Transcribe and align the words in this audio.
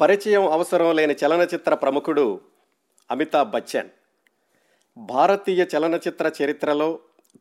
పరిచయం 0.00 0.46
అవసరం 0.46 0.96
లేని 0.96 1.14
చలనచిత్ర 1.14 1.74
ప్రముఖుడు 1.74 2.40
అమితాబ్ 3.10 3.50
బచ్చన్. 3.50 3.88
భారతీయ 4.96 5.66
చలనచిత్ర 5.76 6.30
చరిత్రలో 6.42 6.98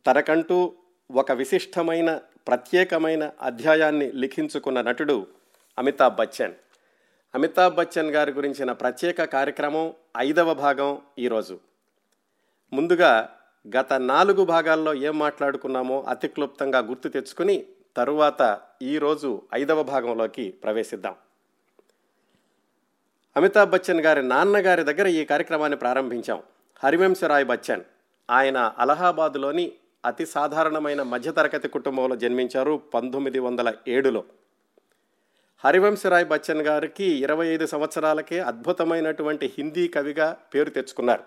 తనకంటూ 0.08 0.74
ఒక 1.12 1.32
విశిష్టమైన 1.32 2.20
ప్రత్యేకమైన 2.48 3.32
అధ్యాయాన్ని 3.42 4.12
లిఖించుకున్న 4.12 4.82
నటుడు 4.82 5.28
అమితాబ్ 5.78 6.16
బచ్చన్. 6.16 6.54
అమితాబ్ 7.36 7.76
బచ్చన్ 7.76 8.12
గారి 8.12 8.32
గురించిన 8.32 8.72
ప్రత్యేక 8.72 9.24
కార్యక్రమం 9.24 9.94
ఐదవ 10.18 10.54
భాగం 10.54 11.02
ఈరోజు. 11.20 11.60
ముందుగా 12.74 13.30
గత 13.78 13.94
నాలుగు 13.94 14.46
భాగాల్లో 14.46 14.94
ఏం 14.94 15.20
మాట్లాడుకున్నామో 15.20 16.02
అతి 16.02 16.28
క్లుప్తంగా 16.28 16.80
గుర్తు 16.80 17.08
తెచ్చుకుని 17.08 17.66
తరువాత 17.98 18.60
ఈరోజు 18.82 19.42
ఐదవ 19.54 19.84
భాగంలోకి 19.84 20.50
ప్రవేశిద్దాం. 20.52 21.16
అమితాబ్ 23.38 23.70
బచ్చన్ 23.70 24.02
గారి 24.02 24.28
నాన్నగారి 24.28 24.84
దగ్గర 24.84 25.08
ఈ 25.08 25.26
కార్యక్రమాన్ని 25.26 25.78
ప్రారంభించాం. 25.78 26.42
హరివంశరాయ్ 26.84 27.46
బచ్చన్ 27.46 27.82
ఆయన 28.32 28.74
అలహాబాదులోని 28.78 29.72
అతి 30.06 30.26
సాధారణమైన 30.26 31.04
మధ్యతరగతి 31.04 31.68
కుటుంబంలో 31.68 32.16
జన్మించారు 32.16 32.82
పంతొమ్మిది 32.94 33.40
వందల 33.40 33.74
ఏడులో. 33.88 34.24
హరివంశరాయ్ 35.66 36.28
బచ్చన్ 36.28 36.62
గారికి 36.62 37.06
ఇరవై 37.06 37.48
ఐదు 37.48 37.66
సంవత్సరాలకే 37.66 38.40
అద్భుతమైనటువంటి 38.40 39.54
హిందీ 39.58 39.88
కవిగా 39.88 40.38
పేరు 40.54 40.70
తెచ్చుకున్నారు. 40.70 41.24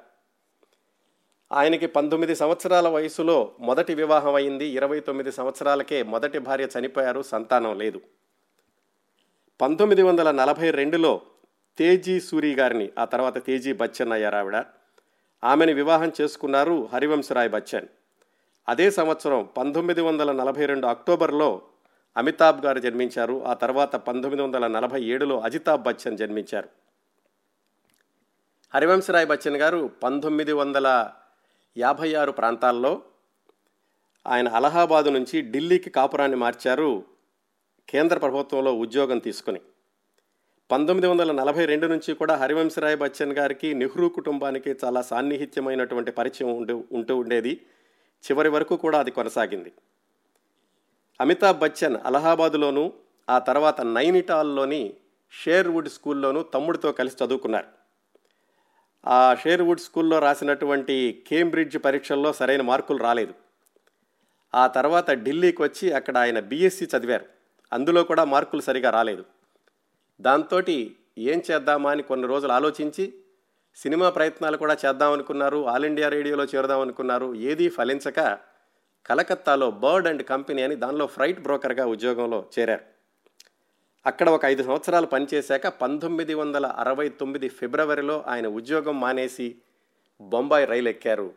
ఆయనకి 1.53 1.87
పంతొమ్మిది 1.87 2.37
సంవత్సరాల 2.37 2.89
వయసులో 2.89 3.53
మొదటి 3.61 3.95
వివాహం 3.95 4.35
అయింది. 4.35 4.67
ఇరవై 4.67 5.01
తొమ్మిది 5.01 5.33
సంవత్సరాలకే 5.33 6.03
మొదటి 6.03 6.39
భార్య 6.39 6.69
చనిపోయారు. 6.79 7.23
సంతానం 7.23 7.79
లేదు. 7.79 8.01
పంతొమ్మిది 9.61 10.03
వందల 10.03 10.31
నలభై 10.31 10.71
రెండులో 10.71 11.21
తేజీ 11.79 12.21
సూరి 12.21 12.55
గారిని 12.55 12.91
ఆ 12.99 13.05
తర్వాత 13.05 13.47
తేజీ 13.47 13.73
బచ్చన్ 13.73 14.13
అయ్యారు 14.13 14.37
ఆవిడ. 14.37 14.65
ఆమెను 15.45 15.73
వివాహం 15.73 16.13
చేసుకున్నారు 16.21 16.89
హరివంశరాయ్ 16.93 17.51
బచ్చన్. 17.51 17.87
అదే 18.69 18.91
సంవత్సరం 18.91 19.49
పంతొమ్మిది 19.57 20.01
వందల 20.01 20.33
నలభై 20.33 20.67
రెండు 20.67 20.87
అక్టోబర్లో 20.87 21.63
అమితాబ్ 22.17 22.65
గారు 22.65 22.79
జన్మించారు. 22.79 23.45
ఆ 23.45 23.55
తర్వాత 23.55 23.97
పంతొమ్మిది 23.97 24.43
వందల 24.43 24.67
నలభై 24.67 25.03
ఏడులో 25.05 25.41
అజితాబ్ 25.41 25.83
బచ్చన్ 25.83 26.19
జన్మించారు. 26.19 26.69
హరివంశరాయ్ 28.75 29.27
బచ్చన్ 29.27 29.57
గారు 29.57 29.91
పంతొమ్మిది 30.03 30.53
వందల 30.53 31.11
యాభై 31.79 32.15
ఆరు 32.15 32.33
ప్రాంతాల్లో 32.33 33.03
ఆయన 34.27 34.49
అలహాబాదు 34.49 35.11
నుంచి 35.11 35.43
ఢిల్లీకి 35.43 35.91
కాపురాన్ని 35.91 36.37
మార్చారు 36.37 37.05
కేంద్ర 37.89 38.19
ప్రభుత్వంలో 38.19 38.75
ఉద్యోగం 38.75 39.19
తీసుకుని. 39.19 39.61
పంతొమ్మిది 40.73 41.07
వందల 41.07 41.33
నలభై 41.33 41.65
రెండు 41.65 41.87
నుంచి 41.87 42.15
కూడా 42.15 42.37
హరివంశరాయ్ 42.37 42.97
బచ్చన్ 42.97 43.33
గారికి 43.33 43.75
నెహ్రూ 43.75 44.09
కుటుంబానికి 44.09 44.77
చాలా 44.85 45.03
సాన్నిహిత్యమైనటువంటి 45.03 46.11
పరిచయం 46.11 46.57
ఉంటూ 46.57 46.85
ఉంటూ 46.93 47.17
ఉండేది. 47.17 47.61
చివరి 48.25 48.49
వరకు 48.49 48.77
కూడా 48.77 48.99
అది 48.99 49.11
కొనసాగింది. 49.11 49.73
అమితాబ్ 51.21 51.59
బచ్చన్ 51.59 51.97
అలహాబాదులోను 52.05 52.93
ఆ 53.31 53.39
తర్వాత 53.39 53.81
నైనిటాల్లోని 53.81 54.95
షేర్వుడ్ 55.33 55.89
స్కూల్లోనూ 55.89 56.43
తమ్ముడితో 56.43 56.93
కలిసి 56.93 57.25
చదువుకున్నారు. 57.25 57.67
ఆ 59.07 59.35
షేర్వుడ్ 59.35 59.81
స్కూల్లో 59.81 60.19
రాసినటువంటి 60.19 61.25
కేంబ్రిడ్జ్ 61.27 61.79
పరీక్షల్లో 61.85 62.33
సరైన 62.33 62.63
మార్కులు 62.63 62.99
రాలేదు. 62.99 63.35
ఆ 64.55 64.67
తర్వాత 64.67 65.11
ఢిల్లీకి 65.11 65.63
వచ్చి 65.63 65.93
అక్కడ 65.93 66.19
ఆయన 66.19 66.41
బీఎస్సీ 66.41 66.85
చదివారు. 66.85 67.25
అందులో 67.73 68.05
కూడా 68.05 68.25
మార్కులు 68.25 68.61
సరిగా 68.61 68.91
రాలేదు. 68.91 69.25
దాంతో 70.27 70.59
ఏం 71.33 71.39
చేద్దామా 71.51 71.91
అని 71.91 72.03
కొన్ని 72.03 72.27
రోజులు 72.27 72.53
ఆలోచించి 72.53 73.05
సినిమా 73.77 74.09
ప్రయత్నాలు 74.11 74.57
కూడా 74.57 74.75
చేద్దామనుకున్నారు 74.87 75.59
ఆల్ 75.67 75.85
ఇండియా 75.85 76.09
రేడియోలో 76.09 76.45
చేరుదామనుకున్నారు. 76.45 77.35
ఏదీ 77.35 77.67
ఫలించక 77.69 78.21
కలకత్తాలో 79.07 79.69
బర్డ్ 79.71 80.09
అండ్ 80.09 80.23
కంపెనీ 80.23 80.63
అని 80.63 80.77
దానిలో 80.77 81.07
ఫ్రైట్ 81.07 81.41
బ్రోకర్గా 81.41 81.85
ఉద్యోగంలో 81.87 82.41
చేరారు. 82.55 82.85
అక్కడ 84.07 84.29
ఒక 84.29 84.45
ఐదు 84.45 84.63
సంవత్సరాలు 84.63 85.07
పనిచేశాక 85.07 85.67
పంతొమ్మిది 85.67 86.35
వందల 86.35 86.67
అరవై 86.67 87.09
తొమ్మిది 87.09 87.49
ఫిబ్రవరిలో 87.49 88.17
ఆయన 88.29 88.47
ఉద్యోగం 88.47 88.97
మానేసి 89.01 89.49
బొంబాయి 90.21 90.67
రైలు 90.67 90.89
ఎక్కారు 90.89 91.29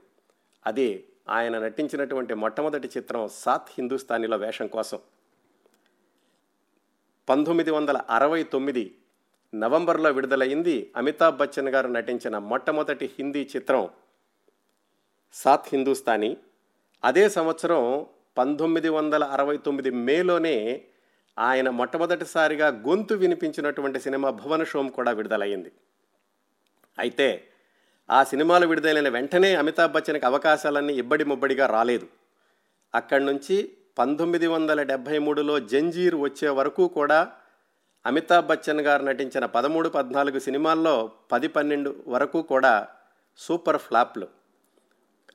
అదే 0.66 0.90
ఆయన 1.30 1.56
నటించినటువంటి 1.59 2.34
మొట్టమొదటి 2.34 2.88
చిత్రం 2.98 3.30
సాత్ 3.34 3.70
హిందుస్థానీలో 3.78 4.38
వేషం 4.38 4.68
కోసం. 4.68 5.00
పంతొమ్మిది 7.28 7.72
వందల 7.72 7.97
అరవై 8.09 8.44
తొమ్మిది 8.44 8.84
నవంబర్లో 9.53 10.09
విడుదలైంది 10.12 10.91
అమితాబ్ 10.96 11.38
బచ్చన్ 11.38 11.69
గారు 11.69 11.88
నటించిన 11.88 12.38
మొట్టమొదటి 12.38 13.06
హిందీ 13.19 13.41
చిత్రం 13.56 13.90
సాత్ 15.34 15.69
హిందుస్థానీ 15.72 16.38
అదే 17.03 17.30
సంవత్సరం 17.30 17.81
పంతొమ్మిది 18.38 18.90
వందల 18.90 19.24
అరవై 19.24 19.58
తొమ్మిది 19.58 19.91
మేలోనే 19.91 20.56
ఆయన 21.38 21.69
మొట్టమొదటిసారిగా 21.69 22.68
గొంతు 22.68 23.14
వినిపించినటువంటి 23.14 24.00
సినిమా 24.00 24.30
భువన 24.30 24.64
షోమ్ 24.64 24.91
కూడా 24.91 25.12
విడుదలయ్యింది 25.12 25.72
అయితే 26.97 27.28
ఆ 28.09 28.24
సినిమాలు 28.24 28.66
విడుదలైన 28.68 29.09
వెంటనే 29.09 29.56
అమితాబ్ 29.56 29.91
బచ్చన్కి 29.91 30.25
అవకాశాలన్నీ 30.25 30.94
ఇబ్బడి 30.94 31.24
ముబ్బడిగా 31.24 31.66
రాలేదు. 31.68 32.08
అక్కడి 32.94 33.25
నుంచి 33.25 33.58
పంతొమ్మిది 33.98 34.48
వందల 34.48 34.84
డెబ్భై 34.84 35.18
మూడులో 35.18 35.60
జంజీర్ 35.60 36.16
వచ్చే 36.16 36.50
వరకు 36.50 36.88
కూడా 36.88 37.32
అమితాబ్ 38.06 38.48
బచ్చన్ 38.48 38.82
గారు 38.82 39.04
నటించిన 39.04 39.46
పదమూడు 39.46 39.90
పద్నాలుగు 39.90 40.40
సినిమాల్లో 40.40 41.12
పది 41.32 41.48
పన్నెండు 41.48 42.04
వరకు 42.08 42.42
కూడా 42.42 42.88
సూపర్ 43.38 43.78
ఫ్లాప్లు. 43.78 44.28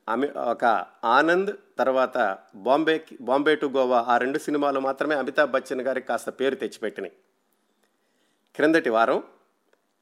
అమి 0.09 0.27
ఒక 0.27 0.65
ఆనంద్ 1.03 1.51
తర్వాత 1.77 2.37
బాంబే 2.55 3.05
బాంబే 3.21 3.55
టు 3.55 3.65
గోవా 3.65 4.05
ఆ 4.07 4.17
రెండు 4.17 4.37
సినిమాలు 4.37 4.79
మాత్రమే 4.79 5.15
అమితాబ్ 5.15 5.51
బచ్చన్ 5.51 5.81
గారికి 5.81 6.07
కాస్త 6.07 6.29
పేరు 6.29 6.55
తెచ్చిపెట్టినాయి. 6.55 7.13
క్రిందటి 8.55 8.89
వారం 8.89 9.23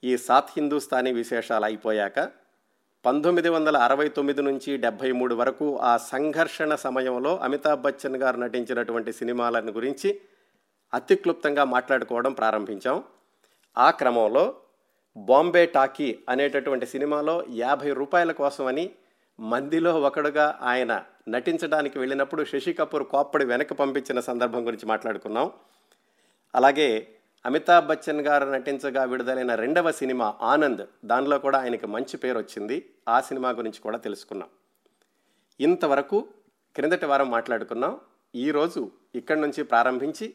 ఈ 0.03 0.17
సాత్ 0.17 0.51
హిందూస్థానీ 0.57 1.11
విశేషాలు 1.13 1.65
అయిపోయాక 1.65 2.19
పంతొమ్మిది 3.05 3.49
వందల 3.49 3.77
అరవై 3.77 4.07
తొమ్మిది 4.07 4.41
నుంచి 4.41 4.77
డెబ్భై 4.77 5.11
మూడు 5.11 5.35
వరకు 5.35 5.79
ఆ 5.79 5.97
సంఘర్షణ 5.97 6.75
సమయంలో 6.75 7.37
అమితాబ్ 7.37 7.81
బచ్చన్ 7.81 8.17
గారు 8.17 8.37
నటించినటువంటి 8.37 9.13
సినిమాలను 9.13 9.71
గురించి 9.71 10.21
అతి 10.93 11.15
క్లుప్తంగా 11.15 11.63
మాట్లాడుకోవడం 11.63 12.33
ప్రారంభించాం. 12.33 13.03
ఆ 13.77 13.91
క్రమంలో 13.91 14.55
బాంబే 15.17 15.65
టాకీ 15.65 16.19
అనేటటువంటి 16.29 16.85
సినిమాలో 16.85 17.43
యాభై 17.49 17.93
రూపాయల 17.93 18.31
కోసమని 18.31 18.89
మందిలో 19.39 20.01
ఒకడుగా 20.01 20.59
ఆయన 20.61 21.03
నటించడానికి 21.29 21.99
వెళ్ళినప్పుడు 21.99 22.43
శశి 22.43 22.73
కపూర్ 22.73 23.03
కోప్పడి 23.03 23.45
వెనక్కి 23.45 23.73
పంపించిన 23.73 24.19
సందర్భం 24.19 24.67
గురించి 24.67 24.85
మాట్లాడుకున్నాం. 24.85 25.51
అలాగే 26.55 27.07
అమితాబ్ 27.45 27.87
బచ్చన్ 27.87 28.21
గారు 28.21 28.45
నటించగా 28.45 29.03
విడుదలైన 29.03 29.55
రెండవ 29.55 29.91
సినిమా 29.91 30.35
ఆనంద్. 30.41 30.81
దానిలో 31.05 31.39
కూడా 31.39 31.59
ఆయనకి 31.59 31.87
మంచి 31.87 32.17
పేరు 32.17 32.37
వచ్చింది 32.37 32.89
ఆ 33.09 33.21
సినిమా 33.21 33.49
గురించి 33.49 33.79
కూడా 33.79 33.97
తెలుసుకున్నాం. 33.97 34.49
ఇంతవరకు 35.59 36.27
క్రిందటి 36.75 37.05
వారం 37.05 37.31
మాట్లాడుకున్నాం. 37.31 37.99
ఈరోజు 38.35 38.91
ఇక్కడి 39.15 39.41
నుంచి 39.41 39.63
ప్రారంభించి 39.63 40.33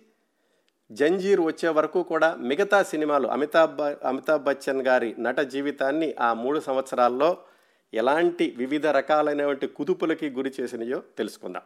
జంజీర్ 0.93 1.41
వచ్చే 1.41 1.69
వరకు 1.69 2.03
కూడా 2.03 2.35
మిగతా 2.35 2.83
సినిమాలు 2.83 3.29
అమితాబ్ 3.29 3.81
అమితాబ్ 3.81 4.45
బచ్చన్ 4.45 4.87
గారి 4.87 5.15
నట 5.19 5.39
జీవితాన్ని 5.39 6.15
ఆ 6.21 6.33
మూడు 6.33 6.61
సంవత్సరాల్లో 6.61 7.39
ఎలాంటి 7.95 8.55
వివిధ 8.57 8.87
రకాలైనటువంటి 8.87 9.67
కుదుపులకి 9.67 10.31
గురి 10.31 10.55
చేసినాయో 10.61 11.03
తెలుసుకుందాం. 11.19 11.63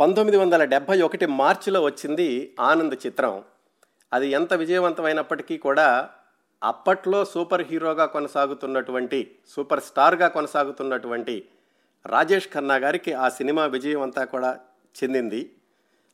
పంతొమ్మిది 0.00 0.36
వందల 0.36 0.64
డెబ్భై 0.64 1.02
ఒకటి 1.02 1.26
మార్చిలో 1.26 1.82
వచ్చింది 1.82 2.56
ఆనంద్ 2.60 3.06
చిత్రం. 3.06 3.44
అది 4.12 4.28
ఎంత 4.28 4.54
విజయవంతమైనప్పటికీ 4.54 5.58
కూడా 5.58 6.10
అప్పట్లో 6.62 7.24
సూపర్ 7.24 7.62
హీరోగా 7.62 8.06
కొనసాగుతున్నటువంటి 8.06 9.36
సూపర్ 9.48 9.80
స్టార్గా 9.80 10.28
కొనసాగుతున్నటువంటి 10.28 11.44
రాజేష్ 12.06 12.48
ఖన్నా 12.54 12.76
గారికి 12.76 13.12
ఆ 13.12 13.28
సినిమా 13.28 13.66
విజయం 13.66 14.02
అంతా 14.02 14.24
కూడా 14.24 14.60
చెందింది. 15.02 15.54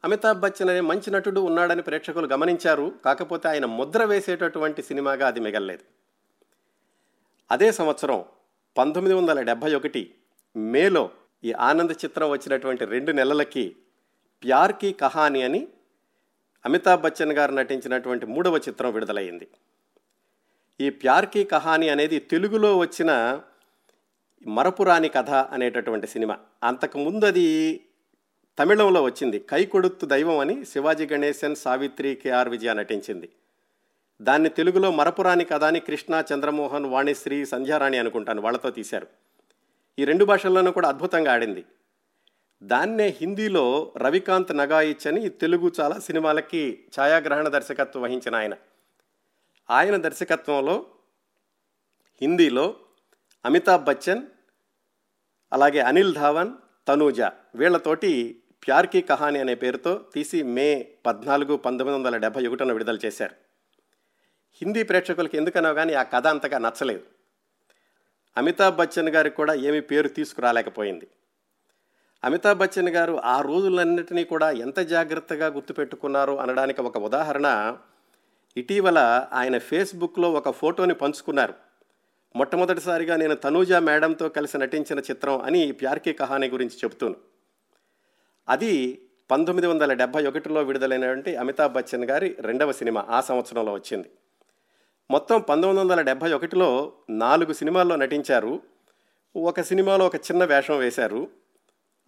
అమితాబ్ 0.05 0.41
బచ్చన్ 0.41 0.71
అనే 0.71 0.81
మంచి 0.81 1.11
నటుడు 1.11 1.41
ఉన్నాడని 1.41 1.83
ప్రేక్షకులు 1.83 2.27
గమనించారు. 2.27 2.93
కాకపోతే 3.05 3.49
ఆయన 3.49 3.65
ముద్ర 3.65 4.05
వేసేటటువంటి 4.05 4.83
సినిమాగా 4.83 5.27
అది 5.27 5.41
మిగలలేదు. 5.41 5.83
అదే 7.51 7.73
సంవత్సరం 7.73 8.25
పంతొమ్మిది 8.79 9.15
వందల 9.15 9.43
డెబ్భై 9.43 9.75
ఒకటి 9.75 10.15
మేలో 10.57 11.11
ఈ 11.45 11.53
ఆనంద్ 11.53 11.93
చిత్రం 11.93 12.31
వచ్చినటువంటి 12.31 12.85
రెండు 12.85 13.13
నెలలకి 13.13 13.77
ప్యార్ 14.45 14.73
కీ 14.73 14.93
కహాని 14.93 15.43
అని 15.43 15.69
అమితాబ్ 16.65 17.03
బచ్చన్ 17.03 17.33
గారు 17.33 17.53
నటించినటువంటి 17.53 18.27
మూడవ 18.27 18.57
చిత్రం 18.57 18.93
విడుదలైంది 18.93 19.49
ఈ 20.81 20.91
ప్యార్ 20.91 21.27
కీ 21.27 21.45
కహాని 21.45 21.89
అనేది 21.89 22.19
తెలుగులో 22.19 22.79
వచ్చిన 22.79 23.41
మరపురాని 24.47 25.09
కథ 25.09 25.31
అనేటటువంటి 25.31 26.07
సినిమా. 26.07 26.39
అంతకుముందు 26.65 27.25
అది 27.25 27.81
తమిళంలో 28.59 29.03
వచ్చింది. 29.03 29.39
కైకొడుత్తు 29.39 30.07
దైవం 30.07 30.39
అని 30.39 30.65
శివాజీ 30.65 31.07
గణేశన్ 31.07 31.57
సావిత్రి 31.57 32.15
కేఆర్ 32.15 32.49
విజయ 32.49 32.75
నటించింది. 32.75 33.29
దాన్ని 34.23 34.49
తెలుగులో 34.49 34.91
మరపురాని 34.91 35.45
కథ 35.45 35.65
అని 35.65 35.81
కృష్ణ 35.81 36.23
చంద్రమోహన్ 36.35 36.87
వాణిశ్రీ 36.87 37.45
సంధ్యారాణి 37.45 37.99
అనుకుంటాను 37.99 38.43
వాళ్ళతో 38.43 38.71
తీశారు. 38.71 39.07
ఈ 40.01 40.05
రెండు 40.05 40.25
భాషల్లోనూ 40.25 40.71
కూడా 40.71 40.89
అద్భుతంగా 40.89 41.33
ఆడింది. 41.33 41.65
దాన్నే 42.63 43.09
హిందీలో 43.21 43.93
రవికాంత్ 43.97 44.57
నగాయిచ్ 44.57 45.07
అని 45.07 45.29
తెలుగు 45.29 45.73
చాలా 45.81 45.99
సినిమాలకి 45.99 46.85
ఛాయాగ్రహణ 47.01 47.49
దర్శకత్వం 47.49 48.03
వహించిన 48.03 48.35
ఆయన. 48.35 48.55
ఆయన 49.71 49.97
దర్శకత్వంలో 49.97 50.87
హిందీలో 52.21 52.75
అమితాబ్ 53.45 53.85
బచ్చన్ 53.85 54.27
అలాగే 55.53 55.81
అనిల్ 55.81 56.15
ధావన్ 56.15 56.53
తనూజ 56.89 57.21
వీళ్ళతోటి 57.55 58.43
ప్యార్కి 58.67 59.01
కహాని 59.01 59.39
అనే 59.39 59.55
పేరుతో 59.55 60.05
తీసి 60.15 60.43
మే 60.43 60.89
పద్నాలుగు 61.07 61.57
పంతొమ్మిది 61.57 61.99
వందల 61.99 62.17
డెబ్బై 62.17 62.47
ఒకటిన 62.47 62.73
విడుదల 62.73 62.99
చేశారు. 63.05 63.35
హిందీ 64.55 64.83
ప్రేక్షకులకి 64.83 65.37
ఎందుకనో 65.37 65.75
కానీ 65.75 65.93
ఆ 65.93 66.03
కథ 66.03 66.27
అంతగా 66.27 66.59
నచ్చలేదు. 66.59 67.20
అమితాబ్ 68.41 68.77
బచ్చన్ 68.77 69.09
గారికి 69.09 69.37
కూడా 69.37 69.55
ఏమీ 69.55 69.81
పేరు 69.81 70.09
తీసుకురాలేకపోయింది. 70.09 71.09
అమితాబ్ 72.25 72.59
బచ్చన్ 72.59 72.89
గారు 72.89 73.21
ఆ 73.25 73.41
రోజులన్నిటినీ 73.41 74.25
కూడా 74.25 74.51
ఎంత 74.51 74.79
జాగ్రత్తగా 74.79 75.47
గుర్తుపెట్టుకున్నారో 75.47 76.37
అనడానికి 76.37 76.81
ఒక 76.81 76.99
ఉదాహరణ 76.99 77.77
ఇటీవల 78.57 79.29
ఆయన 79.33 79.59
ఫేస్బుక్లో 79.59 80.33
ఒక 80.33 80.51
ఫోటోని 80.51 80.95
పంచుకున్నారు. 80.95 81.55
మొట్టమొదటిసారిగా 82.37 83.17
నేను 83.17 83.35
తనూజా 83.35 83.79
మేడంతో 83.79 84.29
కలిసి 84.29 84.59
నటించిన 84.59 84.99
చిత్రం 84.99 85.41
అని 85.41 85.73
ప్యార్కి 85.73 86.13
కహాని 86.13 86.49
గురించి 86.49 86.77
చెబుతూను. 86.77 87.17
అది 88.49 89.03
పంతొమ్మిది 89.31 89.67
వందల 89.67 89.93
డెబ్భై 89.93 90.27
ఒకటిలో 90.27 90.63
విడుదలైనటువంటి 90.63 91.37
అమితాబ్ 91.37 91.73
బచ్చన్ 91.73 92.05
గారి 92.05 92.37
రెండవ 92.41 92.73
సినిమా 92.73 93.07
ఆ 93.09 93.21
సంవత్సరంలో 93.21 93.73
వచ్చింది. 93.73 94.11
మొత్తం 95.11 95.41
పంతొమ్మిది 95.41 95.81
వందల 95.81 96.01
డెబ్భై 96.03 96.33
ఒకటిలో 96.33 96.93
నాలుగు 97.11 97.53
సినిమాల్లో 97.53 97.97
నటించారు. 97.97 98.63
ఒక 99.37 99.61
సినిమాలో 99.61 100.07
ఒక 100.07 100.17
చిన్న 100.17 100.45
వేషం 100.45 100.79
వేశారు. 100.79 101.29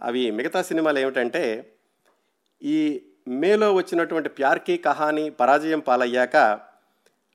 అవి 0.00 0.30
మిగతా 0.30 0.62
సినిమాలు 0.62 0.98
ఏమిటంటే 0.98 1.72
ఈ 2.62 3.06
మేలో 3.28 3.74
వచ్చినటువంటి 3.74 4.28
ప్యార్కి 4.28 4.76
కహాని 4.76 5.30
పరాజయం 5.30 5.80
పాలయ్యాక 5.80 6.60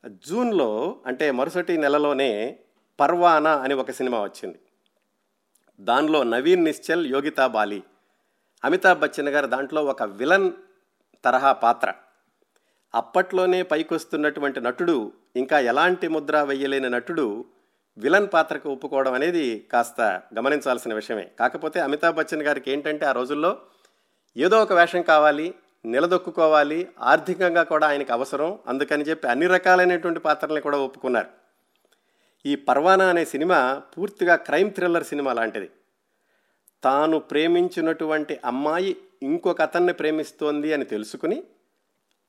జూన్లో 0.07 0.95
అంటే 1.05 1.31
మరుసటి 1.31 1.77
నెలలోనే 1.77 2.59
పర్వానా 2.99 3.57
అని 3.57 3.73
ఒక 3.73 3.91
సినిమా 3.91 4.23
వచ్చింది. 4.23 4.59
దానిలో 5.79 6.23
నవీన్ 6.23 6.65
నిశ్చల్ 6.65 7.07
యోగితా 7.07 7.47
బాలి. 7.47 7.83
అమితాబ్ 8.63 8.99
బచ్చన్ 8.99 9.29
గారు 9.29 9.47
దాంట్లో 9.47 9.85
ఒక 9.85 10.03
విలన్ 10.03 10.51
తరహా 11.25 11.53
పాత్ర. 11.53 11.93
అప్పట్లోనే 12.95 13.63
పైకొస్తున్నటువంటి 13.63 14.61
నటుడు 14.61 15.11
ఇంకా 15.37 15.59
ఎలాంటి 15.59 16.07
ముద్ర 16.07 16.41
వెయ్యలేని 16.41 16.89
నటుడు 16.89 17.45
విలన్ 17.97 18.27
పాత్రకు 18.33 18.69
ఒప్పుకోవడం 18.69 19.13
అనేది 19.13 19.67
కాస్త 19.71 20.01
గమనించాల్సిన 20.37 20.93
విషయమే. 20.93 21.31
కాకపోతే 21.39 21.79
అమితాబ్ 21.79 22.15
బచ్చన్ 22.15 22.43
గారికి 22.43 22.71
ఏంటంటే 22.71 23.05
ఆ 23.05 23.11
రోజుల్లో 23.11 23.57
ఏదో 24.37 24.61
ఒక 24.61 24.73
వేషం 24.73 25.01
కావాలి 25.01 25.53
నిలదొక్కుకోవాలి 25.85 26.87
ఆర్థికంగా 26.99 27.63
కూడా 27.63 27.87
ఆయనకు 27.87 28.13
అవసరం. 28.13 28.59
అందుకని 28.67 29.03
చెప్పి 29.03 29.27
అన్ని 29.27 29.47
రకాలైనటువంటి 29.47 30.19
పాత్రల్ని 30.19 30.61
కూడా 30.61 30.77
ఒప్పుకున్నారు. 30.77 31.27
ఈ 32.45 32.55
పర్వానా 32.55 33.09
అనే 33.09 33.25
సినిమా 33.25 33.81
పూర్తిగా 33.97 34.35
క్రైమ్ 34.35 34.71
థ్రిల్లర్ 34.71 35.03
సినిమా 35.03 35.33
లాంటిది. 35.33 35.69
తాను 36.83 37.19
ప్రేమించినటువంటి 37.19 38.39
అమ్మాయి 38.45 38.97
ఇంకొక 39.23 39.61
అతన్ని 39.61 39.93
ప్రేమిస్తోంది 39.93 40.73
అని 40.73 40.85
తెలుసుకుని 40.85 41.43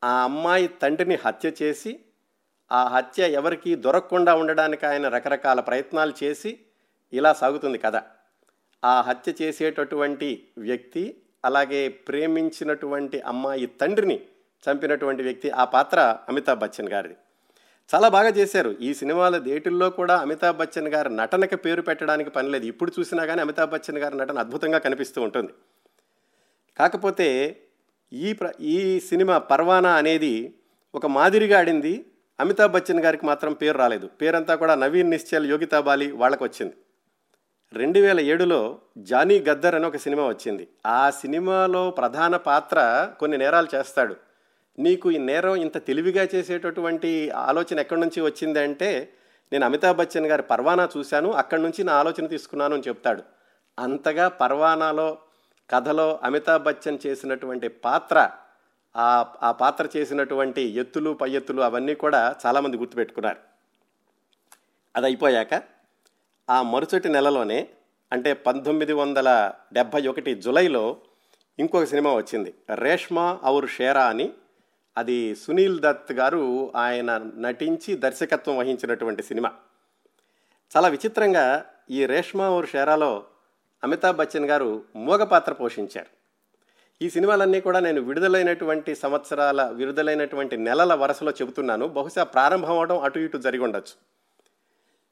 ఆ 0.04 0.22
అమ్మాయి 0.22 0.69
తండ్రిని 0.69 1.19
హత్య 1.25 1.52
చేసి 1.62 2.00
ఆ 2.72 2.88
హత్య 2.88 3.30
ఎవరికి 3.30 3.74
దొరకకుండా 3.74 4.34
ఉండడానికి 4.34 4.86
ఆయన 4.86 5.08
రకరకాల 5.08 5.60
ప్రయత్నాలు 5.60 6.12
చేసి 6.24 6.58
ఇలా 7.12 7.32
సాగుతుంది 7.32 7.78
కథ. 7.78 7.96
ఆ 8.84 9.00
హత్య 9.00 9.32
చేసేటటువంటి 9.42 10.48
వ్యక్తి 10.58 11.22
అలాగే 11.44 11.88
ప్రేమించినటువంటి 11.88 13.20
అమ్మాయి 13.20 13.66
తండ్రిని 13.66 14.20
చంపినటువంటి 14.70 15.22
వ్యక్తి 15.22 15.50
ఆ 15.50 15.64
పాత్ర 15.64 16.18
అమితాబ్ 16.28 16.58
బచ్చన్ 16.58 16.88
గారిది. 16.88 17.16
చాలా 17.94 18.08
బాగా 18.08 18.28
చేశారు. 18.28 18.76
ఈ 18.80 18.94
సినిమాల 18.94 19.38
దేటిల్లో 19.38 19.90
కూడా 19.90 20.16
అమితాబ్ 20.16 20.56
బచ్చన్ 20.56 20.88
గారి 20.88 21.16
నటనకి 21.16 21.56
పేరు 21.56 21.82
పెట్టడానికి 21.82 22.30
పనిలేదు 22.30 22.64
ఇప్పుడు 22.64 22.92
చూసినా 23.00 23.24
కానీ 23.24 23.40
అమితాబ్ 23.40 23.70
బచ్చన్ 23.70 23.98
గారి 23.98 24.16
నటన 24.16 24.38
అద్భుతంగా 24.38 24.78
కనిపిస్తూ 24.78 25.22
ఉంటుంది. 25.22 25.52
కాకపోతే 26.78 27.60
ఈ 28.12 28.32
ప్ర 28.32 28.52
ఈ 28.60 29.00
సినిమా 29.00 29.38
పర్వానా 29.38 29.94
అనేది 29.94 30.54
ఒక 30.94 31.06
మాదిరిగా 31.06 31.58
ఆడింది. 31.58 32.04
అమితాబ్ 32.40 32.73
బచ్చన్ 32.73 33.00
గారికి 33.00 33.26
మాత్రం 33.26 33.52
పేరు 33.52 33.79
రాలేదు. 33.79 34.06
పేరంతా 34.06 34.55
కూడా 34.55 34.75
నవీన్ 34.75 35.11
నిశ్చల్ 35.11 35.50
యోగితా 35.50 35.81
బాలి 35.81 36.12
వాళ్ళకు 36.12 36.44
వచ్చింది 36.44 36.76
రెండు 37.75 38.00
వేల 38.00 38.20
ఏడులో 38.20 38.79
జానీ 38.99 39.38
గద్దర్ 39.38 39.75
అని 39.75 39.87
ఒక 39.87 39.96
సినిమా 39.96 40.29
వచ్చింది. 40.29 40.69
ఆ 40.87 41.11
సినిమాలో 41.11 41.90
ప్రధాన 41.90 42.37
పాత్ర 42.37 42.79
కొన్ని 43.20 43.38
నేరాలు 43.38 43.69
చేస్తాడు. 43.75 44.17
నీకు 44.79 45.11
ఈ 45.11 45.19
నేరం 45.19 45.56
ఇంత 45.56 45.87
తెలివిగా 45.87 46.29
చేసేటటువంటి 46.35 47.31
ఆలోచన 47.31 47.81
ఎక్కడి 47.81 48.00
నుంచి 48.00 48.20
వచ్చింది 48.20 48.61
అంటే 48.61 49.12
నేను 49.52 49.64
అమితాబ్ 49.64 49.96
బచ్చన్ 49.96 50.26
గారి 50.26 50.43
పర్వానా 50.43 50.88
చూశాను 50.96 51.32
అక్కడి 51.32 51.62
నుంచి 51.62 51.85
నా 51.85 51.93
ఆలోచన 51.93 52.26
తీసుకున్నాను 52.26 52.75
అని 52.75 52.88
చెప్తాడు. 52.88 53.23
అంతగా 53.79 54.29
పర్వానాలో 54.29 55.19
కథలో 55.70 56.19
అమితాబ్ 56.23 56.62
బచ్చన్ 56.62 56.99
చేసినటువంటి 57.06 57.69
పాత్ర 57.69 58.31
ఆ 58.98 59.26
ఆ 59.42 59.52
పాత్ర 59.52 59.88
చేసినటువంటి 59.96 60.62
ఎత్తులు 60.62 61.10
పై 61.10 61.30
ఎత్తులు 61.30 61.62
అవన్నీ 61.62 61.94
కూడా 61.94 62.36
చాలామంది 62.46 62.76
గుర్తుపెట్టుకున్నారు. 62.76 63.36
అది 64.96 65.06
అయిపోయాక 65.06 65.62
ఆ 66.50 66.62
మరుసటి 66.62 67.08
నెలలోనే 67.08 67.68
అంటే 68.12 68.32
పంతొమ్మిది 68.32 68.92
వందల 68.92 69.52
డెబ్భై 69.72 70.06
ఒకటి 70.06 70.34
జులైలో 70.34 70.96
ఇంకొక 71.58 71.84
సినిమా 71.84 72.14
వచ్చింది. 72.14 72.54
రేష్మా 72.74 73.38
ఔర్ 73.44 73.70
షేరా 73.70 74.04
అని. 74.06 74.32
అది 74.98 75.36
సునీల్ 75.36 75.80
దత్ 75.80 76.12
గారు 76.12 76.72
ఆయన 76.76 77.30
నటించి 77.36 77.94
దర్శకత్వం 77.94 78.58
వహించినటువంటి 78.58 79.22
సినిమా. 79.22 79.52
చాలా 80.76 80.88
విచిత్రంగా 80.88 81.66
ఈ 81.90 82.06
రేష్మా 82.06 82.50
ఔర్ 82.50 82.66
షేరాలో 82.66 83.24
అమితాబ్ 83.84 84.16
బచ్చన్ 84.16 84.46
గారు 84.46 84.84
మూగ 84.96 85.24
పాత్ర 85.24 85.52
పోషించారు. 85.52 86.17
ఈ 87.00 87.10
సినిమాలన్నీ 87.10 87.60
కూడా 87.60 87.80
నేను 87.80 88.00
విడుదలైనటువంటి 88.00 88.94
సంవత్సరాల 88.94 89.62
విడుదలైనటువంటి 89.62 90.56
నెలల 90.56 90.94
వరుసలో 90.94 91.30
చెబుతున్నాను. 91.30 91.86
బహుశా 91.88 92.22
ప్రారంభం 92.24 92.70
అవడం 92.70 92.98
అటు 92.98 93.18
ఇటు 93.18 93.36
జరిగి 93.36 93.62
ఉండొచ్చు. 93.62 93.94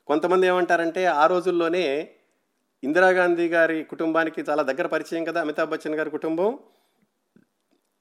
కొంతమంది 0.07 0.47
ఏమంటారంటే 0.47 1.05
ఆ 1.05 1.27
రోజుల్లోనే 1.27 2.09
ఇందిరాగాంధీ 2.85 3.49
గారి 3.49 3.85
కుటుంబానికి 3.85 4.45
చాలా 4.51 4.63
దగ్గర 4.63 4.87
పరిచయం 4.87 5.25
కదా 5.25 5.41
అమితాబ్ 5.41 5.71
బచ్చన్ 5.71 5.95
గారి 5.95 6.11
కుటుంబం. 6.11 6.59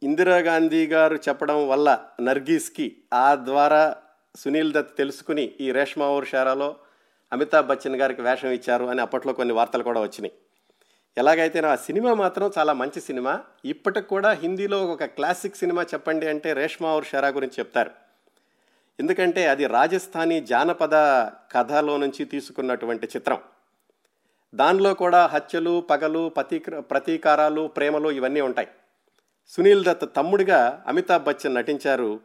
ఇందిరాగాంధీ 0.04 0.88
గారు 0.88 1.16
చెప్పడం 1.16 1.70
వల్ల 1.70 2.00
నర్గీస్కి 2.22 2.98
ఆ 3.14 3.36
ద్వారా 3.36 3.96
సునీల్ 4.36 4.74
దత్ 4.74 4.98
తెలుసుకుని 4.98 5.54
ఈ 5.62 5.72
రేష్మా 5.72 6.08
ఔర్ 6.08 6.26
షారాలో 6.26 6.76
అమితాబ్ 7.34 7.68
బచ్చన్ 7.68 7.96
గారికి 7.96 8.22
వేషం 8.22 8.52
ఇచ్చారు 8.52 8.86
అని 8.86 9.02
అప్పట్లో 9.02 9.34
కొన్ని 9.34 9.54
వార్తలు 9.54 9.84
కూడా 9.84 10.02
వచ్చినాయి. 10.02 10.34
ఎలాగైతే 11.18 11.60
ఆ 11.60 11.76
సినిమా 11.76 12.14
మాత్రం 12.14 12.52
చాలా 12.58 12.74
మంచి 12.74 13.02
సినిమా 13.02 13.44
ఇప్పటికి 13.66 14.08
కూడా 14.08 14.32
హిందీలో 14.32 14.86
ఒక 14.86 15.04
క్లాసిక్ 15.04 15.56
సినిమా 15.56 15.84
చెప్పండి 15.84 16.28
అంటే 16.28 16.54
రేష్మా 16.54 16.96
ఔర్ 16.96 17.06
షరా 17.06 17.28
గురించి 17.28 17.54
చెప్తారు. 17.60 17.92
ఎందుకంటే 19.00 19.48
అది 19.48 19.68
రాజస్థానీ 19.68 20.42
జానపద 20.42 20.94
కథలో 21.52 21.98
నుంచి 21.98 22.26
తీసుకున్నటువంటి 22.26 23.08
చిత్రం. 23.08 23.40
దానిలో 24.56 24.94
కూడా 24.94 25.26
హత్యలు 25.26 25.82
పగలు 25.82 26.30
ప్రతీక 26.30 26.80
ప్రతీకారాలు 26.80 27.68
ప్రేమలు 27.68 28.10
ఇవన్నీ 28.10 28.42
ఉంటాయి. 28.42 28.68
సునీల్ 29.48 29.86
దత్ 29.86 30.16
తమ్ముడిగా 30.16 30.84
అమితాబ్ 30.88 31.24
బచ్చన్ 31.24 31.56
నటించారు. 31.56 32.20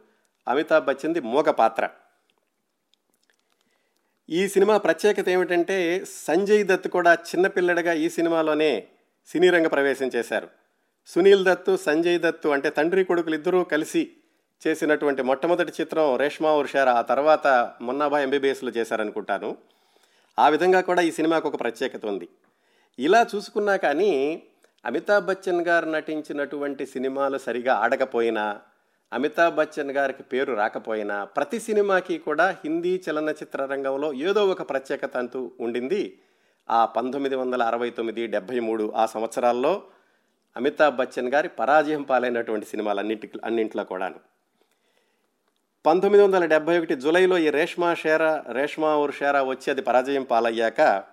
అమితాబ్ 0.47 0.85
బచ్చన్ది 0.85 1.19
మూగ 1.19 1.51
పాత్ర. 1.51 1.89
ఈ 4.31 4.47
సినిమా 4.47 4.77
ప్రత్యేకత 4.77 5.29
ఏమిటంటే 5.29 6.05
సంజయ్ 6.25 6.65
దత్ 6.65 6.87
కూడా 6.87 7.13
చిన్నపిల్లడిగా 7.13 7.93
ఈ 7.93 8.09
సినిమాలోనే 8.09 8.87
సినీ 9.27 9.49
రంగ 9.49 9.67
ప్రవేశం 9.67 10.11
చేశారు. 10.15 10.47
సునీల్ 11.07 11.45
దత్తు 11.45 11.77
సంజయ్ 11.77 12.19
దత్తు 12.19 12.49
అంటే 12.49 12.69
తండ్రి 12.69 13.03
కొడుకులు 13.03 13.35
ఇద్దరూ 13.35 13.63
కలిసి 13.63 14.11
చేసినటువంటి 14.67 15.21
మొట్టమొదటి 15.21 15.71
చిత్రం 15.81 16.15
రేష్మా 16.15 16.53
ఉర్షారా 16.53 16.93
ఆ 16.93 17.01
తర్వాత 17.01 17.73
మున్నాభా 17.81 18.19
ఎంబీబీఎస్లో 18.19 18.71
చేశారనుకుంటాను. 18.71 19.57
ఆ 20.39 20.49
విధంగా 20.49 20.81
కూడా 20.81 21.01
ఈ 21.01 21.11
సినిమాకు 21.11 21.47
ఒక 21.47 21.59
ప్రత్యేకత 21.59 22.05
ఉంది. 22.05 22.29
ఇలా 22.99 23.27
చూసుకున్నా 23.35 23.75
కానీ 23.75 24.43
అమితాబ్ 24.85 25.25
బచ్చన్ 25.25 25.61
గారు 25.61 25.89
నటించినటువంటి 25.89 26.85
సినిమాలు 26.85 27.37
సరిగా 27.37 27.73
ఆడకపోయినా 27.73 28.59
అమితాబ్ 29.13 29.55
బచ్చన్ 29.55 29.91
గారికి 29.91 30.23
పేరు 30.23 30.53
రాకపోయినా 30.53 31.23
ప్రతి 31.23 31.59
సినిమాకి 31.59 32.17
కూడా 32.17 32.57
హిందీ 32.63 33.03
చలనచిత్ర 33.05 33.65
రంగంలో 33.65 34.13
ఏదో 34.13 34.47
ఒక 34.47 34.69
ప్రత్యేకత 34.69 35.17
అంటూ 35.17 35.51
ఉండింది. 35.59 36.19
ఆ 36.69 36.85
పంతొమ్మిది 36.85 37.35
వందల 37.35 37.63
అరవై 37.63 37.89
తొమ్మిది 37.89 38.27
డెబ్భై 38.27 38.59
మూడు 38.59 38.93
ఆ 38.95 39.05
సంవత్సరాల్లో 39.05 39.83
అమితాబ్ 40.55 40.95
బచ్చన్ 40.95 41.29
గారి 41.33 41.49
పరాజయం 41.49 42.03
పాలైనటువంటి 42.03 42.65
సినిమాలు 42.65 42.99
అన్నింటి 42.99 43.31
అన్నింట్లో 43.43 43.83
కూడాను. 43.83 44.19
పంతొమ్మిది 45.85 46.23
వందల 46.23 46.45
డెబ్భై 46.45 46.77
ఒకటి 46.77 46.95
జూలైలో 46.95 47.37
ఈ 47.37 47.49
రేష్మా 47.49 47.93
షేరా 47.93 48.43
రేష్మా 48.49 48.95
ఊర్ 48.95 49.15
షేరా 49.15 49.43
వచ్చి 49.43 49.71
అది 49.71 49.81
పరాజయం 49.81 50.23
పాలయ్యాక 50.23 51.03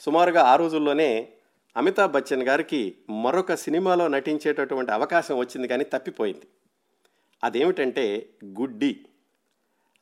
సుమారుగా 0.00 0.42
ఆ 0.42 0.56
రోజుల్లోనే 0.56 1.28
అమితాబ్ 1.76 2.12
బచ్చన్ 2.12 2.42
గారికి 2.42 2.96
మరొక 3.10 3.54
సినిమాలో 3.54 4.08
నటించేటటువంటి 4.08 4.92
అవకాశం 4.92 5.38
వచ్చింది 5.38 5.68
కానీ 5.68 5.84
తప్పిపోయింది. 5.84 6.48
అదేమిటంటే 7.44 8.28
గుడ్డి. 8.44 9.00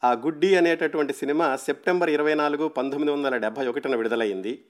ఆ 0.05 0.13
గుడ్డి 0.13 0.57
అనేటటువంటి 0.57 1.13
సినిమా 1.13 1.57
సెప్టెంబర్ 1.57 2.11
ఇరవై 2.11 2.35
నాలుగు 2.35 2.69
పంతొమ్మిది 2.69 3.13
వందల 3.13 3.37
డెబ్భై 3.37 3.67
ఒకటిన 3.67 3.97
విడుదలైంది. 3.97 4.65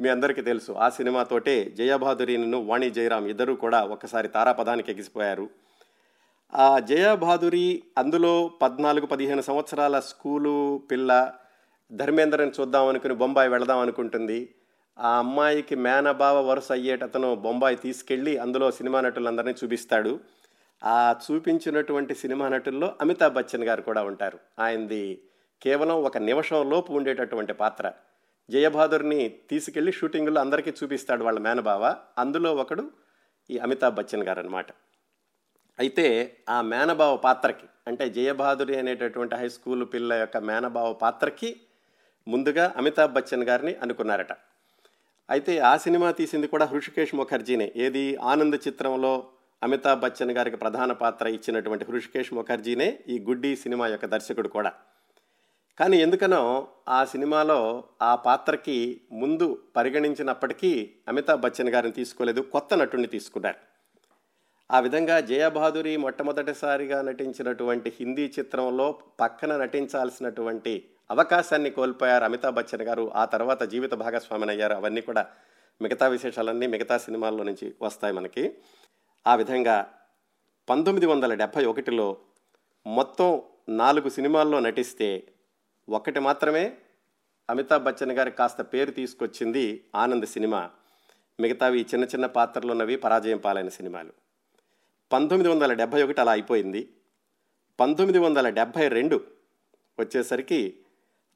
మీ 0.00 0.08
అందరికీ 0.08 0.42
తెలుసు 0.42 0.72
ఆ 0.72 0.88
సినిమాతోటే 0.88 1.64
జయబాదురిను 1.64 2.58
వాణి 2.58 2.90
జయరాం 2.90 3.26
ఇద్దరూ 3.26 3.54
కూడా 3.54 3.84
ఒకసారి 3.84 4.28
తారాపదానికి 4.28 4.92
ఎగిసిపోయారు. 4.92 5.50
ఆ 6.54 6.78
జయబాదురి 6.78 7.82
అందులో 7.98 8.50
పద్నాలుగు 8.62 9.06
పదిహేను 9.06 9.42
సంవత్సరాల 9.42 10.00
స్కూలు 10.00 10.82
పిల్ల 10.90 11.32
ధర్మేంద్రని 11.92 12.52
చూద్దాం 12.60 12.86
అనుకుని 12.86 13.14
బొంబాయి 13.14 13.48
వెళదాం 13.48 13.78
అనుకుంటుంది. 13.78 14.54
ఆ 14.98 15.18
అమ్మాయికి 15.18 15.74
మేనబావ 15.74 16.46
వరుస 16.46 16.72
అయ్యేటతను 16.72 17.34
బొంబాయి 17.34 17.76
తీసుకెళ్ళి 17.76 18.38
అందులో 18.38 18.70
సినిమా 18.70 19.00
నటులందరినీ 19.00 19.54
చూపిస్తాడు. 19.64 20.20
ఆ 20.82 21.16
చూపించినటువంటి 21.24 22.14
సినిమా 22.14 22.48
నటుల్లో 22.48 22.96
అమితాబ్ 23.00 23.34
బచ్చన్ 23.34 23.64
గారు 23.64 23.82
కూడా 23.82 24.02
ఉంటారు. 24.02 24.38
ఆయనది 24.58 25.22
కేవలం 25.62 26.02
ఒక 26.02 26.18
నిమిషం 26.18 26.70
లోపు 26.70 26.92
ఉండేటటువంటి 26.92 27.52
పాత్ర. 27.52 27.92
జయబహాదుర్ని 28.50 29.28
తీసుకెళ్ళి 29.50 29.92
షూటింగ్లో 29.92 30.40
అందరికీ 30.40 30.70
చూపిస్తాడు 30.70 31.24
వాళ్ళ 31.24 31.38
మేనబావ. 31.38 31.96
అందులో 32.18 32.54
ఒకడు 32.54 32.90
ఈ 33.50 33.58
అమితాబ్ 33.58 33.94
బచ్చన్ 33.94 34.22
గారు 34.22 34.38
అనమాట 34.38 34.66
అయితే 35.78 36.36
ఆ 36.48 36.60
మేనబావ 36.60 37.16
పాత్రకి 37.16 37.66
అంటే 37.86 38.08
జయబహాదురి 38.08 38.78
అనేటటువంటి 38.78 39.34
హై 39.34 39.48
స్కూల్ 39.48 39.86
పిల్ల 39.94 40.12
యొక్క 40.12 40.36
మేనబావ 40.36 40.92
పాత్రకి 40.92 41.60
ముందుగా 42.28 42.74
అమితాబ్ 42.76 43.12
బచ్చన్ 43.12 43.44
గారిని 43.44 43.74
అనుకున్నారట. 43.74 44.32
అయితే 45.30 45.58
ఆ 45.58 45.76
సినిమా 45.76 46.10
తీసింది 46.10 46.46
కూడా 46.46 46.64
హృషికేష్ 46.64 47.14
ముఖర్జీనే. 47.14 47.72
ఏది? 47.76 48.16
ఆనంద్ 48.16 48.56
చిత్రంలో 48.68 49.26
అమితాబ్ 49.62 50.00
బచ్చన్ 50.00 50.30
గారికి 50.30 50.56
ప్రధాన 50.56 50.92
పాత్ర 50.92 51.26
ఇచ్చినటువంటి 51.26 51.84
హృషికేష్ 51.84 52.32
ముఖర్జీనే 52.32 52.98
ఈ 53.08 53.18
గుడ్డి 53.18 53.56
సినిమా 53.56 53.86
యొక్క 53.86 54.06
దర్శకుడు 54.06 54.48
కూడా. 54.48 54.72
కానీ 55.78 55.96
ఎందుకనో 55.96 56.68
ఆ 56.88 57.04
సినిమాలో 57.04 57.84
ఆ 58.02 58.14
పాత్రకి 58.14 59.00
ముందు 59.12 59.62
పరిగణించినప్పటికీ 59.76 60.94
అమితాబ్ 61.08 61.40
బచ్చన్ 61.40 61.68
గారిని 61.68 61.92
తీసుకోలేదు 61.92 62.40
కొత్త 62.40 62.74
నటుడిని 62.74 63.08
తీసుకున్నారు. 63.08 63.56
ఆ 64.72 64.80
విధంగా 64.80 65.20
జయబహాదురి 65.20 65.96
మొట్టమొదటిసారిగా 65.96 67.02
నటించినటువంటి 67.02 67.92
హిందీ 68.00 68.32
చిత్రంలో 68.38 69.00
పక్కన 69.20 69.56
నటించాల్సినటువంటి 69.56 70.88
అవకాశాన్ని 71.10 71.70
కోల్పోయారు 71.70 72.24
అమితాబ్ 72.24 72.54
బచ్చన్ 72.54 72.82
గారు. 72.82 73.12
ఆ 73.14 73.24
తర్వాత 73.24 73.62
జీవిత 73.62 73.94
భాగస్వామిని 73.94 74.50
అయ్యారు 74.50 74.74
అవన్నీ 74.74 75.00
కూడా 75.00 75.26
మిగతా 75.82 76.08
విశేషాలన్నీ 76.08 76.66
మిగతా 76.66 76.98
సినిమాల్లో 76.98 77.44
నుంచి 77.44 77.74
వస్తాయి 77.82 78.14
మనకి. 78.14 78.58
ఆ 79.26 79.34
విధంగా 79.34 79.94
పంతొమ్మిది 80.68 81.06
వందల 81.06 81.34
డెబ్భై 81.34 81.64
ఒకటిలో 81.64 82.16
మొత్తం 82.86 83.42
నాలుగు 83.68 84.08
సినిమాల్లో 84.08 84.60
నటిస్తే 84.60 85.32
ఒకటి 85.88 86.20
మాత్రమే 86.20 86.76
అమితాబ్ 87.50 87.84
బచ్చన్ 87.84 88.12
గారి 88.12 88.30
కాస్త 88.30 88.60
పేరు 88.60 88.90
తీసుకొచ్చింది 88.90 89.84
ఆనంద్ 89.94 90.26
సినిమా. 90.26 90.70
మిగతావి 91.40 91.80
చిన్న 91.82 92.04
చిన్న 92.04 92.26
పాత్రలు 92.26 92.70
ఉన్నవి 92.70 92.96
పరాజయం 92.96 93.38
పాలైన 93.38 93.68
సినిమాలు. 93.68 94.12
పంతొమ్మిది 95.12 95.54
వందల 95.54 95.72
డెబ్భై 95.72 96.02
ఒకటి 96.02 96.20
అలా 96.20 96.32
అయిపోయింది. 96.32 96.96
పంతొమ్మిది 97.80 98.18
వందల 98.18 98.48
డెబ్భై 98.48 98.88
రెండు 98.88 99.20
వచ్చేసరికి 100.00 100.78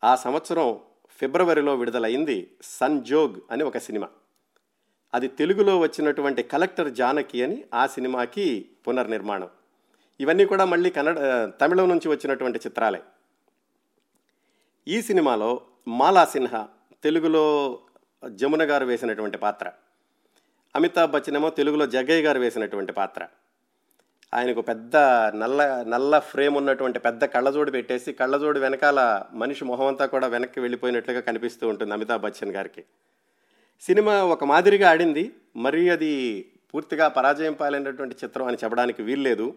ఆ 0.04 0.16
సంవత్సరం 0.16 0.80
ఫిబ్రవరిలో 1.10 1.76
విడుదలైంది 1.76 2.56
సంజోగ్ 2.62 3.40
అని 3.50 3.62
ఒక 3.62 3.78
సినిమా. 3.78 4.08
అది 5.14 5.28
తెలుగులో 5.28 5.78
వచ్చినటువంటి 5.78 6.42
కలెక్టర్ 6.42 6.90
జానకి 6.92 7.42
అని 7.42 7.64
ఆ 7.74 7.86
సినిమాకి 7.86 8.70
పునర్నిర్మాణం. 8.88 9.48
ఇవన్నీ 10.20 10.44
కూడా 10.44 10.64
మళ్ళీ 10.64 10.90
కన్నడ 10.90 11.18
తమిళం 11.60 11.88
నుంచి 11.88 12.08
వచ్చినటువంటి 12.08 12.58
చిత్రాలే. 12.58 13.02
ఈ 14.88 15.02
సినిమాలో 15.02 15.60
మాలా 15.88 16.24
సిన్హా 16.24 16.68
తెలుగులో 17.04 17.78
జమున 18.30 18.62
గారు 18.62 18.84
వేసినటువంటి 18.84 19.38
పాత్ర. 19.38 19.72
అమితాబ్ 20.76 21.10
బచ్చన్ 21.10 21.36
ఏమో 21.36 21.50
తెలుగులో 21.50 21.86
జగ్గయ్య 21.86 22.22
గారు 22.22 22.40
వేసినటువంటి 22.40 22.92
పాత్ర. 22.92 23.28
ఆయనకు 24.34 24.60
పెద్ద 24.60 24.96
నల్ల 25.36 25.84
నల్ల 25.88 26.18
ఫ్రేమ్ 26.18 26.56
ఉన్నటువంటి 26.56 26.98
పెద్ద 26.98 27.24
కళ్ళజోడు 27.24 27.70
పెట్టేసి 27.70 28.12
కళ్ళజోడు 28.12 28.58
వెనకాల 28.58 29.22
మనిషి 29.32 29.64
మొహం 29.64 29.86
అంతా 29.86 30.06
కూడా 30.06 30.26
వెనక్కి 30.26 30.60
వెళ్ళిపోయినట్లుగా 30.60 31.20
కనిపిస్తూ 31.20 31.68
ఉంటుంది 31.68 31.92
అమితాబ్ 31.92 32.22
బచ్చన్ 32.22 32.52
గారికి. 32.52 32.84
సినిమా 33.80 34.24
ఒక 34.24 34.44
మాదిరిగా 34.44 34.90
ఆడింది 34.90 35.34
మరి 35.56 35.90
అది 35.90 36.46
పూర్తిగా 36.74 37.08
పరాజయం 37.08 37.52
పాలైనటువంటి 37.52 38.16
చిత్రం 38.24 38.46
అని 38.46 38.56
చెప్పడానికి 38.64 39.02
వీల్లేదు. 39.02 39.54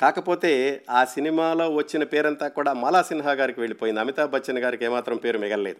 కాకపోతే 0.00 0.82
ఆ 0.90 1.04
సినిమాలో 1.04 1.70
వచ్చిన 1.70 2.04
పేరంతా 2.04 2.48
కూడా 2.48 2.72
మాలా 2.72 3.02
సిన్హా 3.02 3.32
గారికి 3.32 3.60
వెళ్ళిపోయింది. 3.60 4.00
అమితాబ్ 4.00 4.30
బచ్చన్ 4.30 4.58
గారికి 4.58 4.84
ఏమాత్రం 4.84 5.16
పేరు 5.16 5.38
మిగలలేదు. 5.38 5.76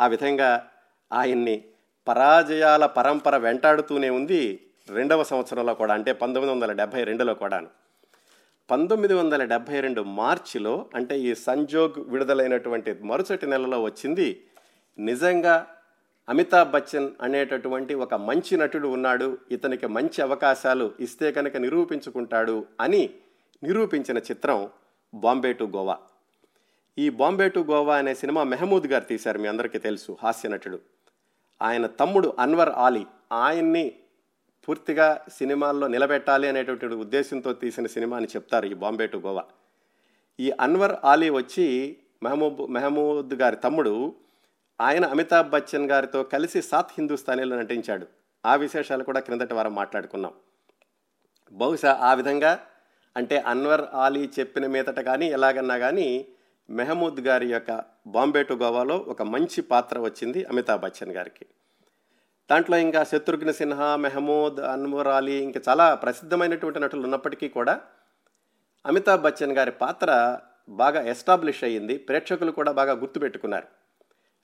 ఆ 0.00 0.06
విధంగా 0.06 0.68
ఆయన్ని 1.12 1.64
పరాజయాల 2.08 2.86
పరంపర 2.86 3.36
వెంటాడుతూనే 3.36 4.10
ఉంది 4.10 4.60
రెండవ 4.90 5.22
సంవత్సరంలో 5.22 5.74
కూడా 5.74 5.94
అంటే 5.94 6.12
పంతొమ్మిది 6.12 6.54
వందల 6.54 6.72
డెబ్భై 6.72 7.04
రెండులో 7.04 7.34
కూడాను. 7.34 7.66
పంతొమ్మిది 8.70 9.14
వందల 9.14 9.44
డెబ్భై 9.44 9.80
రెండు 9.80 10.02
మార్చిలో 10.02 10.86
అంటే 10.94 11.18
ఈ 11.18 11.34
సంజోగ్ 11.34 11.92
విడుదలైనటువంటి 11.98 12.94
మరుసటి 13.02 13.46
నెలలో 13.46 13.82
వచ్చింది. 13.82 14.42
నిజంగా 14.98 15.66
అమితాబ్ 16.28 16.70
బచ్చన్ 16.70 17.10
అనేటటువంటి 17.22 17.94
ఒక 17.94 18.14
మంచి 18.14 18.56
నటుడు 18.56 18.88
ఉన్నాడు. 18.88 19.38
ఇతనికి 19.50 19.86
మంచి 19.86 20.22
అవకాశాలు 20.22 20.92
ఇస్తే 21.00 21.32
కనుక 21.32 21.56
నిరూపించుకుంటాడు 21.56 22.66
అని 22.80 23.10
నిరూపించిన 23.62 24.18
చిత్రం 24.18 24.70
బాంబే 25.14 25.52
టు 25.52 25.64
గోవా. 25.64 25.98
ఈ 26.98 27.10
బాంబే 27.10 27.48
టు 27.48 27.60
గోవా 27.60 27.96
అనే 27.96 28.14
సినిమా 28.14 28.42
మెహమూద్ 28.42 28.86
గారు 28.86 29.04
తీశారు 29.04 29.38
మీ 29.38 29.48
అందరికీ 29.48 29.78
తెలుసు 29.78 30.16
హాస్య 30.22 30.48
నటుడు. 30.48 30.80
ఆయన 31.62 31.86
తమ్ముడు 31.86 32.36
అన్వర్ 32.38 32.68
ఆలీ 32.68 33.06
ఆయన్ని 33.32 33.92
పూర్తిగా 34.68 35.24
సినిమాల్లో 35.32 35.86
నిలబెట్టాలి 35.86 36.48
అనేటటువంటి 36.48 36.94
ఉద్దేశంతో 36.94 37.52
తీసిన 37.52 37.86
సినిమా 37.86 38.16
అని 38.16 38.26
చెప్తారు 38.26 38.66
ఈ 38.66 38.74
బాంబే 38.74 39.06
టు 39.06 39.16
గోవా. 39.16 39.44
ఈ 40.40 40.50
అన్వర్ 40.50 40.94
ఆలీ 41.04 41.30
వచ్చి 41.30 41.96
మెహమూబ్ 42.22 42.70
మెహమూద్ 42.70 43.34
గారి 43.34 43.56
తమ్ముడు 43.56 44.14
ఆయన 44.80 45.06
అమితాబ్ 45.06 45.50
బచ్చన్ 45.50 45.90
గారితో 45.90 46.22
కలిసి 46.22 46.62
సాత్ 46.62 46.92
హిందుస్థానీలో 46.98 47.56
నటించాడు. 47.56 48.06
ఆ 48.46 48.54
విశేషాలు 48.54 49.04
కూడా 49.04 49.20
క్రిందటి 49.20 49.54
వారం 49.54 49.74
మాట్లాడుకున్నాం. 49.74 50.32
బహుశా 51.52 51.98
ఆ 52.00 52.14
విధంగా 52.14 52.60
అంటే 53.16 53.38
అన్వర్ 53.38 53.82
ఆలీ 53.94 54.30
చెప్పిన 54.38 54.66
మీదట 54.66 55.00
కానీ 55.00 55.26
ఎలాగన్నా 55.26 55.78
కానీ 55.78 56.26
మెహమూద్ 56.70 57.20
గారి 57.20 57.48
యొక్క 57.48 57.84
బాంబే 58.06 58.42
టు 58.42 58.54
గోవాలో 58.54 58.96
ఒక 58.96 59.22
మంచి 59.22 59.60
పాత్ర 59.60 59.98
వచ్చింది 59.98 60.44
అమితాబ్ 60.44 60.82
బచ్చన్ 60.82 61.12
గారికి. 61.12 61.46
దాంట్లో 62.50 62.76
ఇంకా 62.76 63.04
శత్రుఘ్న 63.04 63.50
సిన్హా 63.50 63.96
మెహమూద్ 63.96 64.60
అన్వర్ 64.60 65.08
అలీ 65.08 65.36
ఇంకా 65.36 65.60
చాలా 65.68 65.94
ప్రసిద్ధమైనటువంటి 65.94 66.80
నటులు 66.80 67.02
ఉన్నప్పటికీ 67.02 67.48
కూడా 67.48 67.80
అమితాబ్ 68.86 69.22
బచ్చన్ 69.22 69.52
గారి 69.52 69.70
పాత్ర 69.70 70.38
బాగా 70.68 71.02
ఎస్టాబ్లిష్ 71.02 71.64
అయ్యింది. 71.64 71.98
ప్రేక్షకులు 71.98 72.50
కూడా 72.50 72.72
బాగా 72.72 72.92
గుర్తుపెట్టుకున్నారు. 72.92 73.85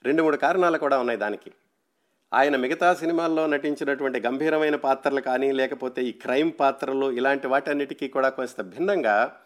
రెండు 0.05 0.23
మూడు 0.23 0.37
కారణాలు 0.37 0.79
కూడా 0.79 0.99
ఉన్నాయి 0.99 1.19
దానికి. 1.19 1.51
ఆయన 2.35 2.57
మిగతా 2.57 2.95
సినిమాల్లో 2.95 3.47
నటించినటువంటి 3.47 4.21
గంభీరమైన 4.21 4.77
పాత్రలు 4.77 5.21
కానీ 5.21 5.53
లేకపోతే 5.53 6.03
ఈ 6.03 6.13
క్రైమ్ 6.13 6.53
పాత్రలు 6.61 7.11
ఇలాంటి 7.11 7.47
వాటన్నిటికీ 7.47 8.09
కూడా 8.09 8.29
కొంత 8.29 8.61
భిన్నంగా 8.61 9.37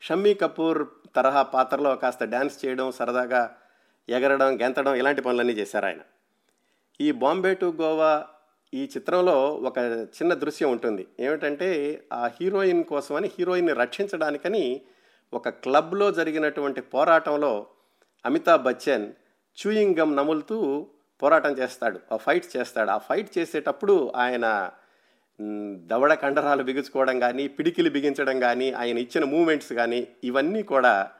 షమ్మీ 0.00 0.34
కపూర్ 0.34 0.86
తరహా 1.16 1.42
పాత్రలో 1.42 1.96
కాస్త 1.96 2.24
డ్యాన్స్ 2.24 2.66
చేయడం 2.66 2.92
సరదాగా 2.92 3.56
ఎగరడం 4.08 4.60
గెంతడం 4.60 4.94
ఇలాంటి 4.94 5.22
పనులన్నీ 5.22 5.52
చేశారు 5.52 5.84
ఆయన. 5.84 5.98
ఈ 7.00 7.12
బాంబే 7.12 7.54
టు 7.54 7.74
గోవా 7.80 8.24
ఈ 8.74 8.90
చిత్రంలో 8.96 9.54
ఒక 9.54 9.78
చిన్న 9.88 10.34
దృశ్యం 10.34 10.70
ఉంటుంది. 10.70 11.06
ఏమిటంటే 11.20 12.02
ఆ 12.12 12.30
హీరోయిన్ 12.40 12.84
కోసమని 12.84 13.30
హీరోయిన్ని 13.38 13.72
రక్షించడానికని 13.72 14.80
ఒక 15.32 15.48
క్లబ్లో 15.48 16.12
జరిగినటువంటి 16.12 16.80
పోరాటంలో 16.80 17.66
అమితాబ్ 18.26 18.62
బచ్చన్ 18.62 19.12
చూయింగ్ 19.58 19.96
గమ్ 19.98 20.16
నములుతూ 20.16 20.86
పోరాటం 21.22 21.52
చేస్తాడు 21.52 21.98
ఆ 22.12 22.16
ఫైట్ 22.16 22.56
చేస్తాడు. 22.56 22.90
ఆ 22.90 22.98
ఫైట్ 22.98 23.38
చేసేటప్పుడు 23.38 24.12
ఆయన 24.16 24.70
దవడ 25.90 26.12
కండరాలు 26.14 26.62
బిగించుకోవడం 26.62 27.20
కానీ 27.20 27.48
పిడికిలు 27.48 27.90
బిగించడం 27.90 28.40
కానీ 28.40 28.70
ఆయన 28.70 28.98
ఇచ్చిన 28.98 29.24
మూమెంట్స్ 29.24 29.72
కానీ 29.72 30.08
ఇవన్నీ 30.24 30.62
కూడా 30.62 31.10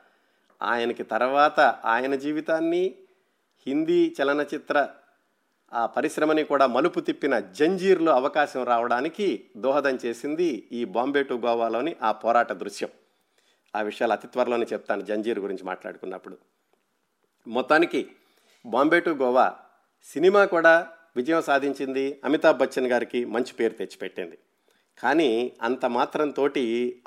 ఆయనకి 0.61 1.03
తర్వాత 1.03 1.59
ఆయన 1.85 2.15
జీవితాన్ని 2.15 2.95
హిందీ 3.67 4.15
చలనచిత్ర 4.17 4.87
ఆ 5.73 5.85
పరిశ్రమని 5.85 6.43
కూడా 6.43 6.67
మలుపు 6.67 6.99
తిప్పిన 6.99 7.39
జంజీర్లో 7.39 8.11
అవకాశం 8.15 8.63
రావడానికి 8.63 9.45
దోహదం 9.57 9.99
చేసింది 10.05 10.69
ఈ 10.71 10.85
బాంబే 10.85 11.23
టు 11.23 11.33
గోవాలోని 11.33 11.95
ఆ 12.01 12.11
పోరాట 12.11 12.51
దృశ్యం. 12.51 12.89
ఆ 13.75 13.81
విషయాలు 13.81 14.13
అతి 14.13 14.27
త్వరలోనే 14.27 14.65
చెప్తాను 14.73 15.01
జంజీర్ 15.01 15.39
గురించి 15.39 15.63
మాట్లాడుకున్నప్పుడు. 15.63 16.37
మొత్తానికి 17.47 18.11
బాంబే 18.65 18.99
టు 18.99 19.09
గోవా 19.09 19.53
సినిమా 20.05 20.45
కూడా 20.45 20.87
విజయం 21.15 21.41
సాధించింది 21.41 22.21
అమితాబ్ 22.25 22.57
బచ్చన్ 22.57 22.87
గారికి 22.87 23.25
మంచి 23.25 23.53
పేరు 23.53 23.73
తెచ్చిపెట్టింది. 23.73 24.37
కానీ 25.03 25.51
అంత 25.61 25.85
మాత్రంతో 25.85 26.49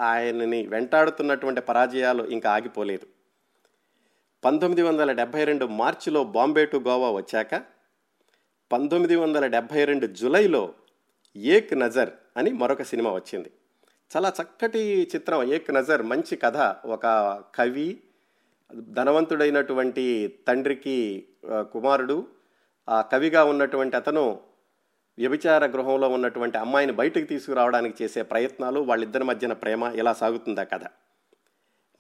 ఆయనని 0.01 0.67
వెంటాడుతున్నటువంటి 0.67 1.61
పరాజయాలు 1.61 2.25
ఇంకా 2.25 2.53
ఆగిపోలేదు. 2.53 3.07
పంతొమ్మిది 4.45 4.83
వందల 4.83 5.13
డెబ్భై 5.13 5.45
రెండు 5.45 5.67
మార్చిలో 5.67 6.25
బాంబే 6.25 6.67
టు 6.67 6.77
గోవా 6.77 7.11
వచ్చాక 7.11 7.63
పంతొమ్మిది 8.73 9.17
వందల 9.17 9.47
డెబ్భై 9.47 9.85
రెండు 9.85 10.07
జులైలో 10.07 10.75
ఏక్ 11.37 11.79
నజర్ 11.79 12.11
అని 12.37 12.51
మరొక 12.51 12.83
సినిమా 12.83 13.13
వచ్చింది. 13.13 13.51
చాలా 14.17 14.33
చక్కటి 14.43 15.11
చిత్రం. 15.15 15.53
ఏక్ 15.53 15.75
నజర్ 15.75 16.03
మంచి 16.03 16.37
కథ. 16.37 16.57
ఒక 16.87 17.07
కవి 17.55 18.01
ధనవంతుడైనటువంటి 18.75 20.35
తండ్రికి 20.49 21.29
కుమారుడు 21.45 22.29
ఆ 22.89 23.03
కవిగా 23.03 23.45
ఉన్నటువంటి 23.45 23.97
అతను 23.97 24.41
వ్యభిచార 25.19 25.67
గృహంలో 25.67 26.09
ఉన్నటువంటి 26.09 26.59
అమ్మాయిని 26.59 26.93
బయటకు 26.93 27.25
తీసుకురావడానికి 27.25 28.05
చేసే 28.05 28.23
ప్రయత్నాలు 28.23 28.81
వాళ్ళిద్దరి 28.81 29.25
మధ్యన 29.25 29.53
ప్రేమ 29.53 29.83
ఇలా 29.83 30.13
సాగుతుందా 30.13 30.63
కథ. 30.63 30.85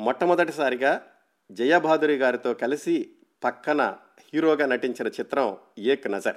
మొట్టమొదటిసారిగా 0.01 1.07
జయభాదురి 1.51 2.17
గారితో 2.17 2.55
కలిసి 2.55 3.11
పక్కన 3.45 3.97
హీరోగా 4.35 4.67
నటించిన 4.67 5.09
చిత్రం 5.09 5.57
ఏక్ 5.79 6.13
నజర్. 6.13 6.37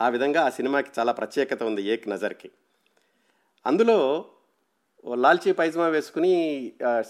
ఆ 0.00 0.08
విధంగా 0.08 0.44
ఆ 0.44 0.50
సినిమాకి 0.50 0.90
చాలా 0.98 1.12
ప్రత్యేకత 1.12 1.62
ఉంది 1.62 1.82
ఏక్ 1.82 2.08
నజర్కి. 2.08 2.50
అందులో 3.66 4.24
ఓ 5.04 5.14
లాల్చీ 5.14 5.52
పైజమా 5.52 5.88
వేసుకుని 5.88 6.32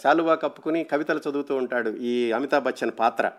శాలువా 0.03 0.35
కప్పుకుని 0.35 0.85
కవితలు 0.85 1.21
చదువుతూ 1.29 1.57
ఉంటాడు 1.57 1.91
ఈ 1.91 2.33
అమితాబ్ 2.33 2.65
బచ్చన్ 2.65 2.93
పాత్ర. 2.99 3.33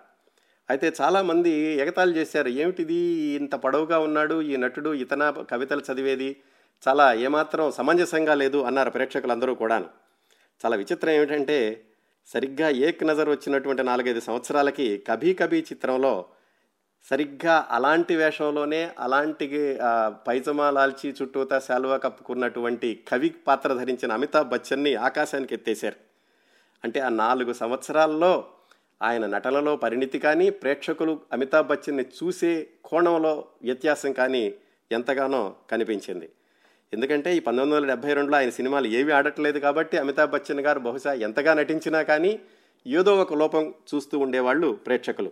అయితే 0.71 0.87
చాలామంది 1.01 1.51
ఎగతాళి 1.83 2.13
చేశారు. 2.17 2.49
ఏమిటిది? 2.61 2.99
ఇంత 3.39 3.53
పొడవుగా 3.55 3.97
ఉన్నాడు 3.99 4.41
ఈ 4.41 4.55
నటుడు 4.55 4.91
ఇతన 5.03 5.23
కవితలు 5.51 5.83
చదివేది? 5.87 6.29
చాలా 6.83 7.13
ఏమాత్రం 7.13 7.71
సమంజసంగా 7.71 8.35
లేదు 8.35 8.59
అన్నారు 8.63 8.89
ప్రేక్షకులందరూ 8.89 9.53
కూడాను. 9.55 9.87
చాలా 10.61 10.75
విచిత్రం 10.75 11.13
ఏమిటంటే 11.13 11.57
సరిగ్గా 12.27 12.69
ఏక్ 12.69 13.01
నజర్ 13.03 13.29
వచ్చినటువంటి 13.29 13.83
నాలుగైదు 13.83 14.19
సంవత్సరాలకి 14.19 14.87
కభీ 15.09 15.33
కభీ 15.33 15.59
చిత్రంలో 15.59 16.25
సరిగ్గా 17.09 17.67
అలాంటి 17.69 18.15
వేషంలోనే 18.15 18.81
అలాంటి 18.99 19.45
పైజమా 20.27 20.67
లాల్చి 20.71 21.15
చుట్టూతా 21.21 21.59
శాలువా 21.59 21.97
కప్పుకున్నటువంటి 21.97 22.89
కవి 23.07 23.29
పాత్ర 23.47 23.73
ధరించిన 23.73 24.11
అమితాబ్ 24.11 24.49
బచ్చన్ని 24.49 24.95
ఆకాశానికి 24.95 25.53
ఎత్తేశారు 25.53 25.99
అంటే 26.83 26.99
ఆ 26.99 27.09
నాలుగు 27.09 27.53
సంవత్సరాల్లో 27.53 28.33
ఆయన 29.01 29.25
నటనలో 29.25 29.75
పరిణితి 29.75 30.19
కానీ 30.19 30.49
ప్రేక్షకులు 30.49 31.19
అమితాబ్ 31.33 31.67
బచ్చన్ని 31.67 32.03
చూసే 32.03 32.67
కోణంలో 32.85 33.45
వ్యత్యాసం 33.63 34.13
కానీ 34.13 34.53
ఎంతగానో 34.91 35.55
కనిపించింది. 35.71 36.29
ఎందుకంటే 36.93 37.35
ఈ 37.35 37.39
పంతొమ్మిది 37.39 37.75
వందల 37.75 37.87
డెబ్బై 37.87 38.13
రెండులో 38.13 38.37
ఆయన 38.37 38.49
సినిమాలు 38.49 38.87
ఏవి 38.87 39.11
ఆడట్లేదు 39.11 39.59
కాబట్టి 39.59 39.97
అమితాబ్ 39.97 40.31
బచ్చన్ 40.31 40.59
గారు 40.59 40.79
బహుశా 40.79 41.13
ఎంతగా 41.13 41.53
నటించినా 41.53 42.01
కానీ 42.01 42.39
ఏదో 42.87 43.17
ఒక 43.17 43.33
లోపం 43.33 43.73
చూస్తూ 43.95 44.19
ఉండేవాళ్ళు 44.19 44.71
ప్రేక్షకులు. 44.71 45.31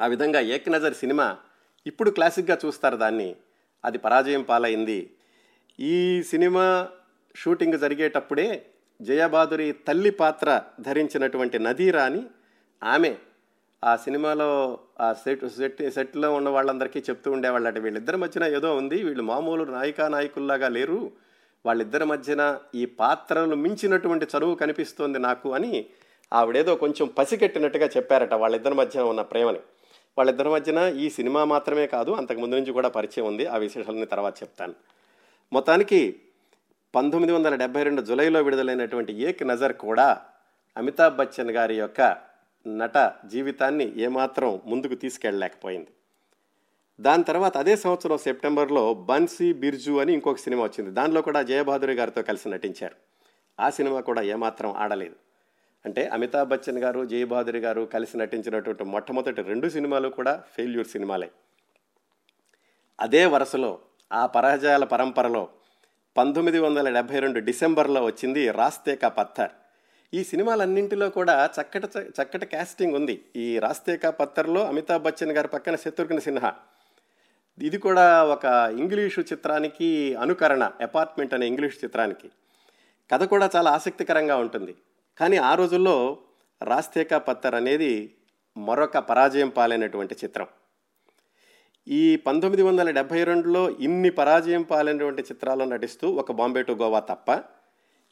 ఆ 0.00 0.06
విధంగా 0.06 0.40
ఏక్ 0.40 0.68
నజర్ 0.68 0.94
సినిమా 0.94 1.36
ఇప్పుడు 1.86 2.10
క్లాసిక్గా 2.10 2.58
చూస్తారు 2.64 2.96
దాన్ని. 2.96 3.36
అది 3.84 3.98
పరాజయం 3.98 4.42
పాలైంది. 4.42 5.10
ఈ 5.80 6.22
సినిమా 6.22 6.88
షూటింగ్ 7.36 7.78
జరిగేటప్పుడే 7.78 8.66
జయబాదురి 9.02 9.72
తల్లి 9.72 10.10
పాత్ర 10.10 10.62
ధరించినటువంటి 10.80 11.58
నదీరాని 11.58 12.26
ఆమె 12.84 13.16
ఆ 13.84 13.96
సినిమాలో 13.96 14.78
ఆ 15.00 15.12
సెట్ 15.12 15.44
సెట్ 15.48 15.90
సెట్లో 15.94 16.32
ఉన్న 16.34 16.48
వాళ్ళందరికీ 16.48 16.98
చెప్తూ 16.98 17.32
ఉండేవాళ్ళట 17.32 17.78
వీళ్ళిద్దరి 17.78 18.16
మధ్యన 18.16 18.44
ఏదో 18.44 18.76
ఉంది 18.76 19.02
వీళ్ళు 19.02 19.22
మామూలు 19.22 19.64
నాయికా 19.64 20.08
నాయకుల్లాగా 20.08 20.68
లేరు 20.68 21.12
వాళ్ళిద్దరి 21.66 22.04
మధ్యన 22.04 22.58
ఈ 22.74 22.84
పాత్రలు 22.84 23.54
మించినటువంటి 23.54 24.26
చదువు 24.36 24.54
కనిపిస్తోంది 24.54 25.18
నాకు 25.18 25.54
అని 25.54 25.86
ఆవిడేదో 26.32 26.76
కొంచెం 26.76 27.06
పసిగట్టినట్టుగా 27.18 27.86
చెప్పారట 27.96 28.34
వాళ్ళిద్దరి 28.34 28.74
మధ్యన 28.74 29.04
ఉన్న 29.04 29.22
ప్రేమని. 29.22 29.58
వాళ్ళిద్దరి 30.18 30.48
మధ్యన 30.48 30.78
ఈ 30.78 31.10
సినిమా 31.10 31.44
మాత్రమే 31.44 31.86
కాదు 31.86 32.12
అంతకు 32.12 32.40
ముందు 32.40 32.54
నుంచి 32.54 32.72
కూడా 32.72 32.88
పరిచయం 32.88 33.26
ఉంది 33.26 33.46
ఆ 33.46 33.56
విశేషాలని 33.56 34.06
తర్వాత 34.06 34.42
చెప్తాను. 34.42 34.74
మొత్తానికి 35.52 36.16
పంతొమ్మిది 36.94 37.32
వందల 37.32 37.54
డెబ్బై 37.54 37.82
రెండు 37.82 38.02
జులైలో 38.02 38.42
విడుదలైనటువంటి 38.42 39.12
ఏక్ 39.22 39.42
నజర్ 39.42 39.72
కూడా 39.72 40.20
అమితాబ్ 40.76 41.16
బచ్చన్ 41.16 41.50
గారి 41.50 41.78
యొక్క 41.78 42.16
నట 42.66 43.12
జీవితాన్ని 43.26 44.00
ఏమాత్రం 44.00 44.60
ముందుకు 44.66 44.94
తీసుకెళ్ళలేకపోయింది. 44.94 45.86
దాని 47.00 47.24
తర్వాత 47.24 47.58
అదే 47.58 47.76
సంవత్సరం 47.76 48.18
సెప్టెంబర్లో 48.18 48.94
బన్సీ 48.94 49.52
బిర్జు 49.52 50.00
అని 50.00 50.12
ఇంకొక 50.12 50.36
సినిమా 50.36 50.64
వచ్చింది. 50.64 50.90
దానిలో 50.90 51.22
కూడా 51.22 51.42
జయబాదురి 51.42 51.92
గారితో 51.92 52.22
కలిసి 52.22 52.48
నటించారు. 52.48 52.96
ఆ 53.60 53.70
సినిమా 53.70 54.00
కూడా 54.00 54.22
ఏమాత్రం 54.22 54.72
ఆడలేదు. 54.72 55.16
అంటే 55.84 56.06
అమితాబ్ 56.06 56.48
బచ్చన్ 56.48 56.78
గారు 56.78 57.04
జయబాదురి 57.04 57.58
గారు 57.58 57.82
కలిసి 57.82 58.18
నటించినటువంటి 58.18 58.84
మొట్టమొదటి 58.84 59.42
రెండు 59.42 59.68
సినిమాలు 59.68 60.08
కూడా 60.08 60.42
ఫెయిల్యూర్ 60.56 60.86
సినిమాలే. 60.86 61.30
అదే 63.00 63.26
వరుసలో 63.26 63.78
ఆ 64.12 64.26
పరాజయాల 64.26 64.84
పరంపరలో 64.84 65.48
పంతొమ్మిది 66.16 66.58
వందల 66.58 66.94
డెబ్భై 66.94 67.18
రెండు 67.18 67.40
డిసెంబర్లో 67.40 68.04
వచ్చింది 68.04 68.50
రాస్తే 68.50 68.96
కా 68.96 69.48
ఈ 70.14 70.24
సినిమాలన్నింటిలో 70.24 71.10
కూడా 71.10 71.50
చక్కటి 71.60 71.98
చక్కటి 71.98 72.46
క్యాస్టింగ్ 72.46 72.94
ఉంది. 72.94 73.24
ఈ 73.36 73.58
రాస్తేకా 73.58 74.10
పత్తర్లో 74.10 74.66
అమితాబ్ 74.66 75.02
బచ్చన్ 75.02 75.32
గారి 75.32 75.48
పక్కన 75.48 75.76
శత్రుఘ్న 75.76 76.18
సిన్హా. 76.18 76.54
ఇది 77.58 77.78
కూడా 77.78 78.24
ఒక 78.24 78.44
ఇంగ్లీషు 78.78 79.20
చిత్రానికి 79.20 80.14
అనుకరణ 80.14 80.70
అపార్ట్మెంట్ 80.80 81.34
అనే 81.34 81.46
ఇంగ్లీష్ 81.46 81.84
చిత్రానికి. 81.84 82.28
కథ 83.12 83.22
కూడా 83.22 83.50
చాలా 83.56 83.70
ఆసక్తికరంగా 83.70 84.36
ఉంటుంది. 84.36 84.74
కానీ 85.18 85.36
ఆ 85.36 85.54
రోజుల్లో 85.54 86.18
రాస్తేకా 86.62 87.18
పత్తర్ 87.18 87.54
అనేది 87.54 88.14
మరొక 88.56 88.98
పరాజయం 88.98 89.48
పాలైనటువంటి 89.48 90.14
చిత్రం. 90.24 90.46
ఈ 91.88 92.16
పంతొమ్మిది 92.16 92.62
వందల 92.62 92.90
డెబ్భై 92.90 93.24
రెండులో 93.24 93.70
ఇన్ని 93.70 94.10
పరాజయం 94.10 94.62
పాలైనటువంటి 94.62 95.22
చిత్రాల్లో 95.22 95.64
నటిస్తూ 95.64 96.10
ఒక 96.10 96.32
బాంబే 96.32 96.62
టు 96.62 96.72
గోవా 96.72 97.00
తప్ప 97.00 97.42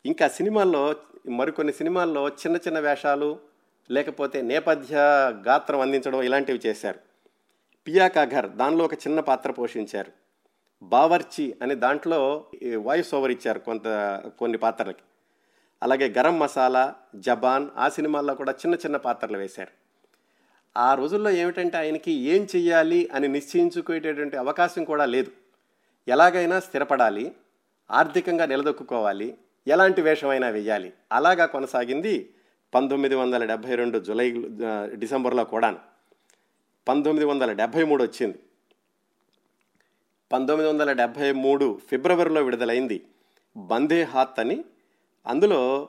ఇంకా 0.06 0.28
సినిమాల్లో 0.28 0.96
మరికొన్ని 1.28 1.72
సినిమాల్లో 1.72 2.28
చిన్న 2.28 2.56
చిన్న 2.56 2.78
వేషాలు 2.78 3.38
లేకపోతే 3.90 4.42
నేపథ్య 4.42 4.96
గాత్రం 5.48 5.80
అందించడం 5.80 6.22
ఇలాంటివి 6.22 6.60
చేశారు. 6.66 6.98
పియాకా 7.86 8.24
ఘర్ 8.24 8.48
దానిలో 8.50 8.84
ఒక 8.84 8.94
చిన్న 8.94 9.20
పాత్ర 9.20 9.50
పోషించారు. 9.50 10.12
బావర్చి 10.82 11.54
అనే 11.62 11.74
దాంట్లో 11.74 12.44
వాయిస్ 12.76 13.14
ఓవర్ 13.14 13.30
ఇచ్చారు 13.30 13.58
కొంత 13.58 13.82
కొన్ని 14.38 14.58
పాత్రలకి. 14.58 15.02
అలాగే 15.82 16.08
గరం 16.18 16.38
మసాలా 16.38 16.94
జబాన్ 17.16 17.68
ఆ 17.76 17.88
సినిమాల్లో 17.88 18.34
కూడా 18.34 18.52
చిన్న 18.52 18.74
చిన్న 18.74 18.96
పాత్రలు 18.96 19.38
వేశారు. 19.38 19.68
ఆ 20.78 20.94
రోజుల్లో 20.94 21.30
ఏమిటంటే 21.30 21.76
ఆయనకి 21.76 22.12
ఏం 22.12 22.46
చెయ్యాలి 22.56 23.08
అని 23.14 23.28
నిశ్చయించుకునేటటువంటి 23.28 24.36
అవకాశం 24.36 24.84
కూడా 24.84 25.06
లేదు. 25.06 25.30
ఎలాగైనా 26.08 26.60
స్థిరపడాలి 26.60 27.32
ఆర్థికంగా 27.90 28.46
నిలదొక్కుకోవాలి 28.46 29.38
ఎలాంటి 29.66 30.02
వేషమైనా 30.02 30.48
వెయ్యాలి. 30.48 30.92
అలాగా 31.12 31.46
కొనసాగింది 31.46 32.34
పంతొమ్మిది 32.74 33.14
వందల 33.14 33.44
డెబ్భై 33.44 33.74
రెండు 33.74 33.98
జులై 33.98 34.44
డిసెంబర్లో 34.94 35.44
కూడాను. 35.44 35.78
పంతొమ్మిది 36.88 37.26
వందల 37.26 37.52
డెబ్భై 37.52 37.84
మూడు 37.84 38.02
వచ్చింది. 38.02 38.38
పంతొమ్మిది 40.32 40.70
వందల 40.72 40.92
డెబ్భై 40.92 41.32
మూడు 41.32 41.80
ఫిబ్రవరిలో 41.90 42.42
విడుదలైంది 42.42 43.06
బందే 43.56 44.02
హాత్ 44.02 44.40
అని. 44.40 44.64
అందులో 45.26 45.88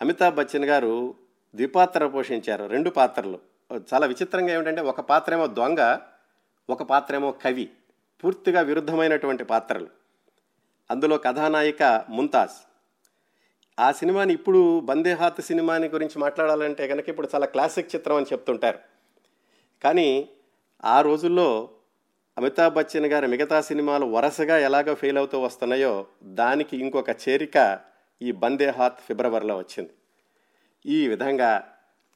అమితాబ్ 0.00 0.34
బచ్చన్ 0.34 0.64
గారు 0.64 1.14
ద్విపాత్ర 1.54 2.06
పోషించారు 2.06 2.64
రెండు 2.64 2.90
పాత్రలు. 2.90 3.38
చాలా 3.94 4.06
విచిత్రంగా 4.06 4.54
ఏమిటంటే 4.54 4.80
ఒక 4.80 5.00
పాత్రేమో 5.00 5.46
దొంగ 5.46 5.98
ఒక 6.70 6.82
పాత్రేమో 6.82 7.32
కవి 7.32 7.70
పూర్తిగా 8.24 8.60
విరుద్ధమైనటువంటి 8.60 9.44
పాత్రలు. 9.44 9.88
అందులో 10.90 11.18
కథానాయిక 11.18 12.04
ముంతాజ్ 12.08 12.73
ఆ 13.78 13.92
సినిమాని 13.92 14.32
ఇప్పుడు 14.32 14.80
బందేహాత్ 14.80 15.40
సినిమాని 15.40 15.88
గురించి 15.88 16.18
మాట్లాడాలంటే 16.18 16.88
కనుక 16.88 17.08
ఇప్పుడు 17.08 17.28
చాలా 17.34 17.46
క్లాసిక్ 17.46 17.94
చిత్రం 17.94 18.16
అని 18.16 18.26
చెప్తుంటారు. 18.32 18.78
కానీ 19.84 20.28
ఆ 20.84 21.00
రోజుల్లో 21.00 21.68
అమితాబ్ 22.36 22.74
బచ్చన్ 22.74 23.06
గారి 23.06 23.26
మిగతా 23.26 23.60
సినిమాలు 23.60 24.06
వరుసగా 24.06 24.58
ఎలాగో 24.58 24.94
ఫెయిల్ 24.94 25.18
అవుతూ 25.18 25.40
వస్తున్నాయో 25.40 26.06
దానికి 26.22 26.76
ఇంకొక 26.76 27.10
చేరిక 27.10 27.78
ఈ 28.22 28.32
బందేహాత్ 28.32 29.00
ఫిబ్రవరిలో 29.00 29.56
వచ్చింది. 29.58 29.92
ఈ 30.84 31.08
విధంగా 31.08 31.64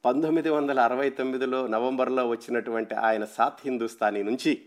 పంతొమ్మిది 0.05 0.49
వందల 0.49 0.79
అరవై 0.79 1.09
తొమ్మిదిలో 1.09 1.67
నవంబర్లో 1.67 2.27
వచ్చినటువంటి 2.27 2.95
ఆయన 2.95 3.25
సాత్ 3.25 3.61
హిందుస్థానీ 3.65 4.23
నుంచి 4.23 4.61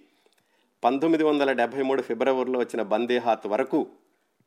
పంతొమ్మిది 0.83 1.24
వందల 1.24 1.52
డెబ్భై 1.52 1.83
మూడు 1.83 2.02
ఫిబ్రవరిలో 2.02 2.59
వచ్చిన 2.59 2.83
బందే 2.83 3.18
హాత్ 3.18 3.46
వరకు 3.46 3.87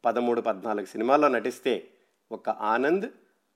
పదమూడు 0.04 0.42
పద్నాలుగు 0.42 0.86
సినిమాల్లో 0.86 1.28
నటిస్తే 1.28 1.88
ఒక 2.32 2.50
ఆనంద్ 2.50 3.06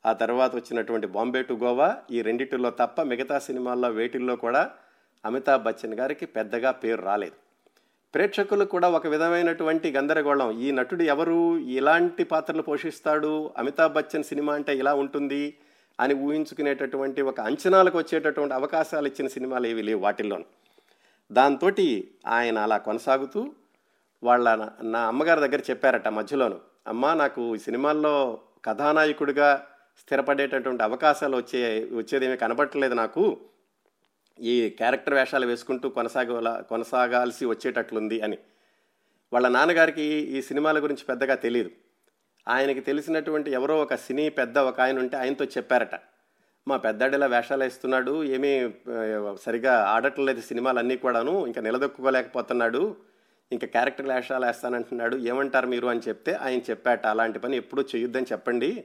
ఆ 0.06 0.14
తర్వాత 0.14 0.56
వచ్చినటువంటి 0.56 1.08
బాంబే 1.08 1.42
టు 1.42 1.54
గోవా 1.54 1.98
ఈ 2.12 2.22
రెండిటిలో 2.22 2.70
తప్ప 2.70 3.02
మిగతా 3.02 3.40
సినిమాల్లో 3.40 3.90
వేటిల్లో 3.90 4.36
కూడా 4.36 4.72
అమితాబ్ 5.26 5.64
బచ్చన్ 5.64 5.94
గారికి 5.94 6.26
పెద్దగా 6.26 6.72
పేరు 6.72 7.02
రాలేదు. 7.02 7.36
ప్రేక్షకులు 8.14 8.66
కూడా 8.66 8.90
ఒక 8.90 9.08
విధమైనటువంటి 9.08 9.92
గందరగోళం. 9.92 10.60
ఈ 10.60 10.72
నటుడు 10.72 11.04
ఎవరు? 11.04 11.58
ఇలాంటి 11.58 12.24
పాత్రలు 12.24 12.62
పోషిస్తాడు? 12.62 13.52
అమితాబ్ 13.58 13.94
బచ్చన్ 13.94 14.24
సినిమా 14.24 14.54
అంటే 14.54 14.78
ఇలా 14.78 14.94
ఉంటుంది 14.94 15.58
అని 16.00 16.14
ఊహించుకునేటటువంటి 16.14 17.22
ఒక 17.22 17.40
అంచనాలకు 17.40 17.98
వచ్చేటటువంటి 17.98 18.54
అవకాశాలు 18.54 19.08
ఇచ్చిన 19.08 19.28
సినిమాలు 19.28 19.68
ఏవి 19.68 19.82
లేవు 19.82 20.02
వాటిల్లోనూ. 20.02 20.44
దాంతో 21.32 21.72
ఆయన 22.28 22.58
అలా 22.58 22.78
కొనసాగుతూ 22.78 23.52
వాళ్ళ 24.24 24.56
నా- 24.56 24.86
నా 24.86 25.00
అమ్మగారి 25.00 25.42
దగ్గర 25.42 25.62
చెప్పారట 25.70 26.08
మధ్యలోను 26.08 26.58
అమ్మ 26.88 27.14
నాకు 27.14 27.56
ఈ 27.56 27.60
సినిమాల్లో 27.60 28.40
కథానాయకుడిగా 28.66 29.68
స్థిరపడేటటువంటి 30.00 30.84
అవకాశాలు 30.84 31.38
వచ్చే 31.38 31.88
వచ్చేదేమీ 31.92 32.38
కనబట్టలేదు 32.38 32.94
నాకు. 32.94 33.40
ఈ 34.40 34.70
క్యారెక్టర్ 34.70 35.14
వేషాలు 35.14 35.46
వేసుకుంటూ 35.46 35.90
కొనసాగ 35.90 36.62
కొనసాగాల్సి 36.70 37.46
వచ్చేటట్లుంది 37.46 38.22
అని. 38.22 38.38
వాళ్ళ 39.34 39.48
నాన్నగారికి 39.48 40.02
ఈ 40.02 40.42
సినిమాల 40.42 40.84
గురించి 40.84 41.04
పెద్దగా 41.04 41.36
తెలియదు 41.36 41.72
ఆయనకి 42.48 42.80
తెలిసినటువంటి 42.80 43.52
ఎవరో 43.52 43.82
ఒక 43.82 43.96
సినీ 43.96 44.30
పెద్ద 44.30 44.58
ఒక 44.58 44.82
ఆయన 44.82 45.00
ఉంటే 45.00 45.18
ఆయనతో 45.18 45.46
చెప్పారట. 45.46 45.96
మా 46.68 46.78
పెద్దాడిలా 46.78 47.26
వేషాలు 47.26 47.64
వేస్తున్నాడు 47.64 48.24
ఏమీ 48.24 48.70
సరిగా 49.42 49.84
ఆడట్లేదు 49.84 50.42
సినిమాలన్నీ 50.42 50.48
సినిమాలు 50.48 50.80
అన్నీ 50.80 50.96
కూడాను 50.98 51.46
ఇంకా 51.48 51.62
నిలదొక్కుకోలేకపోతున్నాడు. 51.62 52.96
ఇంకా 53.52 53.68
క్యారెక్టర్ 53.68 54.06
వేషాలు 54.06 54.46
వేస్తానంటున్నాడు. 54.46 55.16
ఏమంటారు 55.18 55.68
మీరు 55.68 55.88
అని 55.88 56.02
చెప్తే 56.08 56.34
ఆయన 56.34 56.60
చెప్పాట 56.70 57.06
అలాంటి 57.06 57.40
పని 57.40 57.58
ఎప్పుడూ 57.58 57.84
చేయొద్దని 57.96 58.26
చెప్పండి. 58.32 58.84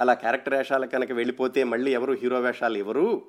అలా 0.00 0.14
క్యారెక్టర్ 0.14 0.54
వేషాలు 0.54 0.86
కనుక 0.86 1.12
వెళ్ళిపోతే 1.12 1.64
మళ్ళీ 1.64 1.90
ఎవరు 1.92 2.12
హీరో 2.12 2.40
వేషాలు 2.40 2.78
ఎవరు 2.78 3.22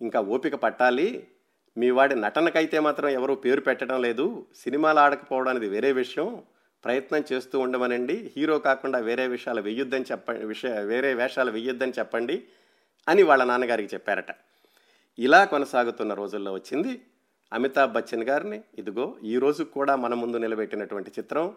ఇంకా 0.00 0.20
ఓపిక 0.20 0.54
పట్టాలి. 0.54 1.28
మీ 1.76 1.90
వాడి 1.90 2.14
నటనకైతే 2.14 2.80
మాత్రం 2.80 3.08
ఎవరు 3.08 3.34
పేరు 3.34 3.60
పెట్టడం 3.60 4.02
లేదు. 4.02 4.46
సినిమాలు 4.56 4.98
ఆడకపోవడం 4.98 5.48
అనేది 5.48 5.68
వేరే 5.68 5.92
విషయం. 5.92 6.42
ప్రయత్నం 6.84 7.24
చేస్తూ 7.32 7.58
ఉండమనండి. 7.60 8.32
హీరో 8.36 8.58
కాకుండా 8.58 8.98
వేరే 8.98 9.26
విషయాలు 9.26 9.60
వెయ్యొద్దని 9.60 10.04
చెప్పండి 10.12 10.46
విషయ 10.46 10.80
వేరే 10.80 11.14
వేషాలు 11.14 11.50
వెయ్యొద్దని 11.50 11.92
చెప్పండి 11.98 12.44
అని 13.08 13.22
వాళ్ళ 13.22 13.44
నాన్నగారికి 13.44 13.94
చెప్పారట. 13.94 14.32
ఇలా 15.18 15.44
కొనసాగుతున్న 15.44 16.14
రోజుల్లో 16.14 16.52
వచ్చింది 16.52 17.02
అమితాబ్ 17.52 17.92
బచ్చన్ 17.92 18.22
గారిని. 18.22 18.62
ఇదిగో 18.78 19.16
ఈ 19.24 19.40
కూడా 19.64 19.96
మన 19.96 20.14
ముందు 20.14 20.36
నిలబెట్టినటువంటి 20.36 21.10
చిత్రం. 21.18 21.54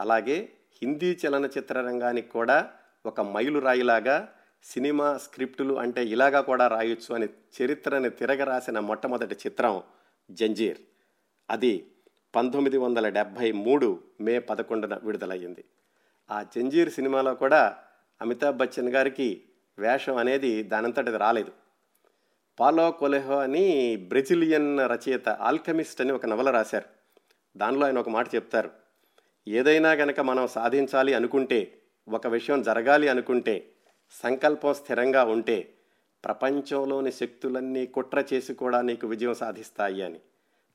అలాగే 0.00 0.52
హిందీ 0.82 1.18
చలనచిత్ర 1.26 1.80
రంగానికి 1.80 2.28
కూడా 2.28 2.70
ఒక 3.06 3.20
మైలురాయిలాగా 3.20 4.34
సినిమా 4.64 5.16
స్క్రిప్టులు 5.16 5.74
అంటే 5.74 6.04
ఇలాగా 6.04 6.40
కూడా 6.40 6.68
రాయొచ్చు 6.68 7.14
అని 7.14 7.28
చరిత్రని 7.62 8.10
తిరగరాసిన 8.10 8.78
మొట్టమొదటి 8.78 9.34
చిత్రం 9.34 9.82
జంజీర్. 10.30 10.78
అది 11.50 11.86
పంతొమ్మిది 12.34 12.76
వందల 12.78 13.08
డెబ్భై 13.08 13.52
మూడు 13.52 14.00
మే 14.20 14.38
పదకొండున 14.38 15.00
విడుదలయ్యింది. 15.02 15.64
ఆ 16.30 16.42
జంజీర్ 16.42 16.90
సినిమాలో 16.90 17.34
కూడా 17.34 17.76
అమితాబ్ 18.22 18.56
బచ్చన్ 18.56 18.88
గారికి 18.88 19.42
వేషం 19.78 20.16
అనేది 20.16 20.62
దానంతటిది 20.62 21.18
రాలేదు. 21.18 21.61
పాలో 22.60 22.90
కొలెహో 22.90 23.38
అని 23.38 23.96
బ్రెజిలియన్ 23.96 24.80
రచయిత 24.80 25.28
ఆల్కమిస్ట్ 25.28 26.00
అని 26.00 26.12
ఒక 26.12 26.26
నవల 26.26 26.50
రాశారు. 26.50 26.84
దానిలో 27.58 27.86
ఆయన 27.86 27.98
ఒక 27.98 28.08
మాట 28.08 28.34
చెప్తారు. 28.34 28.70
ఏదైనా 29.48 29.92
గనక 29.92 30.20
మనం 30.20 30.46
సాధించాలి 30.46 31.14
అనుకుంటే 31.14 31.78
ఒక 32.08 32.26
విషయం 32.26 32.62
జరగాలి 32.62 33.08
అనుకుంటే 33.08 33.72
సంకల్పం 34.22 34.74
స్థిరంగా 34.74 35.24
ఉంటే 35.24 35.74
ప్రపంచంలోని 36.24 37.12
శక్తులన్నీ 37.12 37.86
కుట్ర 37.86 38.24
చేసి 38.32 38.54
కూడా 38.54 38.80
నీకు 38.80 39.06
విజయం 39.06 39.34
సాధిస్తాయి 39.34 40.02
అని. 40.02 40.20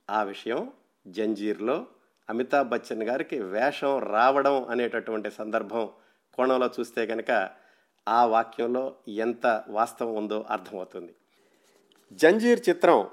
ఆ 0.10 0.24
విషయం 0.24 0.72
జంజీర్లో 1.08 1.88
అమితాబ్ 2.30 2.70
బచ్చన్ 2.70 3.04
గారికి 3.04 3.40
వేషం 3.40 4.00
రావడం 4.00 4.66
అనేటటువంటి 4.66 5.32
సందర్భం 5.32 5.90
కోణంలో 6.34 6.70
చూస్తే 6.80 7.06
కనుక 7.06 7.50
ఆ 8.08 8.26
వాక్యంలో 8.26 8.96
ఎంత 9.08 9.64
వాస్తవం 9.68 10.16
ఉందో 10.16 10.46
అర్థమవుతుంది. 10.50 11.16
జంజీర్ 12.12 12.60
చిత్రం 12.70 13.08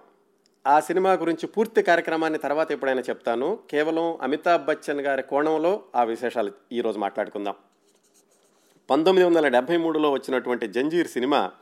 ఆ 0.67 0.81
సినిమా 0.81 1.13
గురించి 1.13 1.47
పూర్తి 1.47 1.83
కార్యక్రమాన్ని 1.83 2.39
తర్వాత 2.39 2.73
ఎప్పుడైనా 2.73 3.01
చెప్తాను. 3.01 3.59
కేవలం 3.71 4.19
అమితాబ్ 4.23 4.65
బచ్చన్ 4.65 5.01
గారి 5.01 5.23
కోణంలో 5.23 5.83
ఆ 5.95 6.05
విశేషాలు 6.05 6.53
ఈరోజు 6.73 6.99
మాట్లాడుకుందాం. 6.99 7.55
పంతొమ్మిది 8.91 9.27
వందల 9.29 9.49
డెబ్భై 9.49 9.77
మూడులో 9.77 10.11
వచ్చినటువంటి 10.11 10.69
జంజీర్ 10.69 11.07
సినిమా 11.07 11.53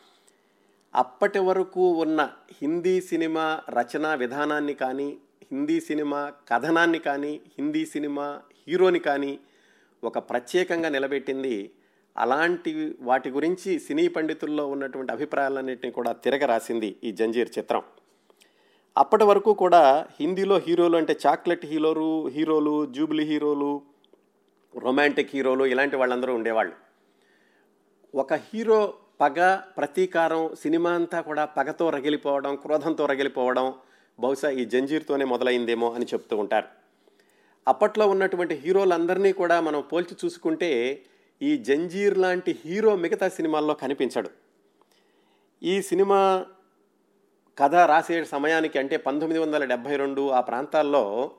అప్పటి 0.94 1.38
వరకు 1.38 1.90
ఉన్న 1.92 2.28
హిందీ 2.62 3.00
సినిమా 3.00 3.62
రచనా 3.68 4.14
విధానాన్ని 4.14 4.74
కానీ 4.74 5.18
హిందీ 5.52 5.80
సినిమా 5.80 6.32
కథనాన్ని 6.48 6.98
కానీ 6.98 7.40
హిందీ 7.58 7.86
సినిమా 7.86 8.40
హీరోని 8.68 8.98
కానీ 8.98 9.40
ఒక 10.04 10.18
ప్రత్యేకంగా 10.18 10.88
నిలబెట్టింది 10.88 11.70
అలాంటి 12.16 12.96
వాటి 13.00 13.30
గురించి 13.30 13.78
సినీ 13.78 14.08
పండితుల్లో 14.08 14.66
ఉన్నటువంటి 14.66 15.12
అభిప్రాయాలన్నింటినీ 15.12 15.92
కూడా 15.92 16.12
తిరగరాసింది 16.12 16.96
ఈ 17.04 17.12
జంజీర్ 17.12 17.48
చిత్రం. 17.58 17.82
అప్పటి 18.96 19.24
వరకు 19.24 19.54
కూడా 19.54 20.06
హిందీలో 20.20 20.58
హీరోలు 20.58 20.96
అంటే 20.96 21.16
చాక్లెట్ 21.26 21.66
హీరోలు 21.66 22.26
హీరోలు 22.26 22.86
జూబ్లీ 22.86 23.24
హీరోలు 23.24 23.82
రొమాంటిక్ 24.78 25.30
హీరోలు 25.34 25.64
ఇలాంటి 25.64 25.96
వాళ్ళందరూ 25.96 26.34
ఉండేవాళ్ళు. 26.34 26.72
ఒక 28.14 28.34
హీరో 28.34 28.94
పగ 29.20 29.54
ప్రతీకారం 29.54 30.54
సినిమా 30.54 30.92
అంతా 30.92 31.20
కూడా 31.20 31.44
పగతో 31.44 31.90
రగిలిపోవడం 31.90 32.56
క్రోధంతో 32.56 33.06
రగిలిపోవడం 33.06 33.74
బహుశా 34.20 34.50
ఈ 34.50 34.64
జంజీర్తోనే 34.64 35.24
మొదలైందేమో 35.24 35.92
అని 35.92 36.04
చెప్తూ 36.04 36.36
ఉంటారు. 36.36 36.66
అప్పట్లో 37.68 38.06
ఉన్నటువంటి 38.06 38.54
హీరోలందరినీ 38.54 39.32
కూడా 39.32 39.60
మనం 39.60 39.80
పోల్చి 39.80 40.16
చూసుకుంటే 40.24 41.02
ఈ 41.42 41.56
జంజీర్ 41.56 42.18
లాంటి 42.18 42.60
హీరో 42.64 42.96
మిగతా 42.96 43.28
సినిమాల్లో 43.28 43.74
కనిపించడు. 43.74 44.30
ఈ 45.62 45.82
సినిమా 45.82 46.46
కథ 47.58 47.74
రాసే 47.74 48.24
సమయానికి 48.24 48.78
అంటే 48.78 48.96
పంతొమ్మిది 48.96 49.40
వందల 49.40 49.64
డెబ్భై 49.64 49.96
రెండు 49.96 50.30
ఆ 50.30 50.40
ప్రాంతాల్లో 50.40 51.30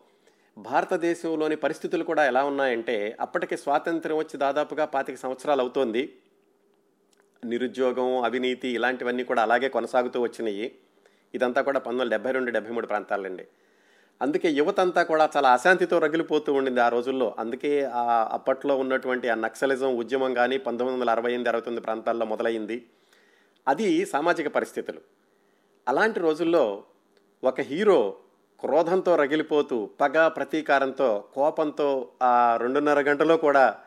భారతదేశంలోని 0.57 1.55
పరిస్థితులు 1.55 2.03
కూడా 2.03 2.25
ఎలా 2.25 2.43
ఉన్నాయంటే 2.43 3.17
అప్పటికి 3.19 3.57
స్వాతంత్ర్యం 3.57 4.17
వచ్చి 4.17 4.37
దాదాపుగా 4.37 4.85
పాతిక 4.85 5.15
సంవత్సరాలు 5.15 5.61
అవుతోంది. 5.61 6.13
నిరుద్యోగం 7.45 8.23
అవినీతి 8.23 8.69
ఇలాంటివన్నీ 8.69 9.23
కూడా 9.23 9.41
అలాగే 9.41 9.69
కొనసాగుతూ 9.69 10.21
వచ్చినాయి. 10.21 10.75
ఇదంతా 11.35 11.61
కూడా 11.61 11.79
పంతొమ్మిది 11.79 12.03
వందల 12.03 12.15
డెబ్బై 12.15 12.31
రెండు 12.31 12.51
డెబ్బై 12.51 12.71
మూడు 12.71 12.87
ప్రాంతాలండి. 12.87 13.47
అందుకే 14.21 14.49
యువత 14.51 14.79
అంతా 14.79 15.03
కూడా 15.03 15.29
చాలా 15.37 15.53
అశాంతితో 15.53 15.99
రగిలిపోతూ 15.99 16.53
ఉండింది 16.53 16.81
ఆ 16.81 16.89
రోజుల్లో. 16.89 17.35
అందుకే 17.39 17.83
ఆ 17.85 18.29
అప్పట్లో 18.31 18.77
ఉన్నటువంటి 18.77 19.29
ఆ 19.29 19.35
నక్సలిజం 19.35 19.95
ఉద్యమం 19.95 20.33
కానీ 20.33 20.57
పంతొమ్మిది 20.57 20.99
వందల 20.99 21.09
అరవై 21.09 21.31
ఎనిమిది 21.31 21.49
అరవై 21.49 21.61
తొమ్మిది 21.61 21.85
ప్రాంతాల్లో 21.85 22.25
మొదలైంది. 22.25 22.85
అది 23.67 24.05
సామాజిక 24.05 24.47
పరిస్థితులు. 24.47 25.01
అలాంటి 25.87 26.19
రోజుల్లో 26.19 26.83
ఒక 27.43 27.61
హీరో 27.61 28.17
క్రోధంతో 28.59 29.15
రగిలిపోతూ 29.15 29.89
పగ 30.01 30.27
ప్రతీకారంతో 30.27 31.29
కోపంతో 31.33 32.09
ఆ 32.21 32.57
రెండున్నర 32.61 32.99
గంటలో 32.99 33.37
కూడా 33.37 33.79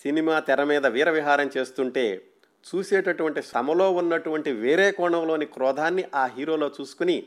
సినిమా 0.00 0.40
తెర 0.40 0.64
మీద 0.64 0.86
వీరవిహారం 0.86 1.50
చేస్తుంటే 1.56 2.24
చూసేటటువంటి 2.66 3.42
శ్రమలో 3.42 3.90
ఉన్నటువంటి 3.90 4.52
వేరే 4.52 4.90
కోణంలోని 4.90 5.46
క్రోధాన్ని 5.46 6.04
ఆ 6.14 6.26
హీరోలో 6.26 6.70
చూసుకుని 6.80 7.26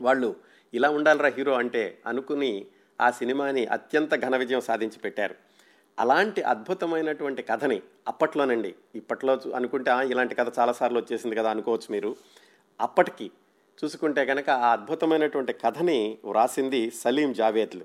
వాళ్ళు 0.00 0.36
ఇలా 0.74 0.90
ఉండాలిరా 0.90 1.28
హీరో 1.28 1.52
అంటే 1.52 1.98
అనుకుని 2.06 2.66
ఆ 3.00 3.10
సినిమాని 3.10 3.66
అత్యంత 3.66 4.14
ఘన 4.14 4.36
విజయం 4.36 4.60
సాధించి 4.60 4.98
పెట్టారు. 4.98 5.34
అలాంటి 5.98 6.42
అద్భుతమైనటువంటి 6.42 7.42
కథని 7.42 7.82
అప్పట్లోనండి 8.08 8.74
ఇప్పట్లో 8.94 9.34
చూ- 9.34 9.54
అనుకుంటే 9.54 9.90
ఇలాంటి 9.90 10.34
కథ 10.34 10.58
చాలాసార్లు 10.58 10.98
వచ్చేసింది 10.98 11.36
కదా 11.36 11.50
అనుకోవచ్చు 11.50 11.86
మీరు. 11.90 12.16
అప్పటికి 12.80 13.30
చూసుకుంటే 13.84 14.24
కనుక 14.24 14.50
ఆ 14.50 14.72
అద్భుతమైనటువంటి 14.72 15.52
కథని 15.52 16.18
వ్రాసింది 16.24 16.90
సలీం 16.90 17.32
జావేద్లు. 17.32 17.84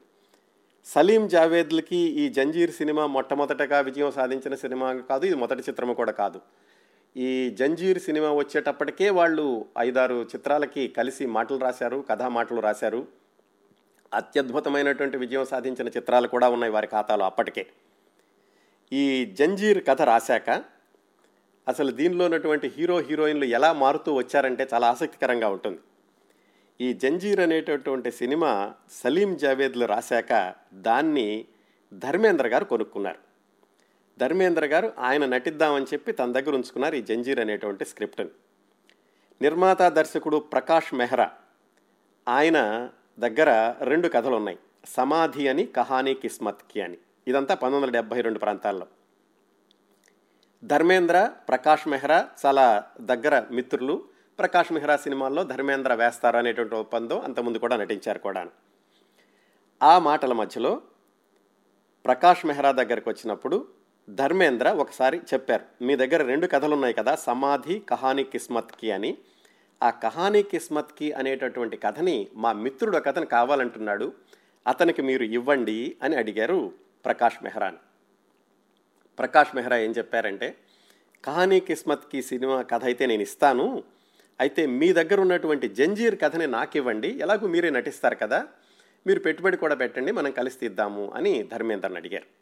సలీం 0.86 1.28
జావేద్లకి 1.28 1.96
ఈ 1.96 2.30
జంజీర్ 2.30 2.72
సినిమా 2.72 3.06
మొట్టమొదటగా 3.06 3.80
విజయం 3.80 4.12
సాధించిన 4.12 4.56
సినిమా 4.56 4.94
కాదు 4.94 5.26
ఇది 5.26 5.36
మొదటి 5.36 5.60
చిత్రము 5.60 5.94
కూడా 5.94 6.12
కాదు. 6.12 6.42
ఈ 7.18 7.50
జంజీర్ 7.50 8.00
సినిమా 8.00 8.32
వచ్చేటప్పటికే 8.32 9.10
వాళ్ళు 9.10 9.66
ఐదారు 9.78 10.24
చిత్రాలకి 10.36 10.88
కలిసి 10.88 11.26
మాటలు 11.26 11.58
రాశారు 11.58 12.06
కథా 12.10 12.28
మాటలు 12.28 12.60
రాశారు. 12.60 13.08
అత్యద్భుతమైనటువంటి 14.14 15.18
విజయం 15.18 15.46
సాధించిన 15.46 15.88
చిత్రాలు 15.88 16.28
కూడా 16.28 16.50
ఉన్నాయి 16.50 16.74
వారి 16.74 16.88
ఖాతాలో 16.88 17.26
అప్పటికే. 17.26 17.68
ఈ 18.94 19.26
జంజీర్ 19.26 19.84
కథ 19.88 20.02
రాశాక 20.02 20.50
అసలు 21.68 21.92
దీనిలో 21.92 22.26
ఉన్నటువంటి 22.26 22.68
హీరో 22.78 23.00
హీరోయిన్లు 23.00 23.46
ఎలా 23.46 23.74
మారుతూ 23.74 24.14
వచ్చారంటే 24.14 24.68
చాలా 24.74 24.88
ఆసక్తికరంగా 24.88 25.48
ఉంటుంది. 25.48 25.80
ఈ 26.82 26.94
జంజీర్ 26.94 27.40
అనేటటువంటి 27.40 28.12
సినిమా 28.12 28.74
సలీం 28.92 29.36
జావేద్లు 29.36 29.86
రాశాక 29.86 30.54
దాన్ని 30.74 31.46
ధర్మేంద్ర 31.94 32.48
గారు 32.48 32.66
కొనుక్కున్నారు. 32.66 33.29
ధర్మేంద్ర 34.20 34.66
గారు 34.66 34.94
ఆయన 35.00 35.26
నటిద్దామని 35.26 35.86
చెప్పి 35.86 36.12
తన 36.12 36.32
దగ్గర 36.32 36.54
ఉంచుకున్నారు 36.56 36.96
ఈ 36.96 37.02
జంజీర్ 37.02 37.40
అనేటువంటి 37.40 37.86
స్క్రిప్ట్ని. 37.86 38.28
నిర్మాత 39.42 39.82
దర్శకుడు 39.82 40.38
ప్రకాష్ 40.38 40.94
మెహ్రా 40.94 41.32
ఆయన 42.28 42.90
దగ్గర 43.20 43.76
రెండు 43.84 44.08
కథలు 44.08 44.36
ఉన్నాయి 44.36 44.60
సమాధి 44.86 45.48
అని 45.48 45.66
కహానీ 45.66 46.14
కిస్మత్కి 46.14 46.82
అని. 46.82 46.98
ఇదంతా 47.28 47.56
పంతొమ్మిది 47.56 47.86
వందల 47.86 47.94
డెబ్బై 47.94 48.22
రెండు 48.22 48.40
ప్రాంతాల్లో. 48.40 48.88
ధర్మేంద్ర 50.64 51.32
ప్రకాష్ 51.48 51.88
మెహ్రా 51.88 52.30
చాలా 52.46 52.88
దగ్గర 53.02 53.44
మిత్రులు. 53.52 54.04
ప్రకాష్ 54.40 54.72
మెహ్రా 54.72 54.98
సినిమాల్లో 54.98 55.44
ధర్మేంద్ర 55.44 55.94
వేస్తారు 55.94 56.38
అనేటువంటి 56.38 56.76
ఒప్పందం 56.76 57.20
అంతకుముందు 57.20 57.58
కూడా 57.58 57.78
నటించారు 57.78 58.20
కూడా 58.20 58.48
ఆ 59.84 60.00
మాటల 60.00 60.34
మధ్యలో 60.34 60.82
ప్రకాష్ 62.06 62.46
మెహ్రా 62.46 62.72
దగ్గరకు 62.72 63.10
వచ్చినప్పుడు 63.10 63.79
ధర్మేంద్ర 64.10 64.70
ఒకసారి 64.70 65.18
చెప్పారు 65.18 65.84
మీ 65.84 65.96
దగ్గర 65.96 66.24
రెండు 66.24 66.48
కథలు 66.48 66.74
ఉన్నాయి 66.74 66.94
కదా 66.94 67.16
సమాధి 67.16 67.80
కహాని 67.80 68.24
కిస్మత్కి 68.24 68.92
అని. 68.92 69.18
ఆ 69.84 69.90
కహాని 69.90 70.44
కిస్మత్కి 70.44 71.12
అనేటటువంటి 71.12 71.78
కథని 71.78 72.28
మా 72.34 72.54
మిత్రుడు 72.54 72.98
ఒక 72.98 73.06
కథను 73.06 73.26
కావాలంటున్నాడు 73.26 74.14
అతనికి 74.68 75.02
మీరు 75.02 75.24
ఇవ్వండి 75.24 75.96
అని 76.04 76.16
అడిగారు 76.16 76.74
ప్రకాష్ 77.06 77.44
మెహ్రాని. 77.44 77.78
ప్రకాష్ 79.20 79.56
మెహ్రా 79.56 79.78
ఏం 79.78 79.92
చెప్పారంటే 79.92 80.56
కహాని 81.26 81.60
కిస్మత్కి 81.60 82.22
సినిమా 82.22 82.62
కథ 82.62 82.84
అయితే 82.84 83.06
నేను 83.06 83.22
ఇస్తాను 83.22 83.84
అయితే 84.40 84.66
మీ 84.66 84.94
దగ్గర 84.94 85.22
ఉన్నటువంటి 85.22 85.70
జంజీర్ 85.70 86.22
కథని 86.22 86.48
నాకు 86.48 86.78
ఇవ్వండి 86.78 87.08
ఎలాగో 87.08 87.48
మీరే 87.48 87.70
నటిస్తారు 87.70 88.16
కదా 88.16 88.48
మీరు 89.08 89.20
పెట్టుబడి 89.20 89.58
కూడా 89.58 89.76
పెట్టండి 89.76 90.12
మనం 90.12 90.32
కలిసి 90.32 90.66
ఇద్దాము 90.66 91.12
అని 91.16 91.44
ధర్మేంద్రని 91.44 91.96
అడిగారు. 91.96 92.39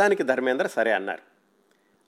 దానికి 0.00 0.22
ధర్మేంద్ర 0.22 0.66
సరే 0.66 0.92
అన్నారు. 0.92 1.22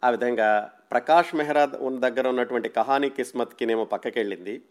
ఆ 0.06 0.10
విధంగా 0.10 0.72
ప్రకాష్ 0.90 1.34
మెహ్రా 1.34 1.70
ఉన్న 1.78 2.08
దగ్గర 2.08 2.28
ఉన్నటువంటి 2.28 2.68
కహానీ 2.68 3.08
కిస్మత్కినేమో 3.08 3.84
పక్కకి 3.84 4.18
వెళ్ళింది 4.18 4.62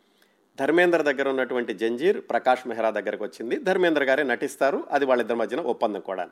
ధర్మేంద్ర 0.60 1.02
దగ్గర 1.02 1.30
ఉన్నటువంటి 1.30 1.74
జంజీర్ 1.74 2.22
ప్రకాష్ 2.22 2.68
మెహ్రా 2.68 2.90
దగ్గరకు 2.90 3.24
వచ్చింది. 3.24 3.56
ధర్మేంద్ర 3.56 4.04
గారే 4.04 4.24
నటిస్తారు. 4.24 4.84
అది 4.92 5.06
వాళ్ళిద్దరి 5.06 5.38
మధ్యన 5.38 5.62
ఒప్పందం 5.62 6.00
కూడా. 6.00 6.30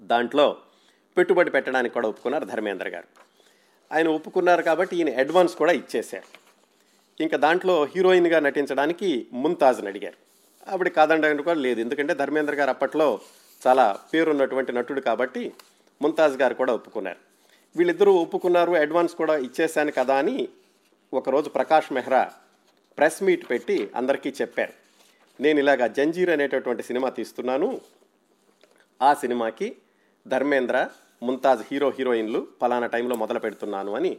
దాంట్లో 0.00 0.56
పెట్టుబడి 1.16 1.50
పెట్టడానికి 1.50 1.94
కూడా 1.94 2.08
ఒప్పుకున్నారు 2.08 2.44
ధర్మేంద్ర 2.44 2.88
గారు. 2.88 3.04
ఆయన 3.94 4.08
ఒప్పుకున్నారు 4.08 4.62
కాబట్టి 4.62 4.96
ఈయన 4.96 5.18
అడ్వాన్స్ 5.18 5.56
కూడా 5.56 5.72
ఇచ్చేశారు. 5.72 6.44
ఇంకా 7.22 7.36
దాంట్లో 7.36 7.84
హీరోయిన్గా 7.84 8.40
నటించడానికి 8.40 9.26
ముంతాజ్ని 9.32 9.88
అడిగారు. 9.88 10.16
ఆవిడ 10.70 10.88
కాదండి 10.88 11.42
కూడా 11.42 11.60
లేదు. 11.60 11.80
ఎందుకంటే 11.80 12.14
ధర్మేంద్ర 12.14 12.54
గారు 12.54 12.70
అప్పట్లో 12.70 13.20
చాలా 13.66 13.98
పేరున్నటువంటి 14.14 14.72
నటుడు 14.72 15.00
కాబట్టి 15.00 15.52
ముంతాజ్ 16.02 16.36
గారు 16.36 16.54
కూడా 16.54 16.74
ఒప్పుకున్నారు. 16.74 17.18
వీళ్ళిద్దరూ 17.76 18.12
ఒప్పుకున్నారు 18.12 18.72
అడ్వాన్స్ 18.72 19.14
కూడా 19.14 19.36
ఇచ్చేశాను 19.36 19.92
కదా 19.92 20.16
అని 20.16 20.48
ఒకరోజు 21.14 21.48
ప్రకాష్ 21.48 21.92
మెహ్రా 21.92 22.32
ప్రెస్ 22.98 23.22
మీట్ 23.22 23.50
పెట్టి 23.50 23.90
అందరికీ 23.96 24.34
చెప్పారు. 24.40 24.72
నేను 25.40 25.58
ఇలాగా 25.58 25.86
జంజీర్ 25.86 26.30
అనేటటువంటి 26.30 26.82
సినిమా 26.82 27.08
తీస్తున్నాను. 27.08 27.80
ఆ 29.02 29.14
సినిమాకి 29.14 29.76
ధర్మేంద్ర 30.28 30.88
ముంతాజ్ 31.22 31.62
హీరో 31.72 31.90
హీరోయిన్లు 31.90 32.48
ఫలానా 32.60 32.86
టైంలో 32.86 33.16
మొదలు 33.16 33.38
పెడుతున్నాను 33.38 33.96
అని 33.96 34.18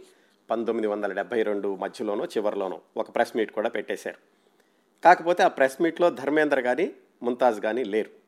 పంతొమ్మిది 0.49 0.87
వందల 0.87 1.13
డెబ్బై 1.13 1.43
రెండు 1.43 1.75
మధ్యలోనో 1.75 2.25
చివరిలోనో 2.25 2.81
ఒక 2.97 3.15
ప్రెస్ 3.15 3.37
మీట్ 3.37 3.51
కూడా 3.51 3.69
పెట్టేశారు. 3.69 4.17
కాకపోతే 5.03 5.43
ఆ 5.43 5.47
ప్రెస్ 5.47 5.81
మీట్లో 5.81 6.09
ధర్మేంద్ర 6.09 6.61
కానీ 6.61 6.93
ముంతాజ్ 7.23 7.61
కానీ 7.61 7.83
లేరు. 7.83 8.24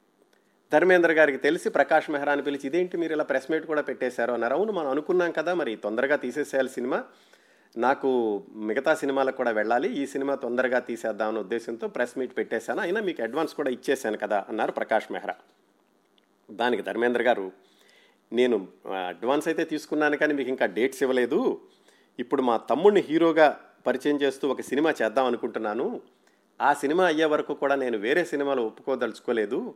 ధర్మేంద్ర 0.73 1.11
గారికి 1.11 1.37
తెలిసి 1.37 1.69
ప్రకాష్ 1.69 2.09
మెహ్రాని 2.09 2.41
పిలిచి 2.41 2.67
ఇదేంటి 2.67 2.97
మీరు 2.97 3.13
ఇలా 3.13 3.23
ప్రెస్ 3.23 3.51
మీట్ 3.51 3.65
కూడా 3.65 3.81
పెట్టేశారు? 3.81 4.31
అన్నారు. 4.31 4.53
అవును 4.53 4.71
మనం 4.71 4.89
అనుకున్నాం 4.89 5.31
కదా 5.31 5.53
మరి 5.53 5.75
తొందరగా 5.75 6.15
తీసేసేయాలి 6.15 6.69
సినిమా. 6.69 7.03
నాకు 7.77 8.09
మిగతా 8.55 8.95
సినిమాలకు 8.95 9.37
కూడా 9.37 9.51
వెళ్ళాలి. 9.51 9.89
ఈ 9.89 10.05
సినిమా 10.05 10.35
తొందరగా 10.35 10.79
తీసేద్దామనే 10.79 11.39
ఉద్దేశంతో 11.39 11.87
ప్రెస్ 11.87 12.17
మీట్ 12.17 12.37
పెట్టేశాను. 12.37 12.81
అయినా 12.81 13.01
మీకు 13.01 13.23
అడ్వాన్స్ 13.23 13.53
కూడా 13.53 13.69
ఇచ్చేశాను 13.69 14.17
కదా 14.17 14.45
అన్నారు 14.49 14.71
ప్రకాష్ 14.71 15.11
మెహ్రా. 15.11 15.35
దానికి 16.51 16.83
ధర్మేంద్ర 16.83 17.21
గారు 17.21 17.51
నేను 18.33 18.67
అడ్వాన్స్ 19.07 19.47
అయితే 19.47 19.63
తీసుకున్నాను 19.63 20.17
కానీ 20.17 20.33
మీకు 20.33 20.49
ఇంకా 20.49 20.65
డేట్స్ 20.65 21.03
ఇవ్వలేదు. 21.03 21.61
ఇప్పుడు 22.19 22.41
మా 22.41 22.57
తమ్ముడిని 22.57 23.01
హీరోగా 23.01 23.59
పరిచయం 23.87 24.15
చేస్తూ 24.15 24.47
ఒక 24.47 24.61
సినిమా 24.61 24.93
చేద్దాం 25.01 25.25
అనుకుంటున్నాను. 25.25 26.01
ఆ 26.61 26.73
సినిమా 26.73 27.05
అయ్యే 27.05 27.25
వరకు 27.25 27.53
కూడా 27.53 27.75
నేను 27.75 27.97
వేరే 27.97 28.25
సినిమాలు 28.25 28.61
ఒప్పుకోదలుచుకోలేదు. 28.61 29.75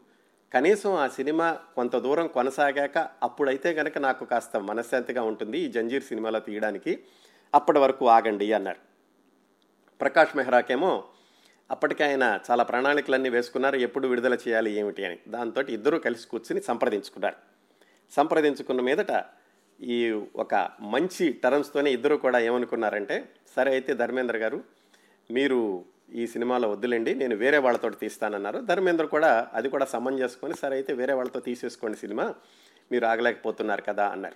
కనీసం 0.54 0.96
ఆ 0.96 1.08
సినిమా 1.08 1.60
కొంత 1.76 1.96
దూరం 1.96 2.28
కొనసాగాక 2.28 2.98
అప్పుడైతే 3.24 3.74
కనుక 3.74 3.98
నాకు 3.98 4.26
కాస్త 4.26 4.58
మనశ్శాంతిగా 4.58 5.22
ఉంటుంది 5.22 5.60
ఈ 5.60 5.68
జంజీర్ 5.68 6.04
సినిమాలో 6.04 6.40
తీయడానికి. 6.40 7.00
అప్పటి 7.56 7.80
వరకు 7.80 8.08
ఆగండి 8.08 8.54
అన్నారు 8.54 8.78
ప్రకాష్ 10.02 10.38
మెహ్రాకేమో 10.38 11.04
అప్పటికే 11.72 12.04
ఆయన 12.04 12.40
చాలా 12.52 12.64
ప్రణాళికలన్నీ 12.64 13.30
వేసుకున్నారు 13.30 13.76
ఎప్పుడు 13.76 14.08
విడుదల 14.08 14.34
చేయాలి 14.34 14.72
ఏమిటి 14.72 15.06
అని. 15.06 15.20
దాంతో 15.28 15.62
ఇద్దరూ 15.62 16.00
కలిసి 16.00 16.28
కూర్చుని 16.28 16.62
సంప్రదించుకున్నారు. 16.62 17.36
సంప్రదించుకున్న 18.12 18.82
మీదట 18.82 19.24
ఈ 19.82 20.12
ఒక 20.36 20.70
మంచి 20.82 21.34
టర్మ్స్తోనే 21.34 21.92
ఇద్దరు 21.92 22.16
కూడా 22.16 22.40
ఏమనుకున్నారంటే 22.40 23.30
సరే 23.56 23.72
అయితే 23.72 23.94
ధర్మేంద్ర 23.94 24.38
గారు 24.38 24.64
మీరు 25.32 25.86
ఈ 26.12 26.28
సినిమాలో 26.28 26.72
వద్దులేండి 26.72 27.16
నేను 27.16 27.36
వేరే 27.36 27.58
వాళ్ళతో 27.58 27.90
తీస్తానన్నారు. 27.90 28.60
ధర్మేంద్ర 28.60 29.06
కూడా 29.06 29.48
అది 29.54 29.70
కూడా 29.70 29.86
సమం 29.86 30.20
చేసుకొని 30.20 30.54
సరే 30.58 30.76
అయితే 30.76 30.94
వేరే 30.94 31.14
వాళ్ళతో 31.14 31.40
తీసేసుకోండి 31.40 31.98
సినిమా 31.98 32.36
మీరు 32.92 33.06
ఆగలేకపోతున్నారు 33.06 33.82
కదా 33.82 34.10
అన్నారు. 34.10 34.36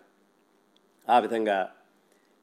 ఆ 1.10 1.20
విధంగా 1.20 1.70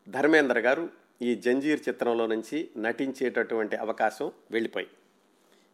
ధర్మేంద్ర 0.09 0.59
గారు 0.59 0.91
ఈ 1.23 1.35
జంజీర్ 1.35 1.81
చిత్రంలో 1.89 2.27
నుంచి 2.27 2.71
నటించేటటువంటి 2.77 3.77
అవకాశం 3.77 4.33
వెళ్ళిపోయి 4.51 4.87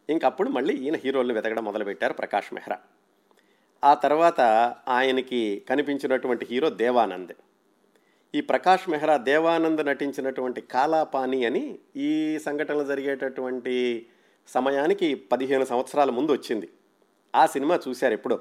ఇంకప్పుడు 0.09 0.49
మళ్ళీ 0.49 0.73
ఈయన 0.73 0.95
హీరోలను 0.95 1.33
వెతకడం 1.33 1.63
మొదలుపెట్టారు 1.63 2.13
ప్రకాష్ 2.13 2.53
మెహ్రా. 2.53 2.79
ఆ 3.83 3.93
తర్వాత 3.93 4.41
ఆయనకి 4.87 5.63
కనిపించినటువంటి 5.69 6.47
హీరో 6.49 6.69
దేవానంద్. 6.69 7.31
ఈ 8.35 8.41
ప్రకాష్ 8.41 8.89
మెహ్రా 8.89 9.17
దేవానంద్ 9.17 9.85
నటించినటువంటి 9.85 10.61
కాలాపాని 10.61 11.45
అని 11.45 11.79
ఈ 11.95 12.39
సంఘటనలు 12.39 12.83
జరిగేటటువంటి 12.83 14.05
సమయానికి 14.47 15.15
పదిహేను 15.15 15.65
సంవత్సరాల 15.65 16.09
ముందు 16.09 16.31
వచ్చింది. 16.31 16.69
ఆ 17.35 17.45
సినిమా 17.45 17.79
చూశారు 17.87 18.13
ఎప్పుడో. 18.13 18.39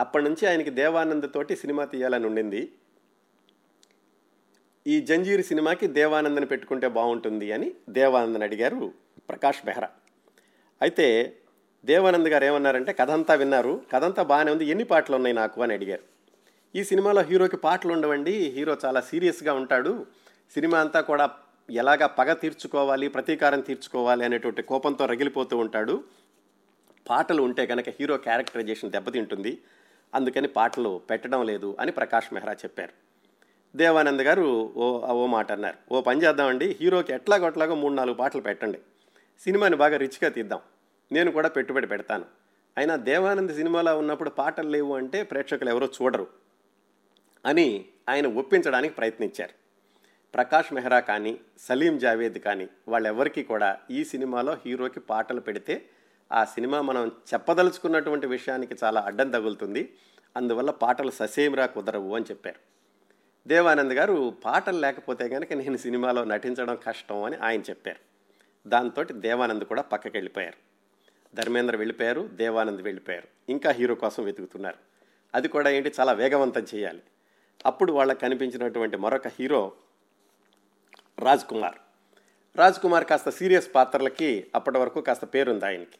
అప్పటి 0.00 0.24
నుంచి 0.24 0.46
ఆయనకి 0.46 0.70
దేవానంద్ 0.70 1.32
తోటి 1.32 1.56
సినిమా 1.56 1.84
తీయాలని 1.84 2.26
ఉండింది. 2.26 2.72
ఈ 4.86 5.00
జంజీర్ 5.00 5.42
సినిమాకి 5.42 5.86
దేవానందని 5.86 6.46
పెట్టుకుంటే 6.46 6.88
బాగుంటుంది 6.88 7.52
అని 7.52 7.72
దేవానందని 7.90 8.44
అడిగారు 8.44 8.92
ప్రకాష్ 9.28 9.64
బెహ్రా 9.64 9.88
అయితే 10.82 11.36
దేవానంద్ 11.84 12.28
గారు 12.28 12.44
ఏమన్నారంటే 12.44 12.92
కథంతా 12.92 13.34
విన్నారు. 13.34 13.82
కథంతా 13.92 14.22
బాగానే 14.22 14.52
ఉంది. 14.52 14.64
ఎన్ని 14.64 14.84
పాటలు 14.84 15.16
ఉన్నాయి 15.16 15.36
నాకు? 15.36 15.62
అని 15.62 15.72
అడిగారు. 15.72 16.19
ఈ 16.76 16.84
సినిమాలో 16.84 17.22
హీరోకి 17.22 17.56
పాటలు 17.56 17.92
ఉండవండి. 17.92 18.30
హీరో 18.30 18.76
చాలా 18.84 19.00
సీరియస్గా 19.00 19.52
ఉంటాడు. 19.54 20.06
సినిమా 20.54 20.80
అంతా 20.80 21.00
కూడా 21.00 21.30
ఎలాగా 21.70 22.06
పగ 22.06 22.32
తీర్చుకోవాలి 22.32 23.08
ప్రతీకారం 23.08 23.60
తీర్చుకోవాలి 23.60 24.24
అనేటువంటి 24.24 24.62
కోపంతో 24.62 25.06
రగిలిపోతూ 25.06 25.56
ఉంటాడు. 25.56 26.04
పాటలు 27.10 27.42
ఉంటే 27.42 27.66
కనుక 27.66 27.88
హీరో 27.88 28.16
క్యారెక్టరైజేషన్ 28.16 28.90
దెబ్బతింటుంది. 28.90 29.62
అందుకని 30.14 30.48
పాటలు 30.48 31.00
పెట్టడం 31.10 31.46
లేదు 31.46 31.76
అని 31.80 31.92
ప్రకాష్ 31.92 32.32
మెహ్రా 32.32 32.52
చెప్పారు. 32.52 32.92
దేవానంద్ 33.76 34.22
గారు 34.22 34.72
ఓ 34.76 35.00
ఓ 35.00 35.26
మాట 35.26 35.52
అన్నారు. 35.52 35.94
ఓ 35.94 36.00
పని 36.00 36.22
చేద్దామండి. 36.22 36.76
హీరోకి 36.80 37.12
ఎట్లాగొట్లాగో 37.12 37.74
మూడు 37.74 37.92
నాలుగు 37.92 38.14
పాటలు 38.14 38.40
పెట్టండి. 38.40 38.78
సినిమాని 39.40 39.76
బాగా 39.76 39.96
రిచ్గా 39.96 40.30
తీద్దాం. 40.30 40.60
నేను 41.12 41.30
కూడా 41.30 41.48
పెట్టుబడి 41.48 41.86
పెడతాను. 41.86 42.24
అయినా 42.76 42.96
దేవానంద్ 42.96 43.54
సినిమాలో 43.54 43.98
ఉన్నప్పుడు 43.98 44.30
పాటలు 44.30 44.68
లేవు 44.68 44.96
అంటే 44.96 45.22
ప్రేక్షకులు 45.22 45.70
ఎవరో 45.70 45.86
చూడరు. 45.86 46.49
అని 47.46 47.84
ఆయన 48.08 48.26
ఒప్పించడానికి 48.26 48.94
ప్రయత్నించారు. 48.94 49.60
ప్రకాష్ 50.34 50.72
మెహ్రా 50.72 51.00
కానీ 51.00 51.40
సలీం 51.58 51.98
జావేద్ 51.98 52.34
కానీ 52.34 52.68
వాళ్ళెవరికీ 52.88 53.42
కూడా 53.42 53.78
ఈ 53.90 54.04
సినిమాలో 54.04 54.56
హీరోకి 54.66 55.00
పాటలు 55.00 55.40
పెడితే 55.40 55.88
ఆ 56.32 56.44
సినిమా 56.44 56.80
మనం 56.80 57.12
చెప్పదలుచుకున్నటువంటి 57.34 58.26
విషయానికి 58.26 58.74
చాలా 58.84 59.00
అడ్డం 59.00 59.30
తగులుతుంది. 59.30 59.94
అందువల్ల 60.36 60.70
పాటలు 60.70 61.10
ససేమిరా 61.10 61.66
కుదరవు 61.66 62.14
అని 62.14 62.24
చెప్పారు. 62.24 62.60
దేవానంద్ 63.48 63.92
గారు 63.92 64.34
పాటలు 64.44 64.78
లేకపోతే 64.78 65.28
కనుక 65.28 65.52
నేను 65.52 65.76
సినిమాలో 65.76 66.24
నటించడం 66.24 66.78
కష్టం 66.86 67.22
అని 67.22 67.36
ఆయన 67.36 67.60
చెప్పారు. 67.60 67.98
దాంతో 68.68 69.04
దేవానంద్ 69.04 69.64
కూడా 69.64 69.82
పక్కకి 69.82 70.16
వెళ్ళిపోయారు. 70.16 70.70
ధర్మేంద్ర 71.36 71.76
వెళ్ళిపోయారు 71.76 72.30
దేవానంద్ 72.32 72.82
వెళ్ళిపోయారు. 72.82 73.28
ఇంకా 73.48 73.70
హీరో 73.70 73.94
కోసం 73.94 74.24
వెతుకుతున్నారు. 74.24 74.76
అది 75.34 75.48
కూడా 75.48 75.70
ఏంటి 75.70 75.92
చాలా 76.00 76.12
వేగవంతం 76.12 76.66
చేయాలి. 76.74 77.02
అప్పుడు 77.66 77.92
వాళ్ళకి 77.92 78.20
కనిపించినటువంటి 78.20 78.96
మరొక 78.96 79.28
హీరో 79.28 79.72
రాజ్ 81.18 81.44
కుమార్. 81.44 81.74
రాజ్ 82.56 82.78
కుమార్ 82.78 83.04
కాస్త 83.04 83.30
సీరియస్ 83.30 83.74
పాత్రలకి 83.74 84.46
అప్పటి 84.54 84.78
వరకు 84.78 85.00
కాస్త 85.00 85.24
పేరుంది 85.24 85.64
ఆయనకి. 85.64 85.98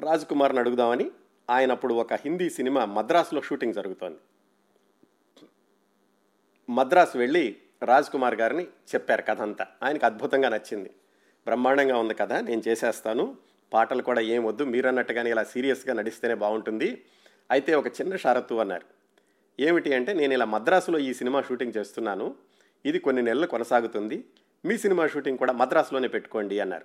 రాజ్ 0.00 0.26
కుమార్ని 0.26 0.58
అడుగుదామని 0.58 1.10
ఆయన 1.50 1.72
అప్పుడు 1.72 1.94
ఒక 1.94 2.14
హిందీ 2.14 2.50
సినిమా 2.50 2.84
మద్రాసులో 2.84 3.40
షూటింగ్ 3.40 3.74
జరుగుతోంది. 3.74 4.18
మద్రాసు 6.70 7.18
వెళ్ళి 7.18 7.56
రాజ్ 7.82 8.10
కుమార్ 8.10 8.34
గారిని 8.34 8.64
చెప్పారు 8.64 9.22
కథ 9.22 9.40
అంతా. 9.40 9.66
ఆయనకు 9.82 10.06
అద్భుతంగా 10.06 10.48
నచ్చింది. 10.48 10.88
బ్రహ్మాండంగా 11.44 11.98
ఉంది 11.98 12.14
కథ 12.14 12.32
నేను 12.32 12.62
చేసేస్తాను. 12.68 13.36
పాటలు 13.72 14.02
కూడా 14.02 14.20
ఏం 14.20 14.44
వద్దు 14.44 14.64
మీరన్నట్టుగానే 14.64 15.30
ఇలా 15.30 15.44
సీరియస్గా 15.44 15.94
నడిస్తేనే 15.94 16.34
బాగుంటుంది. 16.34 17.04
అయితే 17.50 17.74
ఒక 17.74 17.86
చిన్న 17.86 18.16
షరతు 18.16 18.54
అన్నారు. 18.54 18.99
ఏమిటి 19.60 19.94
అంటే 19.94 20.12
నేను 20.12 20.32
ఇలా 20.32 20.44
మద్రాసులో 20.44 20.98
ఈ 20.98 21.14
సినిమా 21.14 21.42
షూటింగ్ 21.42 21.72
చేస్తున్నాను. 21.76 22.34
ఇది 22.86 22.98
కొన్ని 22.98 23.22
నెలలు 23.22 23.46
కొనసాగుతుంది. 23.46 24.24
మీ 24.64 24.78
సినిమా 24.78 25.06
షూటింగ్ 25.06 25.38
కూడా 25.38 25.52
మద్రాసులోనే 25.52 26.08
పెట్టుకోండి 26.08 26.60
అన్నారు. 26.60 26.84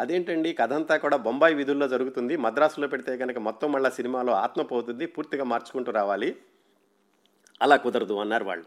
అదేంటండి? 0.00 0.52
కథ 0.52 0.72
అంతా 0.72 0.96
కూడా 0.96 1.16
బొంబాయి 1.16 1.54
విధుల్లో 1.54 1.88
జరుగుతుంది. 1.88 2.36
మద్రాసులో 2.36 2.88
పెడితే 2.88 3.16
కనుక 3.16 3.38
మొత్తం 3.38 3.72
మళ్ళీ 3.72 3.90
సినిమాలో 3.90 4.32
ఆత్మపోతుంది 4.32 5.06
పూర్తిగా 5.06 5.44
మార్చుకుంటూ 5.44 5.92
రావాలి. 5.92 6.36
అలా 7.62 7.76
కుదరదు 7.76 8.14
అన్నారు 8.14 8.44
వాళ్ళు. 8.44 8.64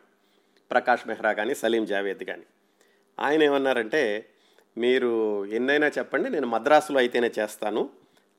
ప్రకాష్ 0.72 1.08
మెహ్రా 1.08 1.34
కానీ 1.34 1.56
సలీం 1.56 1.86
జావేద్ 1.86 2.24
కానీ 2.24 2.44
ఆయన 3.20 3.44
ఏమన్నారంటే 3.44 4.30
మీరు 4.78 5.46
ఎన్నైనా 5.46 5.88
చెప్పండి 5.88 6.30
నేను 6.30 6.48
మద్రాసులో 6.48 7.00
అయితేనే 7.00 7.32
చేస్తాను. 7.40 7.90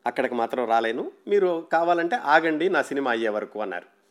అక్కడికి 0.07 0.35
మాత్రం 0.35 0.69
రాలేను. 0.69 1.12
మీరు 1.29 1.69
కావాలంటే 1.73 2.17
ఆగండి 2.17 2.69
నా 2.69 2.83
సినిమా 2.83 3.11
అయ్యే 3.11 3.29
వరకు 3.29 3.62
అన్నారు. 3.62 4.02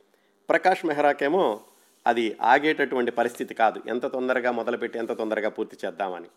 ప్రకాష్ 0.49 0.85
మెహ్రాకేమో 0.85 1.61
అది 2.07 2.37
ఆగేటటువంటి 2.41 3.11
పరిస్థితి 3.11 3.53
కాదు. 3.53 3.81
ఎంత 3.87 4.05
తొందరగా 4.05 4.51
మొదలుపెట్టి 4.51 4.99
ఎంత 4.99 5.11
తొందరగా 5.11 5.49
పూర్తి 5.49 5.77
చేద్దామని. 5.85 6.27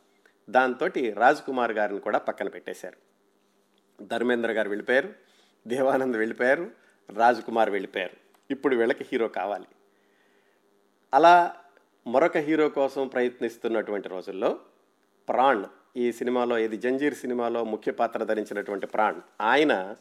దాంతో 0.51 0.89
రాజ్ 1.15 1.43
కుమార్ 1.43 1.73
గారిని 1.73 2.01
కూడా 2.01 2.19
పక్కన 2.19 2.49
పెట్టేశారు. 2.49 2.97
ధర్మేంద్ర 4.03 4.53
గారు 4.53 4.69
వెళ్ళిపోయారు. 4.69 5.13
దేవానంద్ 5.67 6.17
వెళ్ళిపోయారు. 6.17 6.71
రాజ్ 7.17 7.43
కుమార్ 7.43 7.71
వెళ్ళిపోయారు. 7.71 8.17
ఇప్పుడు 8.51 8.77
వీళ్ళకి 8.77 9.05
హీరో 9.13 9.29
కావాలి. 9.29 9.67
అలా 11.15 11.57
మరొక 12.07 12.37
హీరో 12.37 12.69
కోసం 12.69 13.09
ప్రయత్నిస్తున్నటువంటి 13.09 14.09
రోజుల్లో 14.09 14.59
ప్రాణ్ 15.29 15.65
ఈ 15.97 16.13
సినిమాలో 16.13 16.59
ఇది 16.59 16.77
జంజీర్ 16.77 17.15
సినిమాలో 17.15 17.65
ముఖ్య 17.65 17.93
పాత్ర 17.93 18.25
ధరించినటువంటి 18.25 18.87
ప్రాణ్ 18.87 19.21
ఆయన 19.41 19.97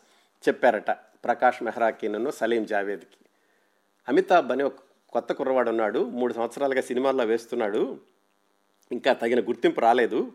చెప్పారట 0.47 0.91
ప్రకాష్ 1.23 1.63
మెహ్రాకి 1.63 2.09
నన్ను 2.09 2.31
సలీం 2.31 2.65
జావేద్కి. 2.65 3.22
అమితాబ్ 4.09 4.51
అని 4.51 4.63
ఒక 4.63 4.73
కొత్త 5.09 5.33
కుర్రవాడు 5.33 5.69
ఉన్నాడు. 5.69 5.99
మూడు 5.99 6.33
సంవత్సరాలుగా 6.33 6.81
సినిమాల్లో 6.81 7.23
వేస్తున్నాడు. 7.23 7.99
ఇంకా 8.91 9.13
తగిన 9.13 9.39
గుర్తింపు 9.39 9.81
రాలేదు. 9.81 10.31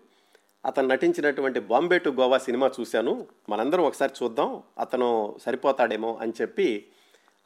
అతను 0.65 0.89
నటించినటువంటి 0.89 1.61
బాంబే 1.61 1.99
టు 1.99 2.11
గోవా 2.11 2.39
సినిమా 2.39 2.71
చూశాను. 2.81 3.27
మనందరం 3.49 3.85
ఒకసారి 3.85 4.13
చూద్దాం. 4.23 4.63
అతను 4.79 5.37
సరిపోతాడేమో 5.43 6.19
అని 6.21 6.33
చెప్పి 6.41 6.87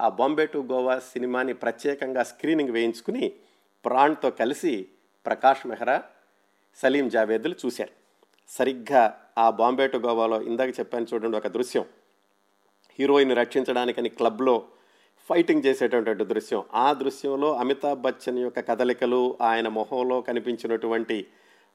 ఆ 0.01 0.09
బాంబే 0.09 0.47
టు 0.47 0.59
గోవా 0.73 0.99
సినిమాని 0.99 1.55
ప్రత్యేకంగా 1.55 2.23
స్క్రీనింగ్ 2.23 2.71
వేయించుకుని 2.71 3.33
ప్రాణ్తో 3.85 4.31
కలిసి 4.31 4.89
ప్రకాష్ 5.27 5.67
మెహ్రా 5.67 6.03
సలీం 6.77 7.09
జావేద్లు 7.09 7.55
చూశారు. 7.67 7.91
సరిగ్గా 8.49 9.21
ఆ 9.39 9.51
బాంబే 9.51 9.87
టు 9.87 9.97
గోవాలో 9.97 10.43
ఇందాక 10.43 10.69
చెప్పాను 10.69 11.07
చూడండి 11.15 11.37
ఒక 11.37 11.47
దృశ్యం. 11.47 11.85
హీరోయిన్ 12.99 13.37
రక్షించడానికని 13.37 14.09
క్లబ్లో 14.09 14.69
ఫైటింగ్ 15.29 15.63
చేసేటటువంటి 15.67 16.25
దృశ్యం. 16.25 16.63
ఆ 16.75 16.93
దృశ్యంలో 16.93 17.57
అమితాబ్ 17.57 18.03
బచ్చన్ 18.03 18.39
యొక్క 18.39 18.61
కదలికలు 18.61 19.37
ఆయన 19.41 19.69
మొహంలో 19.69 20.21
కనిపించినటువంటి 20.21 21.27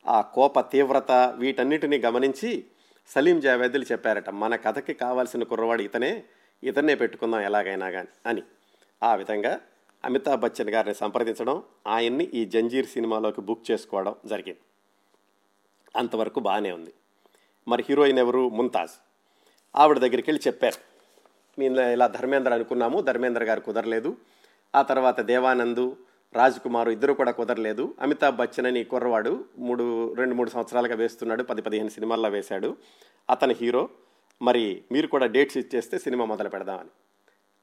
ఆ 0.07 0.21
కోప 0.21 0.59
తీవ్రత 0.59 1.11
వీటన్నిటిని 1.11 1.97
గమనించి 1.97 2.65
సలీం 3.07 3.39
జావేదులు 3.39 3.85
చెప్పారట 3.91 4.29
మన 4.29 4.55
కథకి 4.55 4.93
కావాల్సిన 4.93 5.43
కుర్రవాడు 5.43 5.81
ఇతనే 5.81 6.23
ఇతనే 6.63 6.95
పెట్టుకుందాం 6.95 7.41
ఎలాగైనా 7.41 7.89
కానీ 7.89 8.07
అని. 8.25 8.43
ఆ 9.03 9.15
విధంగా 9.15 9.59
అమితాబ్ 10.05 10.41
బచ్చన్ 10.41 10.69
గారిని 10.69 10.95
సంప్రదించడం 10.95 11.63
ఆయన్ని 11.87 12.23
ఈ 12.23 12.45
జంజీర్ 12.45 12.85
సినిమాలోకి 12.85 13.41
బుక్ 13.41 13.71
చేసుకోవడం 13.71 14.15
జరిగింది. 14.25 14.59
అంతవరకు 15.95 16.39
బాగానే 16.39 16.71
ఉంది. 16.71 16.93
మరి 17.67 17.85
హీరోయిన్ 17.89 18.19
ఎవరు? 18.19 18.49
ముంతాజ్. 18.49 18.91
ఆవిడ 19.75 19.97
దగ్గరికి 19.97 20.29
వెళ్ళి 20.29 20.47
చెప్పారు 20.47 20.86
మేము 21.59 21.81
ఇలా 21.81 22.07
ధర్మేంద్ర 22.07 22.53
అనుకున్నాము. 22.53 23.01
ధర్మేంద్ర 23.01 23.43
గారు 23.43 23.59
కుదరలేదు. 23.59 24.17
ఆ 24.75 24.81
తర్వాత 24.81 25.21
దేవానందు 25.21 25.97
రాజ్ 26.33 26.59
కుమార్ 26.59 26.89
ఇద్దరు 26.89 27.13
కూడా 27.13 27.31
కుదరలేదు. 27.31 27.95
అమితాబ్ 27.99 28.35
బచ్చన్ 28.35 28.65
అని 28.65 28.83
కుర్రవాడు 28.83 29.45
మూడు 29.57 30.13
రెండు 30.13 30.35
మూడు 30.35 30.49
సంవత్సరాలుగా 30.49 30.95
వేస్తున్నాడు. 30.95 31.43
పది 31.43 31.61
పదిహేను 31.61 31.89
సినిమాల్లో 31.89 32.29
వేశాడు. 32.29 32.77
అతని 33.29 33.55
హీరో. 33.61 33.89
మరి 34.41 34.83
మీరు 34.91 35.07
కూడా 35.07 35.25
డేట్స్ 35.25 35.57
ఇచ్చేస్తే 35.57 35.99
సినిమా 35.99 36.25
మొదలు 36.25 36.49
పెడదామని 36.49 36.89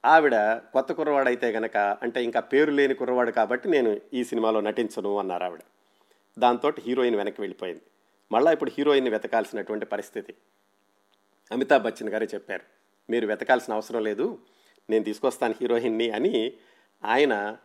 ఆవిడ 0.04 0.37
కొత్త 0.54 0.92
కుర్రవాడు 0.92 1.28
అయితే 1.28 1.50
గనక 1.50 1.76
అంటే 1.76 2.24
ఇంకా 2.24 2.40
పేరు 2.40 2.70
లేని 2.70 2.94
కుర్రవాడు 2.94 3.30
కాబట్టి 3.30 3.68
నేను 3.68 4.00
ఈ 4.14 4.24
సినిమాలో 4.24 4.61
నటించను 4.61 5.18
అన్నారు 5.18 5.44
ఆవిడ. 5.44 5.61
దాంతో 6.38 6.72
హీరోయిన్ 6.78 7.16
వెనక్కి 7.16 7.40
వెళ్ళిపోయింది. 7.40 7.83
మళ్ళీ 8.33 8.52
ఇప్పుడు 8.52 8.70
హీరోయిన్ని 8.78 9.11
వెతకాల్సినటువంటి 9.11 9.87
పరిస్థితి. 9.87 10.35
అమితాబ్ 11.52 11.83
బచ్చన్ 11.83 12.09
గారే 12.09 12.28
చెప్పారు. 12.35 12.84
మీరు 13.11 13.27
వెతకాల్సిన 13.27 13.75
అవసరం 13.75 14.03
లేదు 14.03 14.38
నేను 14.90 15.05
తీసుకొస్తాను 15.05 15.55
హీరోయిన్ని 15.61 16.11
అని 16.11 16.53
ఆయన 17.05 17.57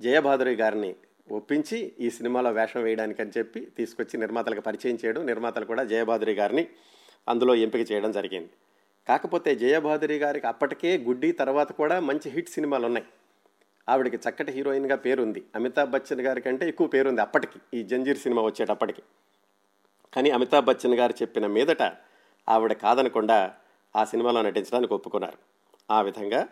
జయభాదురి 0.00 0.54
గారిని 0.54 0.94
ఒప్పించి 1.30 1.92
ఈ 2.00 2.10
సినిమాలో 2.10 2.50
వేషం 2.50 2.82
వేయడానికి 2.82 3.22
అని 3.22 3.30
చెప్పి 3.38 3.60
తీసుకొచ్చి 3.60 4.20
నిర్మాతలకు 4.20 4.60
పరిచయం 4.60 4.98
చేయడం 5.04 5.26
నిర్మాతలు 5.26 5.64
కూడా 5.64 5.84
జయభాదురి 5.84 6.34
గారిని 6.34 6.68
అందులో 7.28 7.54
ఎంపిక 7.54 7.92
చేయడం 7.92 8.12
జరిగింది. 8.12 8.50
కాకపోతే 9.08 9.54
జయభాదురి 9.54 10.16
గారికి 10.18 10.46
అప్పటికే 10.46 10.98
గుడ్డి 10.98 11.32
తర్వాత 11.32 11.72
కూడా 11.72 12.00
మంచి 12.00 12.30
హిట్ 12.30 12.48
సినిమాలు 12.48 12.86
ఉన్నాయి. 12.86 13.06
ఆవిడకి 13.88 14.16
చక్కటి 14.16 14.52
హీరోయిన్గా 14.52 14.96
పేరుంది. 14.96 15.44
అమితాబ్ 15.54 15.90
బచ్చన్ 15.90 16.20
గారి 16.20 16.40
కంటే 16.40 16.68
ఎక్కువ 16.68 16.86
పేరుంది 16.86 17.20
అప్పటికి 17.20 17.58
ఈ 17.74 17.82
జంజీర్ 17.82 18.18
సినిమా 18.18 18.42
వచ్చేటప్పటికి. 18.42 19.02
కానీ 20.14 20.30
అమితాబ్ 20.30 20.66
బచ్చన్ 20.66 20.94
గారు 20.94 21.14
చెప్పిన 21.22 21.46
మీదట 21.46 21.82
ఆవిడ 22.48 22.72
కాదనకుండా 22.72 23.54
ఆ 23.96 24.04
సినిమాలో 24.04 24.42
నటించడానికి 24.42 24.94
ఒప్పుకున్నారు. 24.94 25.38
ఆ 25.90 26.02
విధంగా 26.02 26.48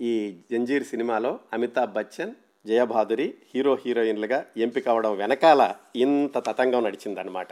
ఈ 0.00 0.40
జంజీర్ 0.52 0.84
సినిమాలో 0.84 1.40
అమితాబ్ 1.52 1.92
బచ్చన్ 1.92 2.34
జయభాదురి 2.66 3.34
హీరో 3.54 3.78
హీరోయిన్లుగా 3.86 4.46
ఎంపిక 4.56 4.88
అవడం 4.88 5.16
వెనకాల 5.16 5.74
ఇంత 5.96 6.38
తతంగం 6.38 6.84
నడిచిందనమాట 6.84 7.48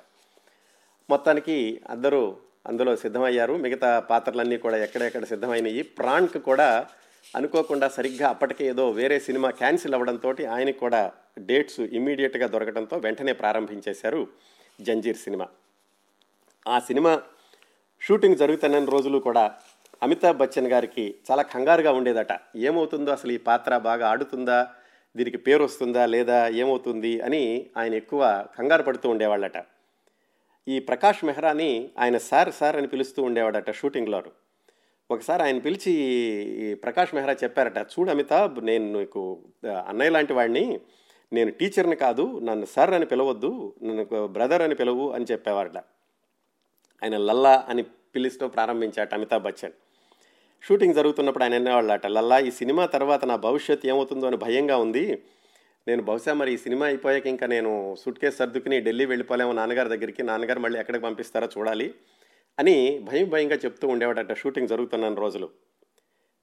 మొత్తానికి 1.11 1.81
అందరూ 1.90 2.37
అందులో 2.66 2.97
సిద్ధమయ్యారు. 2.97 3.55
మిగతా 3.55 4.01
పాత్రలన్నీ 4.01 4.57
కూడా 4.57 4.77
ఎక్కడెక్కడ 4.77 5.25
సిద్ధమైనవి. 5.25 5.83
ప్రాణ్కి 5.83 6.38
కూడా 6.38 6.87
అనుకోకుండా 7.37 7.88
సరిగ్గా 7.88 8.29
అప్పటికే 8.29 8.66
ఏదో 8.66 8.90
వేరే 8.90 9.21
సినిమా 9.21 9.51
క్యాన్సిల్ 9.51 9.95
అవ్వడంతో 9.95 10.35
ఆయనకు 10.51 10.79
కూడా 10.79 11.12
డేట్స్ 11.38 11.81
ఇమ్మీడియట్గా 11.81 12.47
దొరకడంతో 12.47 12.99
వెంటనే 12.99 13.33
ప్రారంభించేశారు 13.33 14.29
జంజీర్ 14.81 15.16
సినిమా. 15.16 15.49
ఆ 16.69 16.79
సినిమా 16.79 17.23
షూటింగ్ 18.01 18.37
జరుగుతున్న 18.37 18.85
రోజులు 18.85 19.19
కూడా 19.19 19.55
అమితాబ్ 20.03 20.39
బచ్చన్ 20.39 20.67
గారికి 20.67 21.15
చాలా 21.31 21.43
కంగారుగా 21.43 21.93
ఉండేదట. 21.93 22.39
ఏమవుతుందో 22.57 23.11
అసలు 23.11 23.33
ఈ 23.33 23.37
పాత్ర 23.37 23.77
బాగా 23.77 24.09
ఆడుతుందా? 24.09 24.69
దీనికి 25.17 25.37
పేరు 25.37 25.65
వస్తుందా 25.65 26.07
లేదా? 26.07 26.49
ఏమవుతుంది? 26.49 27.21
అని 27.21 27.67
ఆయన 27.77 27.95
ఎక్కువ 27.95 28.47
కంగారు 28.59 28.83
పడుతూ 28.83 29.09
ఉండేవాళ్ళట. 29.09 29.65
ఈ 30.69 30.79
ప్రకాష్ 30.79 31.25
మెహ్రాని 31.25 31.91
ఆయన 31.99 32.19
సార్ 32.19 32.53
సార్ 32.53 32.77
అని 32.77 32.87
పిలుస్తూ 32.87 33.23
ఉండేవాడట 33.23 33.71
షూటింగ్లో 33.71 34.23
ఒకసారి 35.11 35.43
ఆయన 35.43 35.59
పిలిచి 35.59 35.93
ఈ 36.71 36.75
ప్రకాష్ 36.75 37.15
మెహ్రా 37.15 37.37
చెప్పారట 37.45 37.79
చూడు 37.79 38.11
అమితాబ్ 38.11 38.67
నేను 38.67 38.99
నీకు 38.99 39.39
అన్నయ్య 39.67 40.11
లాంటి 40.11 40.33
వాడిని. 40.33 40.81
నేను 41.33 41.51
టీచర్ని 41.51 41.97
కాదు 41.97 42.41
నన్ను 42.45 42.67
సార్ 42.67 42.91
అని 42.91 43.07
పిలవద్దు 43.07 43.75
నన్ను 43.83 44.27
బ్రదర్ 44.27 44.63
అని 44.63 44.75
పిలవు 44.75 45.11
అని 45.11 45.25
చెప్పేవారట. 45.33 45.85
ఆయన 47.03 47.17
లల్లా 47.17 47.67
అని 47.69 47.83
పిలుస్తూ 47.83 48.49
ప్రారంభించాట 48.49 49.15
అమితాబ్ 49.15 49.43
బచ్చన్. 49.43 49.73
షూటింగ్ 50.63 50.95
జరుగుతున్నప్పుడు 50.95 51.45
ఆయన 51.45 51.55
అనేవాళ్ళట 51.55 52.07
లల్లా 52.07 52.39
ఈ 52.39 52.51
సినిమా 52.51 52.87
తర్వాత 52.87 53.25
నా 53.25 53.37
భవిష్యత్ 53.37 53.87
ఏమవుతుందో 53.87 54.27
అని 54.27 54.37
భయంగా 54.37 54.77
ఉంది. 54.77 55.23
నేను 55.89 56.03
బహుశా 56.03 56.33
మరి 56.33 56.55
ఈ 56.55 56.57
సినిమా 56.57 56.87
అయిపోయాక 56.87 57.27
ఇంకా 57.27 57.47
నేను 57.47 57.95
సూట్ 58.05 58.18
కేసు 58.18 58.37
సర్దుకుని 58.37 58.81
ఢిల్లీ 58.81 59.05
వెళ్ళిపోలేము 59.05 59.53
నాన్నగారి 59.53 59.89
దగ్గరికి 59.89 60.23
నాన్నగారు 60.23 60.59
మళ్ళీ 60.59 60.81
ఎక్కడికి 60.81 61.05
పంపిస్తారో 61.05 61.49
చూడాలి 61.59 61.95
అని 62.59 62.99
భయం 62.99 63.29
భయంగా 63.29 63.57
చెప్తూ 63.57 63.89
ఉండేవాడట 63.89 64.37
షూటింగ్ 64.37 64.68
జరుగుతున్న 64.68 65.14
రోజులు. 65.14 65.51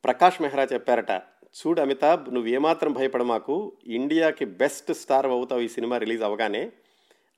ప్రకాష్ 0.04 0.42
మెహ్రా 0.42 0.68
చెప్పారట 0.74 1.12
చూడు 1.54 1.82
అమితాబ్ 1.82 2.34
నువ్వు 2.34 2.50
ఏమాత్రం 2.50 2.94
భయపడ 2.94 3.22
మాకు 3.22 3.78
ఇండియాకి 3.86 4.46
బెస్ట్ 4.46 4.94
స్టార్ 4.94 5.26
అవుతావు 5.26 5.62
ఈ 5.62 5.68
సినిమా 5.68 5.98
రిలీజ్ 5.98 6.24
అవగానే 6.24 6.72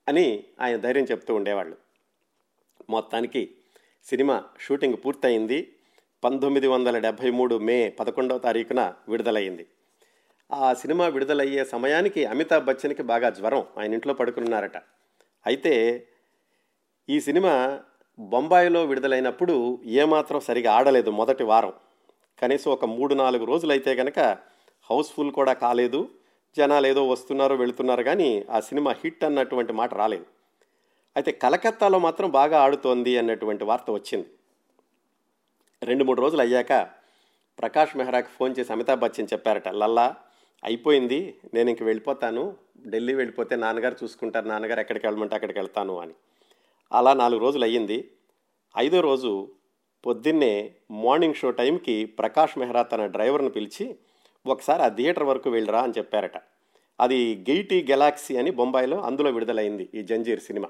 అని 0.08 0.44
ఆయన 0.62 0.78
ధైర్యం 0.78 1.04
చెప్తూ 1.04 1.36
ఉండేవాళ్ళు. 1.36 1.85
మొత్తానికి 2.90 3.50
సినిమా 4.06 4.44
షూటింగ్ 4.60 4.94
పూర్తయింది. 5.06 5.74
పంతొమ్మిది 6.24 6.68
వందల 6.68 6.98
డెబ్భై 6.98 7.30
మూడు 7.30 7.56
మే 7.56 7.90
పదకొండవ 7.90 8.38
తారీఖున 8.38 8.94
విడుదలయ్యింది. 9.10 9.68
ఆ 10.54 10.74
సినిమా 10.74 11.08
విడుదలయ్యే 11.08 11.66
సమయానికి 11.66 12.26
అమితాబ్ 12.26 12.66
బచ్చన్కి 12.66 13.04
బాగా 13.04 13.30
జ్వరం. 13.30 13.64
ఆయన 13.80 13.94
ఇంట్లో 13.94 14.14
పడుకున్నారట. 14.14 14.78
అయితే 15.46 16.08
ఈ 17.10 17.20
సినిమా 17.20 17.80
బొంబాయిలో 18.20 18.86
విడుదలైనప్పుడు 18.86 19.82
ఏమాత్రం 19.86 20.40
సరిగా 20.40 20.74
ఆడలేదు 20.74 21.10
మొదటి 21.10 21.44
వారం. 21.44 21.74
కనీసం 22.42 22.72
ఒక 22.72 22.86
మూడు 22.86 23.16
నాలుగు 23.16 23.46
రోజులైతే 23.46 23.96
కనుక 23.96 24.20
హౌస్ఫుల్ 24.92 25.32
కూడా 25.32 25.54
కాలేదు. 25.54 26.10
జనాలు 26.58 26.88
ఏదో 26.88 27.08
వస్తున్నారు 27.08 27.56
వెళుతున్నారు 27.56 28.04
కానీ 28.04 28.46
ఆ 28.52 28.60
సినిమా 28.60 28.92
హిట్ 28.92 29.24
అన్నటువంటి 29.24 29.74
మాట 29.74 29.94
రాలేదు. 29.94 30.35
అయితే 31.16 31.32
కలకత్తాలో 31.32 32.00
మాత్రం 32.00 32.30
బాగా 32.30 32.62
ఆడుతోంది 32.62 33.18
అన్నటువంటి 33.18 33.64
వార్త 33.64 33.92
వచ్చింది. 33.92 34.28
రెండు 35.84 36.04
మూడు 36.04 36.22
రోజులు 36.22 36.42
అయ్యాక 36.42 36.88
ప్రకాష్ 37.60 37.98
మెహ్రాకి 37.98 38.28
ఫోన్ 38.28 38.56
చేసి 38.60 38.72
అమితాబ్ 38.72 39.00
బచ్చన్ 39.00 39.28
చెప్పారట 39.34 39.68
లల్లా 39.68 40.16
అయిపోయింది 40.64 41.40
నేను 41.54 41.70
ఇంక 41.70 41.84
వెళ్ళిపోతాను 41.84 42.58
ఢిల్లీ 42.88 43.14
వెళ్ళిపోతే 43.14 43.56
నాన్నగారు 43.56 43.96
చూసుకుంటారు 44.04 44.48
నాన్నగారు 44.48 44.80
ఎక్కడికి 44.80 45.08
వెళ్ళమంటే 45.08 45.36
అక్కడికి 45.36 45.60
వెళ్తాను 45.60 46.00
అని. 46.00 46.14
అలా 46.92 47.14
నాలుగు 47.14 47.42
రోజులు 47.42 47.64
అయ్యింది. 47.64 48.12
ఐదో 48.78 49.02
రోజు 49.02 49.52
పొద్దున్నే 50.06 50.76
మార్నింగ్ 50.92 51.34
షో 51.34 51.52
టైంకి 51.52 52.06
ప్రకాష్ 52.06 52.58
మెహ్రా 52.58 52.84
తన 52.84 53.06
డ్రైవర్ను 53.06 53.50
పిలిచి 53.50 53.96
ఒకసారి 54.46 54.82
ఆ 54.84 54.88
థియేటర్ 54.88 55.24
వరకు 55.24 55.50
వెళ్ళరా 55.50 55.82
అని 55.82 55.94
చెప్పారట. 55.98 56.38
అది 57.02 57.36
గెయిటీ 57.36 57.88
గెలాక్సీ 57.92 58.38
అని 58.38 58.52
బొంబాయిలో 58.52 59.02
అందులో 59.02 59.32
విడుదలైంది 59.32 59.90
ఈ 59.94 60.02
జంజీర్ 60.04 60.40
సినిమా. 60.40 60.70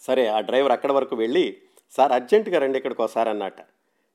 సరే 0.00 0.26
ఆ 0.26 0.40
డ్రైవర్ 0.40 0.72
అక్కడ 0.72 0.92
వరకు 0.92 1.16
వెళ్ళి 1.16 1.56
సార్ 1.96 2.12
అర్జెంటుగా 2.12 2.58
రండి 2.58 2.78
ఇక్కడికి 2.78 3.02
ఒకసారి 3.02 3.30
అన్నట్ట 3.30 3.56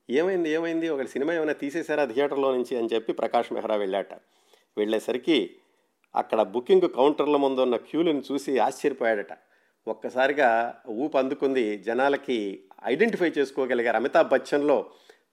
ఏమైంది 0.10 0.50
ఏమైంది? 0.50 0.90
ఒక 0.90 1.02
సినిమా 1.02 1.34
ఏమైనా 1.34 1.54
తీసేశారా 1.54 2.06
థియేటర్లో 2.06 2.56
నుంచి 2.56 2.78
అని 2.78 2.90
చెప్పి 2.94 3.14
ప్రకాష్ 3.14 3.54
మెహ్రా 3.54 3.76
వెళ్ళాట. 3.76 4.14
వెళ్ళేసరికి 4.78 5.56
అక్కడ 6.16 6.42
బుకింగ్ 6.42 6.90
కౌంటర్ల 6.90 7.38
ముందు 7.38 7.62
ఉన్న 7.62 7.76
క్యూలను 7.76 8.22
చూసి 8.32 8.60
ఆశ్చర్యపోయాడట. 8.60 9.34
ఒక్కసారిగా 9.88 10.80
ఊపు 10.90 11.18
అందుకుంది 11.18 11.78
జనాలకి 11.78 12.64
ఐడెంటిఫై 12.86 13.32
చేసుకోగలిగారు 13.38 13.96
అమితాబ్ 13.96 14.30
బచ్చన్లో. 14.30 14.90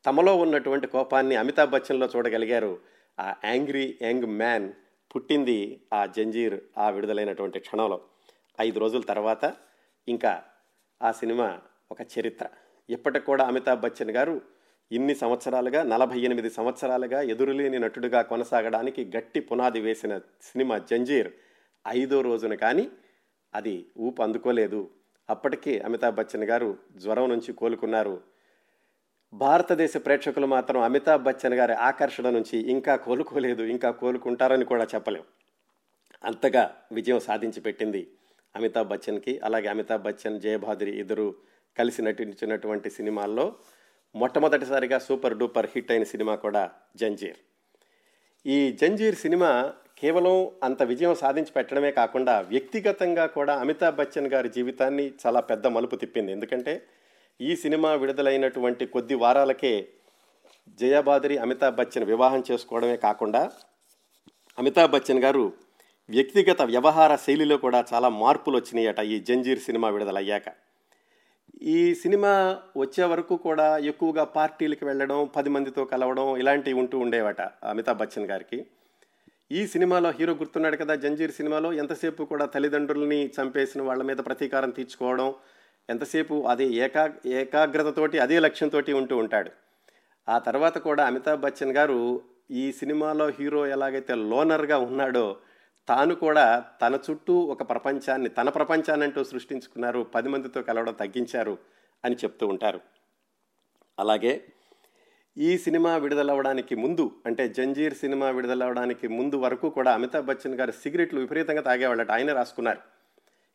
తమలో 0.07 0.37
ఉన్నటువంటి 0.37 0.87
కోపాన్ని 0.87 1.37
అమితాబ్ 1.37 1.71
బచ్చన్లో 1.71 2.09
చూడగలిగారు 2.17 2.79
ఆ 3.21 3.35
యాంగ్రీ 3.45 3.99
యంగ్ 4.03 4.27
మ్యాన్ 4.27 4.73
పుట్టింది 5.17 5.81
ఆ 5.93 6.07
జంజీర్ 6.07 6.61
ఆ 6.79 6.91
విడుదలైనటువంటి 6.91 7.61
క్షణంలో. 7.61 8.01
ఐదు 8.61 8.79
రోజుల 8.79 9.01
తర్వాత 9.01 9.45
ఇంకా 10.09 10.43
ఆ 11.03 11.13
సినిమా 11.13 11.61
ఒక 11.93 12.01
చరిత్ర. 12.01 12.49
ఇప్పటికి 12.91 13.27
కూడా 13.27 13.47
అమితాబ్ 13.47 13.81
బచ్చన్ 13.81 14.11
గారు 14.11 14.41
ఇన్ని 14.93 15.15
సంవత్సరాలుగా 15.15 15.83
నలభై 15.83 16.21
ఎనిమిది 16.21 16.51
సంవత్సరాలుగా 16.51 17.21
ఎదురులేని 17.21 17.79
నటుడుగా 17.79 18.23
కొనసాగడానికి 18.23 19.11
గట్టి 19.17 19.41
పునాది 19.41 19.81
వేసిన 19.81 20.19
సినిమా 20.19 20.79
జంజీర్ 20.79 21.33
ఐదో 21.89 22.21
రోజున 22.21 22.55
కానీ 22.55 22.91
అది 23.55 23.87
ఊపు 23.99 24.23
అందుకోలేదు. 24.23 24.91
అప్పటికే 25.31 25.79
అమితాబ్ 25.79 26.15
బచ్చన్ 26.15 26.45
గారు 26.45 26.79
జ్వరం 26.97 27.29
నుంచి 27.29 27.53
కోలుకున్నారు. 27.53 28.21
భారతదేశ 29.33 29.97
ప్రేక్షకులు 29.97 30.47
మాత్రం 30.47 30.81
అమితాబ్ 30.81 31.23
బచ్చన్ 31.23 31.55
గారి 31.55 31.73
ఆకర్షణ 31.73 32.31
నుంచి 32.31 32.71
ఇంకా 32.71 32.97
కోలుకోలేదు 32.97 33.63
ఇంకా 33.63 33.91
కోలుకుంటారని 33.91 34.65
కూడా 34.65 34.85
చెప్పలేం. 34.95 35.23
అంతగా 36.25 36.77
విజయం 36.93 37.21
సాధించి 37.21 37.61
పెట్టింది 37.61 38.09
అమితాబ్ 38.55 38.89
బచ్చన్కి 38.89 39.41
అలాగే 39.45 39.69
అమితాబ్ 39.69 40.03
బచ్చన్ 40.03 40.41
జయభాద్రి 40.41 40.93
ఇద్దరు 41.03 41.35
కలిసి 41.79 42.03
నటించినటువంటి 42.03 42.91
సినిమాల్లో 42.91 43.47
మొట్టమొదటిసారిగా 44.15 44.99
సూపర్ 44.99 45.39
డూపర్ 45.39 45.69
హిట్ 45.75 45.91
అయిన 45.91 46.05
సినిమా 46.05 46.35
కూడా 46.37 46.71
జంజీర్. 46.97 47.39
ఈ 48.47 48.73
జంజీర్ 48.73 49.15
సినిమా 49.15 49.51
కేవలం 49.99 50.51
అంత 50.63 50.83
విజయం 50.83 51.15
సాధించి 51.15 51.53
పెట్టడమే 51.53 51.91
కాకుండా 51.91 52.41
వ్యక్తిగతంగా 52.41 53.27
కూడా 53.27 53.55
అమితాబ్ 53.55 53.97
బచ్చన్ 53.97 54.29
గారి 54.29 54.49
జీవితాన్ని 54.49 55.13
చాలా 55.27 55.41
పెద్ద 55.41 55.67
మలుపు 55.67 55.97
తిప్పింది. 55.97 56.33
ఎందుకంటే 56.33 56.75
ఈ 57.41 57.57
సినిమా 57.57 57.95
విడుదలైనటువంటి 57.95 58.87
కొద్ది 58.87 59.15
వారాలకే 59.15 59.89
జయాబాద్రి 60.81 61.39
అమితాబ్ 61.39 61.77
బచ్చన్ 61.77 62.05
వివాహం 62.05 62.43
చేసుకోవడమే 62.51 62.97
కాకుండా 62.97 63.51
అమితాబ్ 64.59 64.93
బచ్చన్ 64.93 65.23
గారు 65.23 65.53
వ్యక్తిగత 66.09 66.63
వ్యవహార 66.63 67.17
శైలిలో 67.17 67.57
కూడా 67.57 67.85
చాలా 67.95 68.09
మార్పులు 68.09 68.57
వచ్చినాయట 68.57 69.01
ఈ 69.01 69.21
జంజీర్ 69.21 69.59
సినిమా 69.59 69.89
విడుదలయ్యాక. 69.89 70.43
ఈ 71.63 71.95
సినిమా 71.95 72.33
వచ్చే 72.77 73.05
వరకు 73.05 73.37
కూడా 73.37 73.79
ఎక్కువగా 73.79 74.25
పార్టీలకు 74.25 74.87
వెళ్ళడం 74.87 75.31
పది 75.37 75.51
మందితో 75.51 75.85
కలవడం 75.85 76.37
ఇలాంటివి 76.37 76.79
ఉంటూ 76.79 76.99
ఉండేవట 76.99 77.41
అమితాబ్ 77.41 77.99
బచ్చన్ 77.99 78.27
గారికి. 78.27 78.67
ఈ 79.53 79.67
సినిమాలో 79.67 80.11
హీరో 80.11 80.35
గుర్తున్నాడు 80.35 80.77
కదా 80.77 80.95
జంజీర్ 80.95 81.31
సినిమాలో 81.31 81.73
ఎంతసేపు 81.73 82.23
కూడా 82.23 82.47
తల్లిదండ్రుల్ని 82.47 83.21
చంపేసిన 83.27 83.83
వాళ్ళ 83.83 84.03
మీద 84.03 84.17
ప్రతీకారం 84.17 84.71
తీర్చుకోవడం 84.71 85.35
ఎంతసేపు 85.91 86.35
అదే 86.47 86.67
ఏకా 86.67 87.13
ఏకాగ్రతతోటి 87.27 88.19
అదే 88.19 88.41
లక్ష్యంతో 88.41 88.79
ఉంటూ 88.95 89.17
ఉంటాడు. 89.17 89.51
ఆ 90.29 90.39
తర్వాత 90.39 90.79
కూడా 90.79 91.05
అమితాబ్ 91.07 91.41
బచ్చన్ 91.41 91.77
గారు 91.77 92.23
ఈ 92.51 92.73
సినిమాలో 92.73 93.29
హీరో 93.29 93.67
ఎలాగైతే 93.67 94.15
లోనర్గా 94.15 94.79
ఉన్నాడో 94.79 95.37
తాను 95.89 96.15
కూడా 96.15 96.65
తన 96.83 96.99
చుట్టూ 97.11 97.41
ఒక 97.41 97.71
ప్రపంచాన్ని 97.71 98.29
తన 98.29 98.49
ప్రపంచాన్ని 98.49 99.07
అంటూ 99.07 99.25
సృష్టించుకున్నారు. 99.25 100.01
పది 100.15 100.29
మందితో 100.29 100.63
కలవడం 100.63 100.95
తగ్గించారు 100.95 101.59
అని 102.05 102.15
చెప్తూ 102.15 102.47
ఉంటారు. 102.47 102.81
అలాగే 103.99 104.45
ఈ 105.39 105.59
సినిమా 105.59 105.97
విడుదలవ్వడానికి 105.97 106.75
ముందు 106.75 107.11
అంటే 107.27 107.49
జంజీర్ 107.49 107.95
సినిమా 107.95 108.31
విడుదలవ్వడానికి 108.31 109.09
ముందు 109.09 109.37
వరకు 109.37 109.71
కూడా 109.71 109.95
అమితాబ్ 109.95 110.27
బచ్చన్ 110.27 110.55
గారు 110.55 110.71
సిగరెట్లు 110.71 111.21
విపరీతంగా 111.21 111.63
తాగేవాళ్ళట. 111.63 112.11
ఆయన 112.11 112.33
రాసుకున్నారు. 112.33 112.79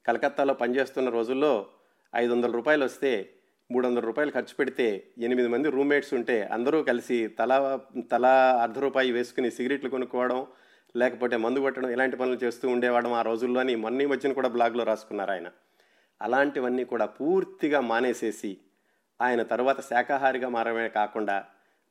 కలకత్తాలో 0.06 0.54
పనిచేస్తున్న 0.54 1.10
రోజుల్లో 1.10 1.68
ఐదు 2.16 2.34
వందల 2.34 2.52
రూపాయలు 2.52 2.86
వస్తే 2.86 3.30
మూడు 3.72 3.88
వందల 3.88 4.00
రూపాయలు 4.00 4.32
ఖర్చు 4.32 4.56
పెడితే 4.60 5.08
ఎనిమిది 5.18 5.48
మంది 5.48 5.70
రూమ్మేట్స్ 5.70 6.14
ఉంటే 6.14 6.44
అందరూ 6.44 6.84
కలిసి 6.84 7.28
తలా 7.28 7.80
తలా 8.12 8.60
అర్ధ 8.64 8.80
రూపాయి 8.80 9.12
వేసుకుని 9.12 9.52
సిగరెట్లు 9.52 9.90
కొనుక్కోవడం 9.90 10.48
లేకపోతే 10.96 11.38
మందు 11.38 11.60
కొట్టడం 11.60 11.90
ఇలాంటి 11.90 12.18
పనులు 12.18 12.38
చేస్తూ 12.44 12.70
ఉండేవాడు 12.70 13.08
ఆ 13.08 13.22
రోజుల్లోని. 13.22 13.76
మొన్న 13.76 14.08
మధ్యన 14.08 14.34
కూడా 14.34 14.50
బ్లాగ్లో 14.50 14.84
రాసుకున్నారు 14.84 15.32
ఆయన. 15.32 15.48
అలాంటివన్నీ 16.22 16.84
కూడా 16.84 17.06
పూర్తిగా 17.06 17.80
మానేసేసి 17.80 18.58
ఆయన 19.22 19.44
తర్వాత 19.44 19.82
శాకాహారిగా 19.82 20.50
మారడమే 20.50 20.90
కాకుండా 20.90 21.46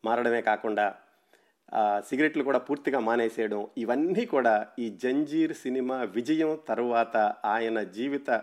మారడమే 0.05 0.41
కాకుండా 0.41 0.95
సిగరెట్లు 2.01 2.43
కూడా 2.43 2.59
పూర్తిగా 2.59 2.99
మానేసేయడం 2.99 3.67
ఇవన్నీ 3.79 4.27
కూడా 4.27 4.67
ఈ 4.79 4.91
జంజీర్ 4.91 5.53
సినిమా 5.53 6.03
విజయం 6.03 6.59
తర్వాత 6.69 7.17
ఆయన 7.45 7.83
జీవిత 7.83 8.43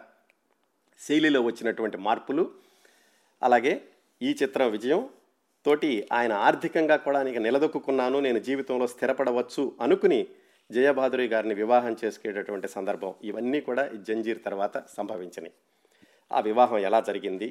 శైలిలో 0.99 1.41
వచ్చినటువంటి 1.41 1.97
మార్పులు. 1.97 2.51
అలాగే 3.43 3.82
ఈ 4.22 4.36
చిత్రం 4.43 4.72
విజయం 4.72 5.10
తోటి 5.66 6.08
ఆయన 6.12 6.34
ఆర్థికంగా 6.34 6.95
కూడా 6.95 7.24
నీకు 7.24 7.39
నిలదొక్కున్నాను 7.39 8.20
నేను 8.20 8.39
జీవితంలో 8.39 8.88
స్థిరపడవచ్చు 8.88 9.72
అనుకుని 9.82 10.28
జయబాదురి 10.74 11.26
గారిని 11.28 11.55
వివాహం 11.55 11.93
చేసుకునేటటువంటి 12.01 12.67
సందర్భం 12.67 13.13
ఇవన్నీ 13.24 13.59
కూడా 13.61 13.84
జంజీర్ 14.07 14.39
తర్వాత 14.45 14.78
సంభవించినాయి. 14.97 15.53
ఆ 16.32 16.39
వివాహం 16.39 16.80
ఎలా 16.80 16.99
జరిగింది? 16.99 17.47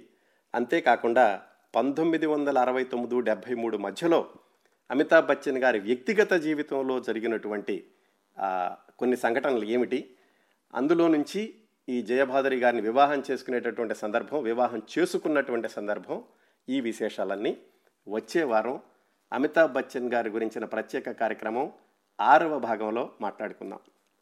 అంతేకాకుండా 0.55 1.27
పంతొమ్మిది 1.75 2.27
వందల 2.27 2.57
అరవై 2.59 2.85
తొమ్మిది 2.85 3.21
డెబ్భై 3.21 3.55
మూడు 3.55 3.77
మధ్యలో 3.77 4.21
అమితాబ్ 4.91 5.29
బచ్చన్ 5.29 5.59
గారి 5.59 5.79
వ్యక్తిగత 5.81 6.33
జీవితంలో 6.47 6.97
జరిగినటువంటి 7.01 7.77
కొన్ని 8.99 9.17
సంఘటనలు 9.17 9.67
ఏమిటి? 9.75 10.01
అందులో 10.75 11.07
నుంచి 11.09 11.43
ఈ 11.89 11.97
జయభాదరి 12.03 12.59
గారిని 12.65 12.83
వివాహం 12.83 13.21
చేసుకునేటటువంటి 13.31 13.95
సందర్భం 13.95 14.41
వివాహం 14.43 14.83
చేసుకున్నటువంటి 14.93 15.69
సందర్భం 15.69 16.19
ఈ 16.69 16.79
విశేషాలన్నీ 16.81 17.53
వచ్చే 18.07 18.43
వారం 18.43 18.77
అమితాబ్ 19.33 19.73
బచ్చన్ 19.73 20.13
గారి 20.15 20.31
గురించిన 20.31 20.65
ప్రత్యేక 20.65 21.11
కార్యక్రమం 21.11 21.67
ఆరవ 22.21 22.59
భాగంలో 22.59 23.11
మాట్లాడుకుందాం. 23.21 23.81